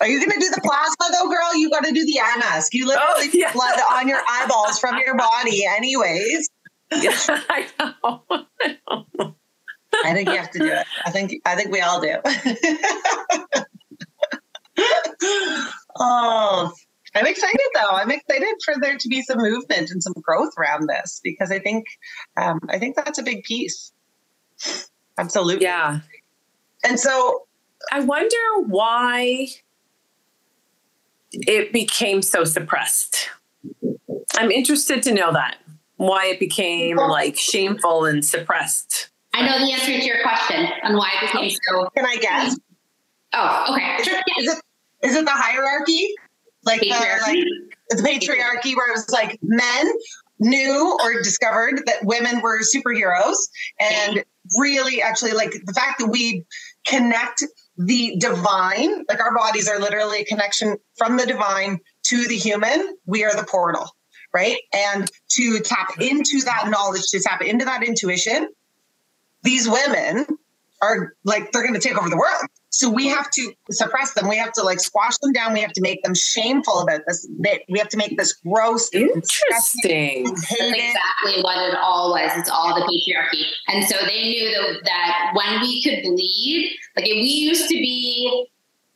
Are 0.00 0.08
you 0.08 0.18
gonna 0.18 0.40
do 0.40 0.50
the 0.50 0.60
plasma 0.62 1.06
though, 1.12 1.28
girl? 1.28 1.54
You 1.56 1.70
gotta 1.70 1.92
do 1.92 2.04
the 2.04 2.20
eye 2.20 2.36
mask. 2.38 2.74
You 2.74 2.86
literally 2.86 3.28
Oh, 3.28 3.30
yeah. 3.32 3.52
blood 3.52 3.78
on 3.92 4.08
your 4.08 4.20
eyeballs 4.28 4.78
from 4.78 4.98
your 4.98 5.16
body, 5.16 5.64
anyways. 5.66 6.50
Yeah, 6.92 7.16
I 7.28 7.66
know. 7.78 8.22
I 10.04 10.12
think 10.12 10.28
you 10.28 10.36
have 10.36 10.50
to 10.52 10.58
do 10.58 10.66
it. 10.66 10.86
I 11.06 11.10
think 11.10 11.32
I 11.44 11.54
think 11.56 11.70
we 11.72 11.80
all 11.80 12.00
do. 12.00 12.16
oh, 15.98 16.72
I'm 17.14 17.26
excited 17.26 17.60
though. 17.74 17.90
I'm 17.90 18.10
excited 18.10 18.54
for 18.64 18.73
there 18.84 18.98
to 18.98 19.08
be 19.08 19.22
some 19.22 19.38
movement 19.38 19.90
and 19.90 20.02
some 20.02 20.14
growth 20.22 20.52
around 20.58 20.88
this 20.88 21.20
because 21.24 21.50
I 21.50 21.58
think 21.58 21.86
um, 22.36 22.60
I 22.68 22.78
think 22.78 22.96
that's 22.96 23.18
a 23.18 23.22
big 23.22 23.42
piece. 23.44 23.92
Absolutely. 25.18 25.64
Yeah. 25.64 26.00
And 26.84 27.00
so 27.00 27.46
I 27.90 28.00
wonder 28.00 28.36
why 28.66 29.48
it 31.32 31.72
became 31.72 32.22
so 32.22 32.44
suppressed. 32.44 33.30
I'm 34.36 34.50
interested 34.50 35.02
to 35.04 35.14
know 35.14 35.32
that. 35.32 35.56
Why 35.96 36.26
it 36.26 36.40
became 36.40 36.96
like 36.96 37.36
shameful 37.36 38.04
and 38.04 38.24
suppressed. 38.24 39.10
I 39.32 39.46
know 39.46 39.58
the 39.64 39.72
answer 39.72 39.86
to 39.86 40.04
your 40.04 40.22
question 40.22 40.66
on 40.82 40.96
why 40.96 41.10
it 41.20 41.32
became 41.32 41.50
so. 41.50 41.88
can 41.96 42.04
I 42.04 42.16
guess? 42.16 42.58
Oh, 43.32 43.66
okay. 43.72 44.02
Sure. 44.02 44.14
Yeah. 44.14 44.42
Is 44.42 44.52
it 44.52 44.62
is 45.04 45.16
it 45.16 45.24
the 45.24 45.30
hierarchy? 45.30 46.14
Like 46.64 46.80
the, 46.80 46.90
Patriarchy. 46.90 47.26
like 47.26 47.44
the 47.96 48.02
patriarchy 48.02 48.76
where 48.76 48.90
it 48.90 48.94
was 48.94 49.10
like 49.10 49.38
men 49.42 49.90
knew 50.38 50.98
or 51.02 51.22
discovered 51.22 51.82
that 51.86 52.04
women 52.04 52.40
were 52.40 52.60
superheroes 52.60 53.36
and 53.80 54.24
really 54.58 55.00
actually 55.00 55.32
like 55.32 55.52
the 55.64 55.72
fact 55.72 56.00
that 56.00 56.08
we 56.08 56.44
connect 56.86 57.44
the 57.76 58.16
divine 58.18 59.04
like 59.08 59.20
our 59.20 59.34
bodies 59.34 59.68
are 59.68 59.78
literally 59.78 60.20
a 60.20 60.24
connection 60.24 60.76
from 60.96 61.16
the 61.16 61.26
divine 61.26 61.78
to 62.02 62.26
the 62.28 62.36
human. 62.36 62.96
We 63.06 63.24
are 63.24 63.34
the 63.34 63.44
portal 63.44 63.90
right? 64.34 64.58
And 64.74 65.08
to 65.28 65.60
tap 65.60 66.00
into 66.00 66.40
that 66.40 66.68
knowledge 66.68 67.02
to 67.10 67.20
tap 67.20 67.40
into 67.40 67.64
that 67.64 67.84
intuition 67.84 68.48
these 69.44 69.68
women 69.68 70.26
are 70.82 71.14
like 71.22 71.52
they're 71.52 71.62
going 71.62 71.74
to 71.74 71.80
take 71.80 71.96
over 71.96 72.10
the 72.10 72.16
world 72.16 72.48
so 72.76 72.88
we 72.90 73.06
have 73.06 73.30
to 73.30 73.52
suppress 73.70 74.12
them 74.14 74.28
we 74.28 74.36
have 74.36 74.52
to 74.52 74.62
like 74.62 74.80
squash 74.80 75.16
them 75.18 75.32
down 75.32 75.52
we 75.52 75.60
have 75.60 75.72
to 75.72 75.80
make 75.80 76.02
them 76.02 76.14
shameful 76.14 76.80
about 76.80 77.00
this 77.06 77.26
They- 77.38 77.64
we 77.68 77.78
have 77.78 77.88
to 77.90 77.96
make 77.96 78.16
this 78.18 78.32
gross 78.32 78.88
Interesting. 78.92 80.24
That's 80.24 80.52
exactly 80.52 81.42
what 81.42 81.58
it 81.68 81.74
all 81.76 82.10
was. 82.10 82.30
It's 82.36 82.50
all 82.50 82.74
the 82.74 82.82
patriarchy. 82.82 83.44
And 83.68 83.84
so 83.84 83.96
they 84.06 84.22
knew 84.22 84.50
that, 84.50 84.80
that 84.84 85.32
when 85.34 85.60
we 85.60 85.82
could 85.82 86.02
bleed, 86.02 86.76
like 86.96 87.04
we 87.06 87.20
used 87.22 87.68
to 87.68 87.74
be 87.74 88.46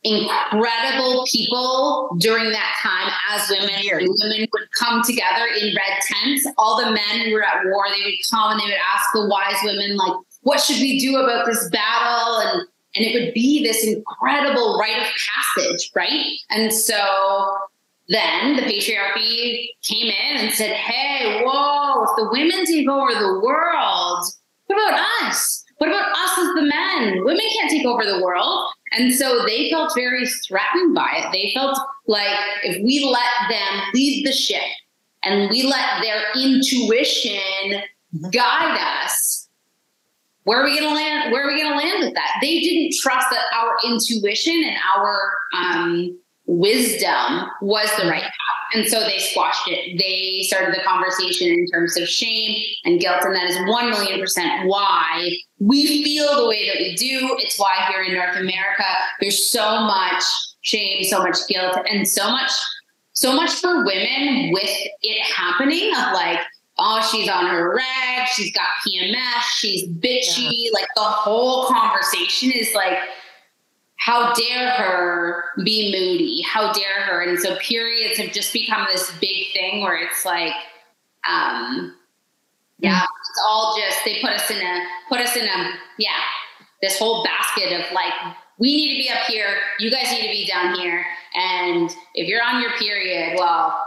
incredible 0.03 1.25
people 1.31 2.15
during 2.19 2.49
that 2.51 2.75
time 2.81 3.11
as 3.31 3.49
women. 3.49 3.75
Weird. 3.81 4.03
Women 4.07 4.47
would 4.51 4.67
come 4.77 5.01
together 5.03 5.45
in 5.59 5.75
red 5.75 5.99
tents. 6.07 6.47
All 6.57 6.77
the 6.83 6.91
men 6.91 7.25
who 7.25 7.33
were 7.33 7.43
at 7.43 7.63
war, 7.65 7.85
they 7.89 8.03
would 8.05 8.19
come 8.31 8.51
and 8.51 8.59
they 8.59 8.65
would 8.65 8.73
ask 8.93 9.05
the 9.13 9.27
wise 9.27 9.57
women, 9.63 9.97
like, 9.97 10.13
what 10.41 10.61
should 10.61 10.77
we 10.79 10.99
do 10.99 11.17
about 11.17 11.45
this 11.45 11.69
battle? 11.69 12.39
And 12.39 12.67
and 12.95 13.05
it 13.05 13.13
would 13.13 13.33
be 13.33 13.63
this 13.63 13.85
incredible 13.85 14.77
rite 14.79 14.97
of 14.97 15.07
passage, 15.55 15.91
right? 15.95 16.25
And 16.49 16.73
so 16.73 17.57
then 18.07 18.55
the 18.55 18.63
patriarchy 18.63 19.69
came 19.83 20.07
in 20.07 20.37
and 20.37 20.53
said, 20.53 20.71
hey, 20.71 21.43
whoa, 21.45 22.03
if 22.03 22.09
the 22.17 22.29
women 22.31 22.65
take 22.65 22.89
over 22.89 23.13
the 23.13 23.39
world, 23.43 24.25
what 24.65 24.75
about 24.75 24.99
us? 25.23 25.63
What 25.77 25.89
about 25.89 26.11
us 26.11 26.37
as 26.39 26.55
the 26.55 26.63
men? 26.63 27.23
Women 27.23 27.45
can't 27.57 27.69
take 27.69 27.85
over 27.85 28.03
the 28.03 28.21
world. 28.21 28.67
And 28.91 29.13
so 29.13 29.45
they 29.45 29.69
felt 29.69 29.93
very 29.95 30.27
threatened 30.47 30.95
by 30.95 31.09
it. 31.17 31.31
They 31.31 31.51
felt 31.53 31.79
like 32.07 32.35
if 32.63 32.83
we 32.83 33.05
let 33.05 33.49
them 33.49 33.81
lead 33.93 34.25
the 34.25 34.33
ship 34.33 34.63
and 35.23 35.49
we 35.49 35.63
let 35.63 36.01
their 36.01 36.23
intuition 36.35 37.83
guide 38.31 39.05
us, 39.05 39.38
where 40.49 40.61
are 40.61 40.63
we 40.63 40.79
going 40.79 40.89
to 40.89 40.95
land? 40.95 41.31
Where 41.31 41.43
are 41.43 41.53
we 41.53 41.61
going 41.61 41.71
to 41.71 41.77
land 41.77 42.05
with 42.05 42.15
that? 42.15 42.39
They 42.41 42.59
didn't 42.59 42.95
trust 42.99 43.27
that 43.29 43.43
our 43.55 43.75
intuition 43.85 44.63
and 44.65 44.75
our 44.95 45.31
um, 45.53 46.19
wisdom 46.47 47.47
was 47.61 47.87
the 48.01 48.09
right 48.09 48.23
path. 48.23 48.73
And 48.73 48.87
so 48.87 48.99
they 49.01 49.19
squashed 49.19 49.67
it. 49.67 49.99
They 49.99 50.41
started 50.47 50.73
the 50.73 50.81
conversation 50.81 51.49
in 51.49 51.67
terms 51.67 51.95
of 51.97 52.07
shame 52.07 52.63
and 52.83 52.99
guilt. 52.99 53.19
And 53.21 53.35
that 53.35 53.47
is 53.47 53.59
1 53.59 53.89
million 53.91 54.19
percent 54.19 54.67
why 54.67 55.29
we 55.59 56.03
feel 56.03 56.35
the 56.35 56.47
way 56.47 56.67
that 56.67 56.79
we 56.79 56.95
do. 56.95 57.37
It's 57.37 57.59
why 57.59 57.85
here 57.87 58.01
in 58.01 58.15
North 58.15 58.35
America, 58.35 58.85
there's 59.21 59.51
so 59.51 59.81
much 59.81 60.23
shame, 60.61 61.03
so 61.03 61.19
much 61.19 61.37
guilt, 61.47 61.77
and 61.91 62.07
so 62.07 62.31
much, 62.31 62.51
so 63.13 63.35
much 63.35 63.51
for 63.51 63.85
women 63.85 64.51
with 64.51 64.69
it 65.03 65.21
happening 65.31 65.91
of 65.95 66.13
like, 66.13 66.39
oh, 66.79 67.07
she's 67.11 67.29
on 67.29 67.47
her 67.47 67.75
reg, 67.75 68.27
she's 68.33 68.51
got 68.53 68.67
PMS, 68.87 69.41
she's 69.57 69.87
bitchy. 69.87 70.71
Like 70.73 70.87
the 70.95 71.01
whole 71.01 71.67
conversation 71.67 72.51
is 72.51 72.73
like, 72.73 72.97
how 73.97 74.33
dare 74.33 74.71
her 74.71 75.43
be 75.63 75.91
moody? 75.91 76.41
How 76.41 76.71
dare 76.71 77.01
her? 77.01 77.21
And 77.21 77.37
so 77.37 77.57
periods 77.57 78.17
have 78.17 78.31
just 78.31 78.53
become 78.53 78.87
this 78.91 79.11
big 79.19 79.51
thing 79.53 79.81
where 79.81 80.01
it's 80.01 80.25
like, 80.25 80.53
um, 81.29 81.95
yeah, 82.79 83.01
it's 83.01 83.41
all 83.49 83.77
just 83.77 83.97
they 84.05 84.21
put 84.21 84.31
us 84.31 84.49
in 84.49 84.57
a 84.57 84.85
put 85.09 85.19
us 85.19 85.35
in 85.35 85.43
a 85.43 85.73
yeah, 85.97 86.11
this 86.81 86.97
whole 86.97 87.25
basket 87.25 87.73
of 87.73 87.91
like 87.93 88.13
we 88.57 88.75
need 88.75 88.95
to 88.95 89.03
be 89.03 89.09
up 89.09 89.27
here, 89.27 89.57
you 89.79 89.91
guys 89.91 90.11
need 90.11 90.21
to 90.21 90.31
be 90.31 90.47
down 90.47 90.75
here, 90.75 91.05
and 91.35 91.93
if 92.15 92.27
you're 92.27 92.43
on 92.43 92.61
your 92.61 92.71
period, 92.71 93.35
well, 93.37 93.83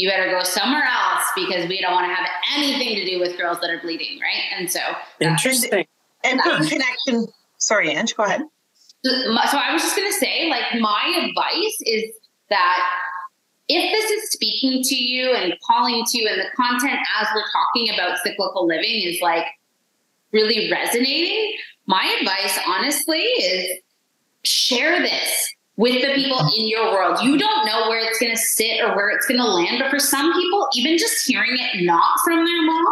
you 0.00 0.08
better 0.08 0.30
go 0.30 0.42
somewhere 0.42 0.84
else 0.84 1.24
because 1.34 1.68
we 1.68 1.80
don't 1.80 1.92
want 1.92 2.06
to 2.06 2.14
have 2.14 2.26
anything 2.56 2.96
to 2.96 3.04
do 3.04 3.20
with 3.20 3.36
girls 3.36 3.60
that 3.60 3.70
are 3.70 3.80
bleeding, 3.80 4.18
right? 4.20 4.58
And 4.58 4.70
so 4.70 4.80
Interesting. 5.20 5.86
and 6.24 6.40
in 6.40 6.68
connection 6.68 7.26
sorry 7.58 7.90
Ange, 7.90 8.16
go 8.16 8.24
ahead 8.24 8.42
so 9.02 9.58
I 9.58 9.72
was 9.72 9.82
just 9.82 9.96
going 9.96 10.10
to 10.10 10.18
say, 10.18 10.48
like, 10.50 10.80
my 10.80 11.26
advice 11.26 11.76
is 11.82 12.12
that 12.50 12.86
if 13.68 13.90
this 13.90 14.10
is 14.10 14.30
speaking 14.30 14.82
to 14.82 14.94
you 14.94 15.32
and 15.32 15.54
calling 15.66 16.04
to 16.04 16.18
you, 16.18 16.28
and 16.28 16.40
the 16.40 16.46
content 16.56 16.98
as 17.20 17.28
we're 17.34 17.44
talking 17.52 17.94
about 17.94 18.18
cyclical 18.18 18.66
living 18.66 19.02
is 19.04 19.20
like 19.22 19.46
really 20.32 20.70
resonating, 20.70 21.54
my 21.86 22.16
advice, 22.20 22.58
honestly, 22.66 23.22
is 23.22 23.78
share 24.44 25.00
this 25.00 25.54
with 25.80 26.02
the 26.02 26.12
people 26.12 26.38
in 26.54 26.68
your 26.68 26.92
world. 26.92 27.18
You 27.22 27.38
don't 27.38 27.64
know 27.64 27.88
where 27.88 28.06
it's 28.06 28.18
going 28.18 28.32
to 28.32 28.38
sit 28.38 28.82
or 28.82 28.94
where 28.94 29.08
it's 29.08 29.26
going 29.26 29.40
to 29.40 29.46
land, 29.46 29.78
but 29.80 29.88
for 29.88 29.98
some 29.98 30.30
people, 30.34 30.68
even 30.74 30.98
just 30.98 31.26
hearing 31.26 31.56
it 31.56 31.84
not 31.84 32.18
from 32.22 32.44
their 32.44 32.62
mom, 32.66 32.84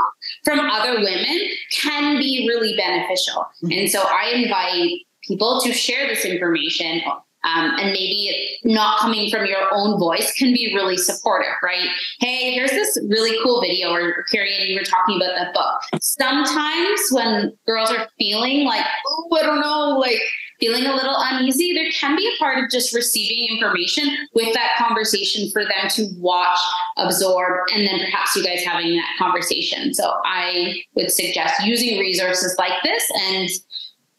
from 0.43 0.61
other 0.61 0.95
women, 0.95 1.39
can 1.71 2.17
be 2.17 2.47
really 2.49 2.75
beneficial. 2.79 3.47
Mm-hmm. 3.63 3.73
And 3.73 3.91
so 3.91 4.03
I 4.03 4.31
invite 4.37 5.01
people 5.23 5.61
to 5.65 5.73
share 5.75 6.09
this 6.09 6.25
information. 6.25 7.03
Um, 7.45 7.71
and 7.79 7.93
maybe 7.93 8.59
not 8.65 8.99
coming 8.99 9.31
from 9.31 9.47
your 9.47 9.73
own 9.73 9.99
voice 9.99 10.33
can 10.35 10.53
be 10.53 10.73
really 10.75 10.97
supportive, 10.97 11.53
right? 11.63 11.89
Hey, 12.19 12.53
here's 12.53 12.71
this 12.71 12.99
really 13.09 13.39
cool 13.45 13.61
video, 13.61 13.93
or 13.93 14.25
Carrie, 14.25 14.53
you 14.65 14.77
were 14.77 14.85
talking 14.85 15.17
about 15.17 15.37
that 15.37 15.55
book. 15.55 16.03
Sometimes 16.03 17.01
when 17.13 17.57
girls 17.65 17.93
are 17.93 18.09
feeling 18.19 18.65
like, 18.65 18.85
oh, 19.07 19.39
I 19.39 19.43
don't 19.43 19.61
know, 19.61 19.99
like 19.99 20.21
feeling 20.59 20.87
a 20.87 20.95
little 20.95 21.15
uneasy, 21.17 21.73
there 21.73 21.91
can 21.93 22.17
be 22.17 22.27
a 22.27 22.39
part 22.39 22.59
of 22.63 22.71
just 22.71 22.93
receiving 22.93 23.57
information 23.57 24.09
with 24.35 24.53
that 24.55 24.77
conversation 24.77 25.49
for 25.53 25.63
them 25.63 25.89
to 25.91 26.09
watch, 26.17 26.59
absorb, 26.97 27.69
and 27.73 27.87
then 27.87 28.01
perhaps 28.01 28.35
you 28.35 28.45
guys 28.45 28.65
having 28.65 28.97
that 28.97 29.09
conversation. 29.19 29.95
So 29.95 30.13
I 30.25 30.83
would 30.95 31.13
suggest 31.13 31.65
using 31.65 31.99
resources 32.01 32.57
like 32.59 32.83
this 32.83 33.09
and 33.29 33.49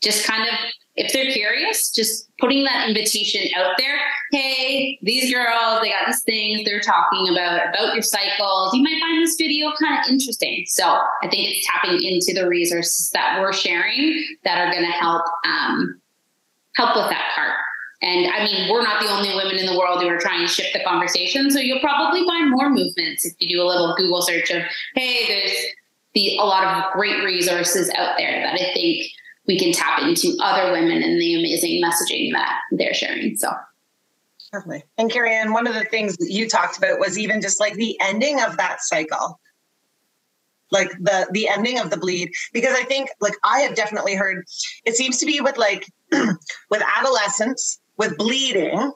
just 0.01 0.25
kind 0.25 0.47
of 0.47 0.55
if 0.95 1.13
they're 1.13 1.31
curious, 1.31 1.91
just 1.91 2.28
putting 2.39 2.63
that 2.63 2.87
invitation 2.87 3.47
out 3.55 3.75
there. 3.77 3.97
Hey, 4.31 4.99
these 5.01 5.33
girls, 5.33 5.81
they 5.81 5.89
got 5.89 6.05
these 6.07 6.21
things 6.23 6.61
they're 6.65 6.81
talking 6.81 7.29
about, 7.29 7.69
about 7.69 7.93
your 7.93 8.01
cycles. 8.01 8.73
You 8.73 8.83
might 8.83 8.99
find 9.01 9.21
this 9.21 9.35
video 9.37 9.71
kind 9.79 9.99
of 9.99 10.11
interesting. 10.11 10.65
So 10.67 10.85
I 10.85 11.27
think 11.29 11.49
it's 11.49 11.67
tapping 11.67 12.01
into 12.03 12.33
the 12.33 12.47
resources 12.47 13.09
that 13.11 13.39
we're 13.39 13.53
sharing 13.53 14.23
that 14.43 14.59
are 14.59 14.71
going 14.71 14.85
to 14.85 14.91
help, 14.91 15.25
um, 15.45 15.99
help 16.75 16.95
with 16.95 17.09
that 17.09 17.31
part. 17.35 17.55
And 18.01 18.31
I 18.31 18.45
mean, 18.45 18.71
we're 18.71 18.81
not 18.81 19.01
the 19.01 19.09
only 19.09 19.35
women 19.35 19.57
in 19.57 19.65
the 19.65 19.77
world 19.77 20.01
who 20.01 20.07
are 20.07 20.19
trying 20.19 20.41
to 20.41 20.47
shift 20.47 20.69
the 20.73 20.83
conversation. 20.83 21.51
So 21.51 21.59
you'll 21.59 21.81
probably 21.81 22.25
find 22.25 22.49
more 22.49 22.69
movements 22.69 23.25
if 23.25 23.33
you 23.39 23.49
do 23.49 23.61
a 23.61 23.67
little 23.67 23.93
Google 23.97 24.21
search 24.21 24.49
of, 24.51 24.63
hey, 24.95 25.27
there's 25.27 25.51
the, 26.13 26.37
a 26.37 26.43
lot 26.43 26.63
of 26.63 26.93
great 26.93 27.23
resources 27.23 27.91
out 27.97 28.15
there 28.17 28.39
that 28.41 28.53
I 28.53 28.73
think 28.73 29.11
we 29.49 29.57
can 29.57 29.71
tap 29.71 30.03
into 30.03 30.37
other 30.43 30.71
women 30.71 31.01
and 31.01 31.19
the 31.19 31.33
amazing 31.33 31.81
messaging 31.83 32.31
that 32.33 32.59
they're 32.71 32.93
sharing. 32.93 33.35
So 33.35 33.51
Certainly. 34.53 34.83
And 34.99 35.11
Carrie 35.11 35.33
Ann, 35.33 35.53
one 35.53 35.65
of 35.65 35.73
the 35.73 35.85
things 35.85 36.17
that 36.17 36.29
you 36.29 36.47
talked 36.47 36.77
about 36.77 36.99
was 36.99 37.17
even 37.17 37.41
just 37.41 37.59
like 37.59 37.73
the 37.73 37.97
ending 37.99 38.39
of 38.41 38.57
that 38.57 38.81
cycle. 38.81 39.39
Like 40.71 40.91
the 40.99 41.27
the 41.31 41.49
ending 41.49 41.79
of 41.79 41.89
the 41.89 41.97
bleed. 41.97 42.29
Because 42.53 42.75
I 42.75 42.83
think 42.83 43.09
like 43.19 43.33
I 43.43 43.61
have 43.61 43.75
definitely 43.75 44.13
heard 44.13 44.45
it 44.85 44.95
seems 44.95 45.17
to 45.17 45.25
be 45.25 45.41
with 45.41 45.57
like 45.57 45.87
with 46.11 46.83
adolescence, 46.97 47.79
with 47.97 48.17
bleeding, 48.17 48.91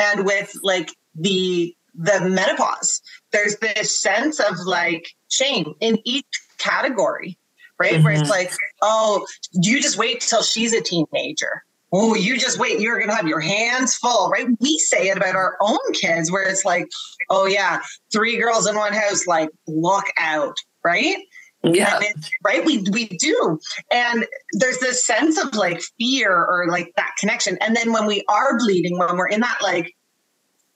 and 0.00 0.24
with 0.24 0.52
like 0.64 0.90
the 1.14 1.76
the 1.94 2.28
menopause. 2.28 3.02
There's 3.30 3.56
this 3.58 4.00
sense 4.00 4.40
of 4.40 4.58
like 4.66 5.14
shame 5.28 5.74
in 5.78 5.98
each 6.04 6.26
category, 6.58 7.38
right? 7.78 8.02
Where 8.02 8.12
it's 8.12 8.22
Mhm. 8.22 8.30
like, 8.30 8.52
oh, 8.82 9.26
you 9.52 9.80
just 9.80 9.98
wait 9.98 10.20
till 10.20 10.42
she's 10.42 10.72
a 10.72 10.80
teenager. 10.80 11.64
Oh, 11.92 12.14
you 12.14 12.38
just 12.38 12.58
wait. 12.58 12.80
You're 12.80 12.96
going 12.98 13.10
to 13.10 13.14
have 13.16 13.28
your 13.28 13.40
hands 13.40 13.94
full, 13.96 14.30
right? 14.30 14.46
We 14.60 14.78
say 14.78 15.08
it 15.08 15.16
about 15.18 15.34
our 15.36 15.56
own 15.60 15.78
kids 15.92 16.30
where 16.32 16.44
it's 16.48 16.64
like, 16.64 16.88
oh, 17.28 17.44
yeah, 17.46 17.82
three 18.12 18.38
girls 18.38 18.66
in 18.66 18.76
one 18.76 18.94
house, 18.94 19.26
like, 19.26 19.50
look 19.66 20.06
out, 20.18 20.56
right? 20.84 21.18
Yeah. 21.64 21.98
It- 22.00 22.16
right 22.44 22.64
we 22.64 22.78
we 22.90 23.06
do 23.06 23.60
and 23.92 24.26
there's 24.54 24.78
this 24.78 25.04
sense 25.06 25.38
of 25.40 25.54
like 25.54 25.80
fear 25.96 26.32
or 26.36 26.66
like 26.68 26.92
that 26.96 27.12
connection 27.20 27.56
and 27.60 27.76
then 27.76 27.92
when 27.92 28.04
we 28.04 28.24
are 28.28 28.58
bleeding 28.58 28.98
when 28.98 29.16
we're 29.16 29.28
in 29.28 29.42
that 29.42 29.58
like 29.62 29.94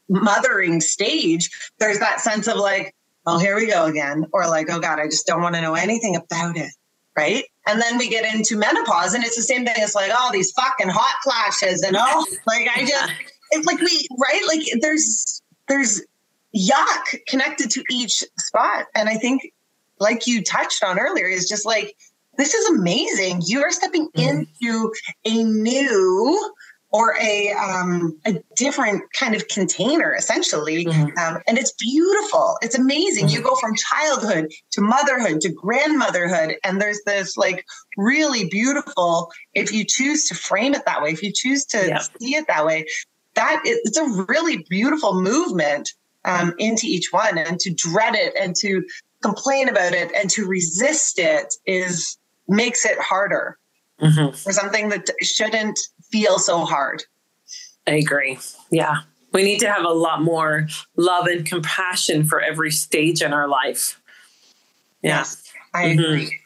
mothering 0.09 0.81
stage 0.81 1.51
there's 1.81 1.99
that 1.99 2.21
sense 2.21 2.47
of 2.47 2.57
like 2.57 2.95
oh 3.27 3.37
here 3.39 3.57
we 3.57 3.67
go 3.67 3.87
again 3.87 4.27
or 4.33 4.47
like 4.47 4.69
oh 4.71 4.79
god 4.79 5.01
i 5.01 5.07
just 5.07 5.27
don't 5.27 5.43
want 5.43 5.57
to 5.57 5.61
know 5.61 5.75
anything 5.75 6.15
about 6.15 6.57
it 6.57 6.71
right? 7.17 7.45
And 7.67 7.81
then 7.81 7.99
we 7.99 8.09
get 8.09 8.33
into 8.33 8.57
menopause 8.57 9.15
and 9.15 9.25
it's 9.25 9.37
the 9.37 9.43
same 9.43 9.65
thing. 9.65 9.75
It's 9.79 9.95
like 9.95 10.11
oh 10.15 10.31
these 10.33 10.53
fucking 10.53 10.89
hot 10.89 11.17
flashes 11.25 11.83
and 11.83 11.97
oh 12.01 12.27
like 12.47 12.69
i 12.77 12.85
just 12.85 13.13
it's 13.53 13.67
like 13.67 13.81
we 13.81 14.07
right? 14.19 14.43
Like 14.49 14.63
there's 14.81 15.43
there's 15.69 16.03
yuck 16.57 17.19
connected 17.29 17.71
to 17.73 17.83
each 17.91 18.23
spot. 18.39 18.87
And 18.95 19.09
i 19.09 19.15
think 19.15 19.43
like 19.99 20.27
you 20.27 20.43
touched 20.43 20.85
on 20.85 20.99
earlier 20.99 21.27
is 21.27 21.49
just 21.49 21.65
like 21.67 21.95
this 22.39 22.53
is 22.53 22.69
amazing. 22.79 23.41
You 23.47 23.63
are 23.63 23.71
stepping 23.73 24.09
Mhm. 24.15 24.47
into 24.63 24.93
a 25.25 25.43
new 25.43 26.55
or 26.97 27.15
a 27.21 27.53
um, 27.53 28.19
a 28.25 28.33
different 28.57 29.03
kind 29.13 29.35
of 29.35 29.47
container 29.49 30.15
essentially. 30.15 30.87
Mhm. 30.87 31.17
um, 31.19 31.43
and 31.47 31.59
it's 31.59 31.73
beautiful. 31.73 32.57
It's 32.63 32.79
amazing. 32.79 33.29
You 33.29 33.41
go 33.43 33.55
from 33.57 33.73
childhood 33.91 34.45
to 34.75 34.81
motherhood 34.81 35.41
to 35.43 35.51
grandmotherhood 35.51 36.57
and 36.65 36.81
there's 36.81 37.01
this 37.05 37.37
like 37.37 37.65
really 38.11 38.49
beautiful 38.49 39.31
if 39.55 39.73
you 39.73 39.85
choose 39.85 40.21
to 40.29 40.35
frame 40.35 40.75
it 40.75 40.85
that 40.87 41.03
way 41.03 41.11
if 41.11 41.23
you 41.23 41.33
choose 41.35 41.65
to 41.67 41.79
Yeah. 41.89 42.03
see 42.19 42.35
it 42.41 42.47
that 42.47 42.65
way 42.65 42.87
that 43.35 43.63
is, 43.67 43.79
it's 43.85 43.99
a 43.99 44.25
really 44.29 44.65
beautiful 44.71 45.13
movement 45.21 45.91
um, 46.25 46.55
into 46.59 46.87
each 46.87 47.09
one 47.13 47.37
and 47.39 47.59
to 47.61 47.71
dread 47.75 48.15
it 48.15 48.33
and 48.41 48.57
to 48.57 48.83
complain 49.23 49.69
about 49.69 49.93
it 49.93 50.11
and 50.19 50.31
to 50.31 50.47
resist 50.47 51.19
it 51.19 51.49
is 51.67 52.19
makes 52.49 52.85
it 52.87 52.99
harder 52.99 53.59
Mhm. 54.01 54.37
for 54.43 54.53
something 54.53 54.89
that 54.91 55.09
shouldn't 55.23 55.79
feel 56.11 56.39
so 56.39 56.65
hard 56.65 57.05
I 57.89 57.93
agree. 57.93 58.39
Yeah. 58.71 58.97
We 59.33 59.45
need 59.45 59.61
to 59.61 59.71
have 59.73 59.85
a 59.85 59.91
lot 59.93 60.21
more 60.21 60.67
love 60.97 61.27
and 61.27 61.47
compassion 61.47 62.27
for 62.27 62.41
every 62.41 62.73
stage 62.73 63.23
in 63.23 63.33
our 63.33 63.47
life. 63.47 64.01
Yeah. 65.03 65.25
i 65.73 65.85
Mhm. 65.85 65.93
agree 65.93 66.41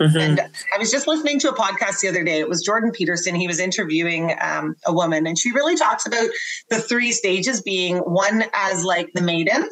Mhm. 0.00 0.20
And 0.20 0.40
I 0.40 0.78
was 0.78 0.90
just 0.92 1.06
listening 1.08 1.40
to 1.40 1.50
a 1.50 1.54
podcast 1.56 2.00
the 2.00 2.08
other 2.08 2.22
day. 2.22 2.38
It 2.38 2.48
was 2.48 2.62
Jordan 2.62 2.92
Peterson. 2.92 3.34
He 3.34 3.48
was 3.48 3.58
interviewing 3.58 4.32
um, 4.40 4.76
a 4.86 4.92
woman, 4.92 5.26
and 5.26 5.36
she 5.36 5.50
really 5.50 5.74
talks 5.76 6.06
about 6.06 6.28
the 6.70 6.78
three 6.78 7.10
stages 7.10 7.60
being 7.62 7.98
one 7.98 8.44
as 8.54 8.84
like 8.84 9.08
the 9.14 9.22
maiden, 9.22 9.68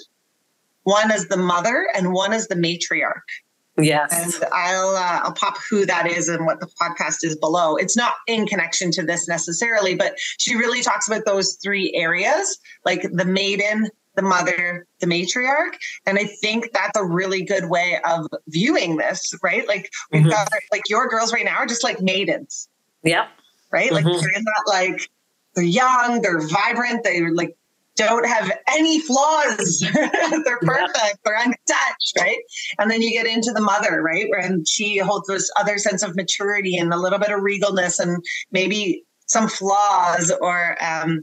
one 0.83 1.13
as 1.13 1.29
the 1.29 1.37
mother, 1.37 1.89
and 1.95 2.13
one 2.13 2.33
as 2.33 2.49
the 2.49 2.57
matriarch. 2.57 3.23
Yes. 3.79 4.13
And 4.41 4.45
I'll 4.53 4.97
uh, 4.97 5.21
I'll 5.25 5.33
pop 5.33 5.57
who 5.71 5.87
that 5.87 6.07
is 6.07 6.29
and 6.29 6.47
what 6.47 6.61
the 6.61 6.67
podcast 6.67 7.19
is 7.25 7.37
below. 7.37 7.77
It's 7.77 7.97
not 7.97 8.15
in 8.27 8.47
connection 8.47 8.91
to 8.93 9.03
this 9.03 9.29
necessarily, 9.29 9.95
but 9.95 10.15
she 10.39 10.57
really 10.57 10.83
talks 10.83 11.07
about 11.09 11.25
those 11.25 11.55
three 11.63 11.93
areas, 11.95 12.59
like 12.85 13.03
the 13.13 13.25
maiden, 13.25 13.89
the 14.15 14.23
mother, 14.23 14.87
the 15.01 15.07
matriarch. 15.07 15.75
And 16.07 16.19
I 16.19 16.25
think 16.25 16.73
that's 16.73 16.99
a 16.99 17.05
really 17.05 17.43
good 17.43 17.69
way 17.69 17.99
of 18.09 18.27
viewing 18.49 18.97
this, 18.97 19.35
right? 19.43 19.67
Like 19.69 19.91
we've 20.11 20.23
Mhm. 20.25 20.31
got 20.31 20.49
like 20.73 20.89
your 20.89 21.07
girls 21.09 21.33
right 21.33 21.45
now 21.45 21.57
are 21.57 21.67
just 21.67 21.85
like 21.85 22.01
maidens, 22.01 22.69
Yep. 23.03 23.29
right? 23.71 23.93
Like 23.93 24.05
Mhm. 24.07 24.21
they're 24.21 24.33
not 24.43 24.67
like 24.67 25.11
they're 25.55 25.65
young, 25.65 26.23
they're 26.23 26.41
vibrant, 26.41 27.03
they're 27.05 27.33
like 27.33 27.57
don't 27.97 28.27
have 28.27 28.51
any 28.69 29.01
flaws. 29.01 29.85
they're 29.95 30.59
perfect, 30.61 31.19
they're 31.25 31.37
untouched, 31.37 32.13
right? 32.19 32.39
And 32.79 32.91
then 32.91 33.03
you 33.03 33.11
get 33.11 33.27
into 33.27 33.53
the 33.53 33.61
mother, 33.61 34.03
right? 34.03 34.27
And 34.39 34.67
she 34.69 34.99
holds 34.99 35.27
this 35.29 35.51
other 35.59 35.79
sense 35.79 36.03
of 36.03 36.15
maturity 36.15 36.77
and 36.77 36.93
a 36.93 36.99
little 36.99 37.19
bit 37.19 37.31
of 37.31 37.41
regalness 37.41 37.99
and 37.99 38.23
maybe 38.53 39.03
some 39.27 39.49
flaws 39.49 40.33
or 40.41 40.77
um, 40.83 41.23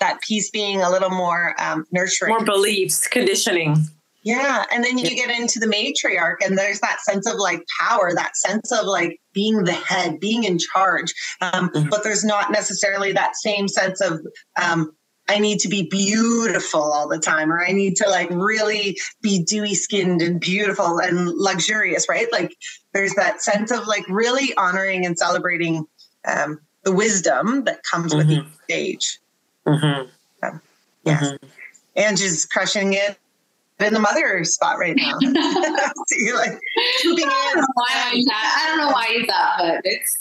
that 0.00 0.20
piece 0.20 0.50
being 0.50 0.80
a 0.82 0.90
little 0.90 1.10
more 1.10 1.54
um, 1.58 1.84
nurturing. 1.92 2.34
More 2.34 2.44
beliefs, 2.44 3.06
conditioning. 3.06 3.76
Yeah. 4.22 4.64
And 4.70 4.84
then 4.84 4.98
you 4.98 5.08
get 5.16 5.30
into 5.30 5.58
the 5.58 5.66
matriarch, 5.66 6.46
and 6.46 6.58
there's 6.58 6.80
that 6.80 7.00
sense 7.00 7.26
of 7.26 7.36
like 7.36 7.62
power, 7.80 8.12
that 8.14 8.36
sense 8.36 8.70
of 8.70 8.84
like 8.84 9.18
being 9.32 9.64
the 9.64 9.72
head, 9.72 10.20
being 10.20 10.44
in 10.44 10.58
charge. 10.58 11.14
Um, 11.40 11.70
Mhm. 11.70 11.88
But 11.88 12.04
there's 12.04 12.24
not 12.24 12.50
necessarily 12.50 13.12
that 13.12 13.36
same 13.36 13.66
sense 13.66 14.00
of, 14.02 14.20
um, 14.60 14.92
I 15.30 15.38
need 15.38 15.60
to 15.60 15.68
be 15.68 15.84
beautiful 15.88 16.80
all 16.82 17.06
the 17.06 17.18
time, 17.20 17.52
or 17.52 17.64
I 17.64 17.70
need 17.70 17.94
to 17.96 18.08
like 18.08 18.28
really 18.30 18.98
be 19.22 19.44
dewy 19.44 19.74
skinned 19.76 20.20
and 20.22 20.40
beautiful 20.40 20.98
and 20.98 21.28
luxurious, 21.28 22.08
right? 22.08 22.26
Like 22.32 22.56
there's 22.92 23.14
that 23.14 23.40
sense 23.40 23.70
of 23.70 23.86
like 23.86 24.04
really 24.08 24.52
honoring 24.56 25.06
and 25.06 25.16
celebrating 25.16 25.84
um, 26.26 26.58
the 26.82 26.90
wisdom 26.92 27.62
that 27.64 27.84
comes 27.84 28.12
with 28.12 28.26
Mhm. 28.28 28.38
each 28.44 28.52
stage. 28.64 29.18
hmm 29.66 30.02
Yes. 31.04 31.22
Mhm. 31.22 31.38
Angie's 31.96 32.44
crushing 32.44 32.92
it 32.94 33.16
in 33.82 33.92
the 33.94 34.00
mother 34.00 34.42
spot 34.44 34.78
right 34.78 34.94
now. 34.96 35.12
so 35.20 36.16
you're 36.18 36.36
like 36.36 36.58
swooping 36.98 37.24
I 37.26 37.30
don't 37.30 37.56
in. 37.56 37.60
know 37.60 37.66
why 37.74 37.86
I 37.90 38.22
thought. 38.28 38.58
I 38.58 38.64
don't 38.68 38.78
know 38.78 38.90
why 38.92 39.08
you 39.12 39.26
thought, 39.26 39.54
but 39.58 39.80
it's 39.84 40.18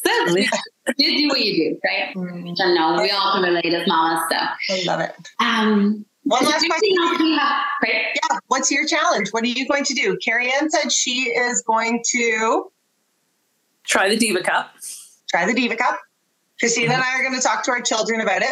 you 0.97 1.17
do 1.17 1.27
what 1.29 1.39
you 1.41 1.71
do, 1.73 1.79
right? 1.85 2.13
Mm, 2.15 2.55
So 2.57 2.73
no, 2.73 3.01
we 3.01 3.11
all 3.11 3.33
can 3.33 3.43
relate 3.43 3.73
as 3.73 3.87
mamas. 3.87 4.23
So 4.31 4.37
I 4.37 4.83
love 4.85 4.99
it. 5.01 5.13
um, 5.39 6.05
One 6.23 6.43
last 6.45 6.65
question. 6.65 6.69
anything 6.73 6.97
else 7.03 7.19
you 7.19 7.37
have? 7.39 7.61
Right? 7.83 8.05
Yeah, 8.15 8.37
what's 8.47 8.71
your 8.71 8.85
challenge? 8.87 9.29
What 9.31 9.43
are 9.43 9.47
you 9.47 9.67
going 9.67 9.83
to 9.85 9.93
do? 9.93 10.17
Carrie 10.23 10.51
Ann 10.59 10.69
said 10.69 10.91
she 10.91 11.29
is 11.29 11.61
going 11.61 12.03
to 12.11 12.71
Try 13.85 14.09
the 14.09 14.17
Diva 14.17 14.41
Cup. 14.43 14.71
try 15.29 15.45
the 15.47 15.53
Diva 15.53 15.75
Cup. 15.75 15.99
Christina 16.59 16.93
and 16.93 17.01
I 17.03 17.19
are 17.19 17.23
going 17.23 17.35
to 17.35 17.41
talk 17.41 17.63
to 17.63 17.71
our 17.71 17.81
children 17.81 18.21
about 18.21 18.41
it. 18.41 18.51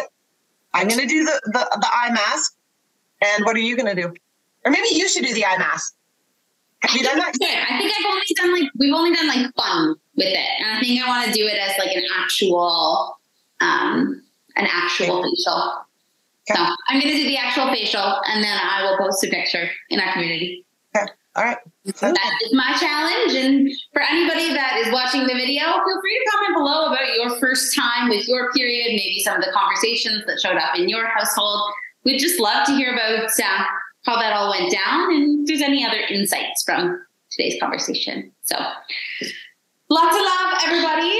I'm 0.74 0.88
going 0.88 1.00
to 1.00 1.06
do 1.06 1.24
the, 1.24 1.40
the, 1.46 1.78
the 1.80 1.88
eye 1.92 2.10
mask. 2.12 2.54
And 3.22 3.44
what 3.44 3.54
are 3.56 3.60
you 3.60 3.76
going 3.76 3.94
to 3.94 4.00
do? 4.00 4.14
Or 4.68 4.70
maybe 4.70 4.88
you 4.90 5.08
should 5.08 5.24
do 5.24 5.32
the 5.32 5.46
eye 5.46 5.56
mask. 5.56 5.94
Have 6.82 6.94
you 6.94 7.02
done 7.02 7.16
that? 7.16 7.32
I 7.40 7.78
think 7.78 7.90
I've 7.90 8.04
only 8.04 8.22
done 8.36 8.52
like 8.52 8.70
we've 8.78 8.94
only 8.94 9.16
done 9.16 9.26
like 9.26 9.54
fun 9.54 9.96
with 10.14 10.26
it, 10.26 10.48
and 10.60 10.76
I 10.76 10.78
think 10.78 11.02
I 11.02 11.08
want 11.08 11.26
to 11.26 11.32
do 11.32 11.46
it 11.46 11.56
as 11.56 11.78
like 11.78 11.96
an 11.96 12.04
actual, 12.20 13.16
um, 13.62 14.22
an 14.56 14.68
actual 14.70 15.22
facial. 15.22 15.86
So 16.48 16.54
I'm 16.54 17.00
gonna 17.00 17.14
do 17.14 17.24
the 17.24 17.38
actual 17.38 17.72
facial, 17.72 18.20
and 18.26 18.44
then 18.44 18.58
I 18.62 18.82
will 18.84 18.98
post 18.98 19.24
a 19.24 19.28
picture 19.28 19.70
in 19.88 20.00
our 20.00 20.12
community. 20.12 20.66
Okay. 20.94 21.06
All 21.34 21.44
right. 21.44 21.58
That 21.86 22.32
is 22.44 22.52
my 22.52 22.76
challenge. 22.78 23.32
And 23.32 23.70
for 23.94 24.02
anybody 24.02 24.52
that 24.52 24.82
is 24.84 24.92
watching 24.92 25.22
the 25.22 25.32
video, 25.32 25.64
feel 25.64 26.00
free 26.02 26.22
to 26.24 26.30
comment 26.30 26.56
below 26.58 26.86
about 26.92 27.14
your 27.14 27.40
first 27.40 27.74
time 27.74 28.10
with 28.10 28.28
your 28.28 28.52
period, 28.52 28.88
maybe 28.88 29.22
some 29.24 29.38
of 29.38 29.42
the 29.42 29.50
conversations 29.50 30.26
that 30.26 30.38
showed 30.40 30.58
up 30.58 30.76
in 30.76 30.90
your 30.90 31.06
household. 31.06 31.72
We'd 32.04 32.18
just 32.18 32.38
love 32.38 32.66
to 32.66 32.72
hear 32.72 32.92
about 32.92 33.30
uh, 33.30 33.64
how 34.08 34.16
that 34.18 34.32
all 34.32 34.50
went 34.50 34.72
down 34.72 35.12
and 35.14 35.40
if 35.40 35.46
there's 35.46 35.60
any 35.60 35.84
other 35.84 35.98
insights 36.08 36.62
from 36.64 36.98
today's 37.30 37.60
conversation. 37.60 38.32
So 38.42 38.56
lots 39.90 40.16
of 40.16 40.22
love, 40.22 40.58
everybody. 40.66 41.12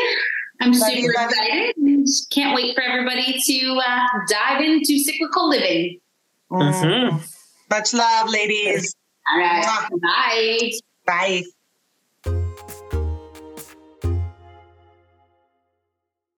I'm 0.61 0.73
Love 0.73 0.81
super 0.91 0.99
you, 0.99 1.11
excited. 1.13 1.77
and 1.77 2.07
Can't 2.31 2.55
wait 2.57 2.75
for 2.75 2.83
everybody 2.83 3.39
to 3.47 3.81
uh, 3.87 4.01
dive 4.29 4.61
into 4.63 4.99
cyclical 4.99 5.49
living. 5.49 6.01
Mm. 6.51 6.73
Mhm. 6.73 7.35
Much 7.71 7.93
love, 7.95 8.29
ladies. 8.31 8.95
All 9.31 9.39
right. 9.39 9.89
Bye. 10.03 10.71
Bye. 11.07 11.43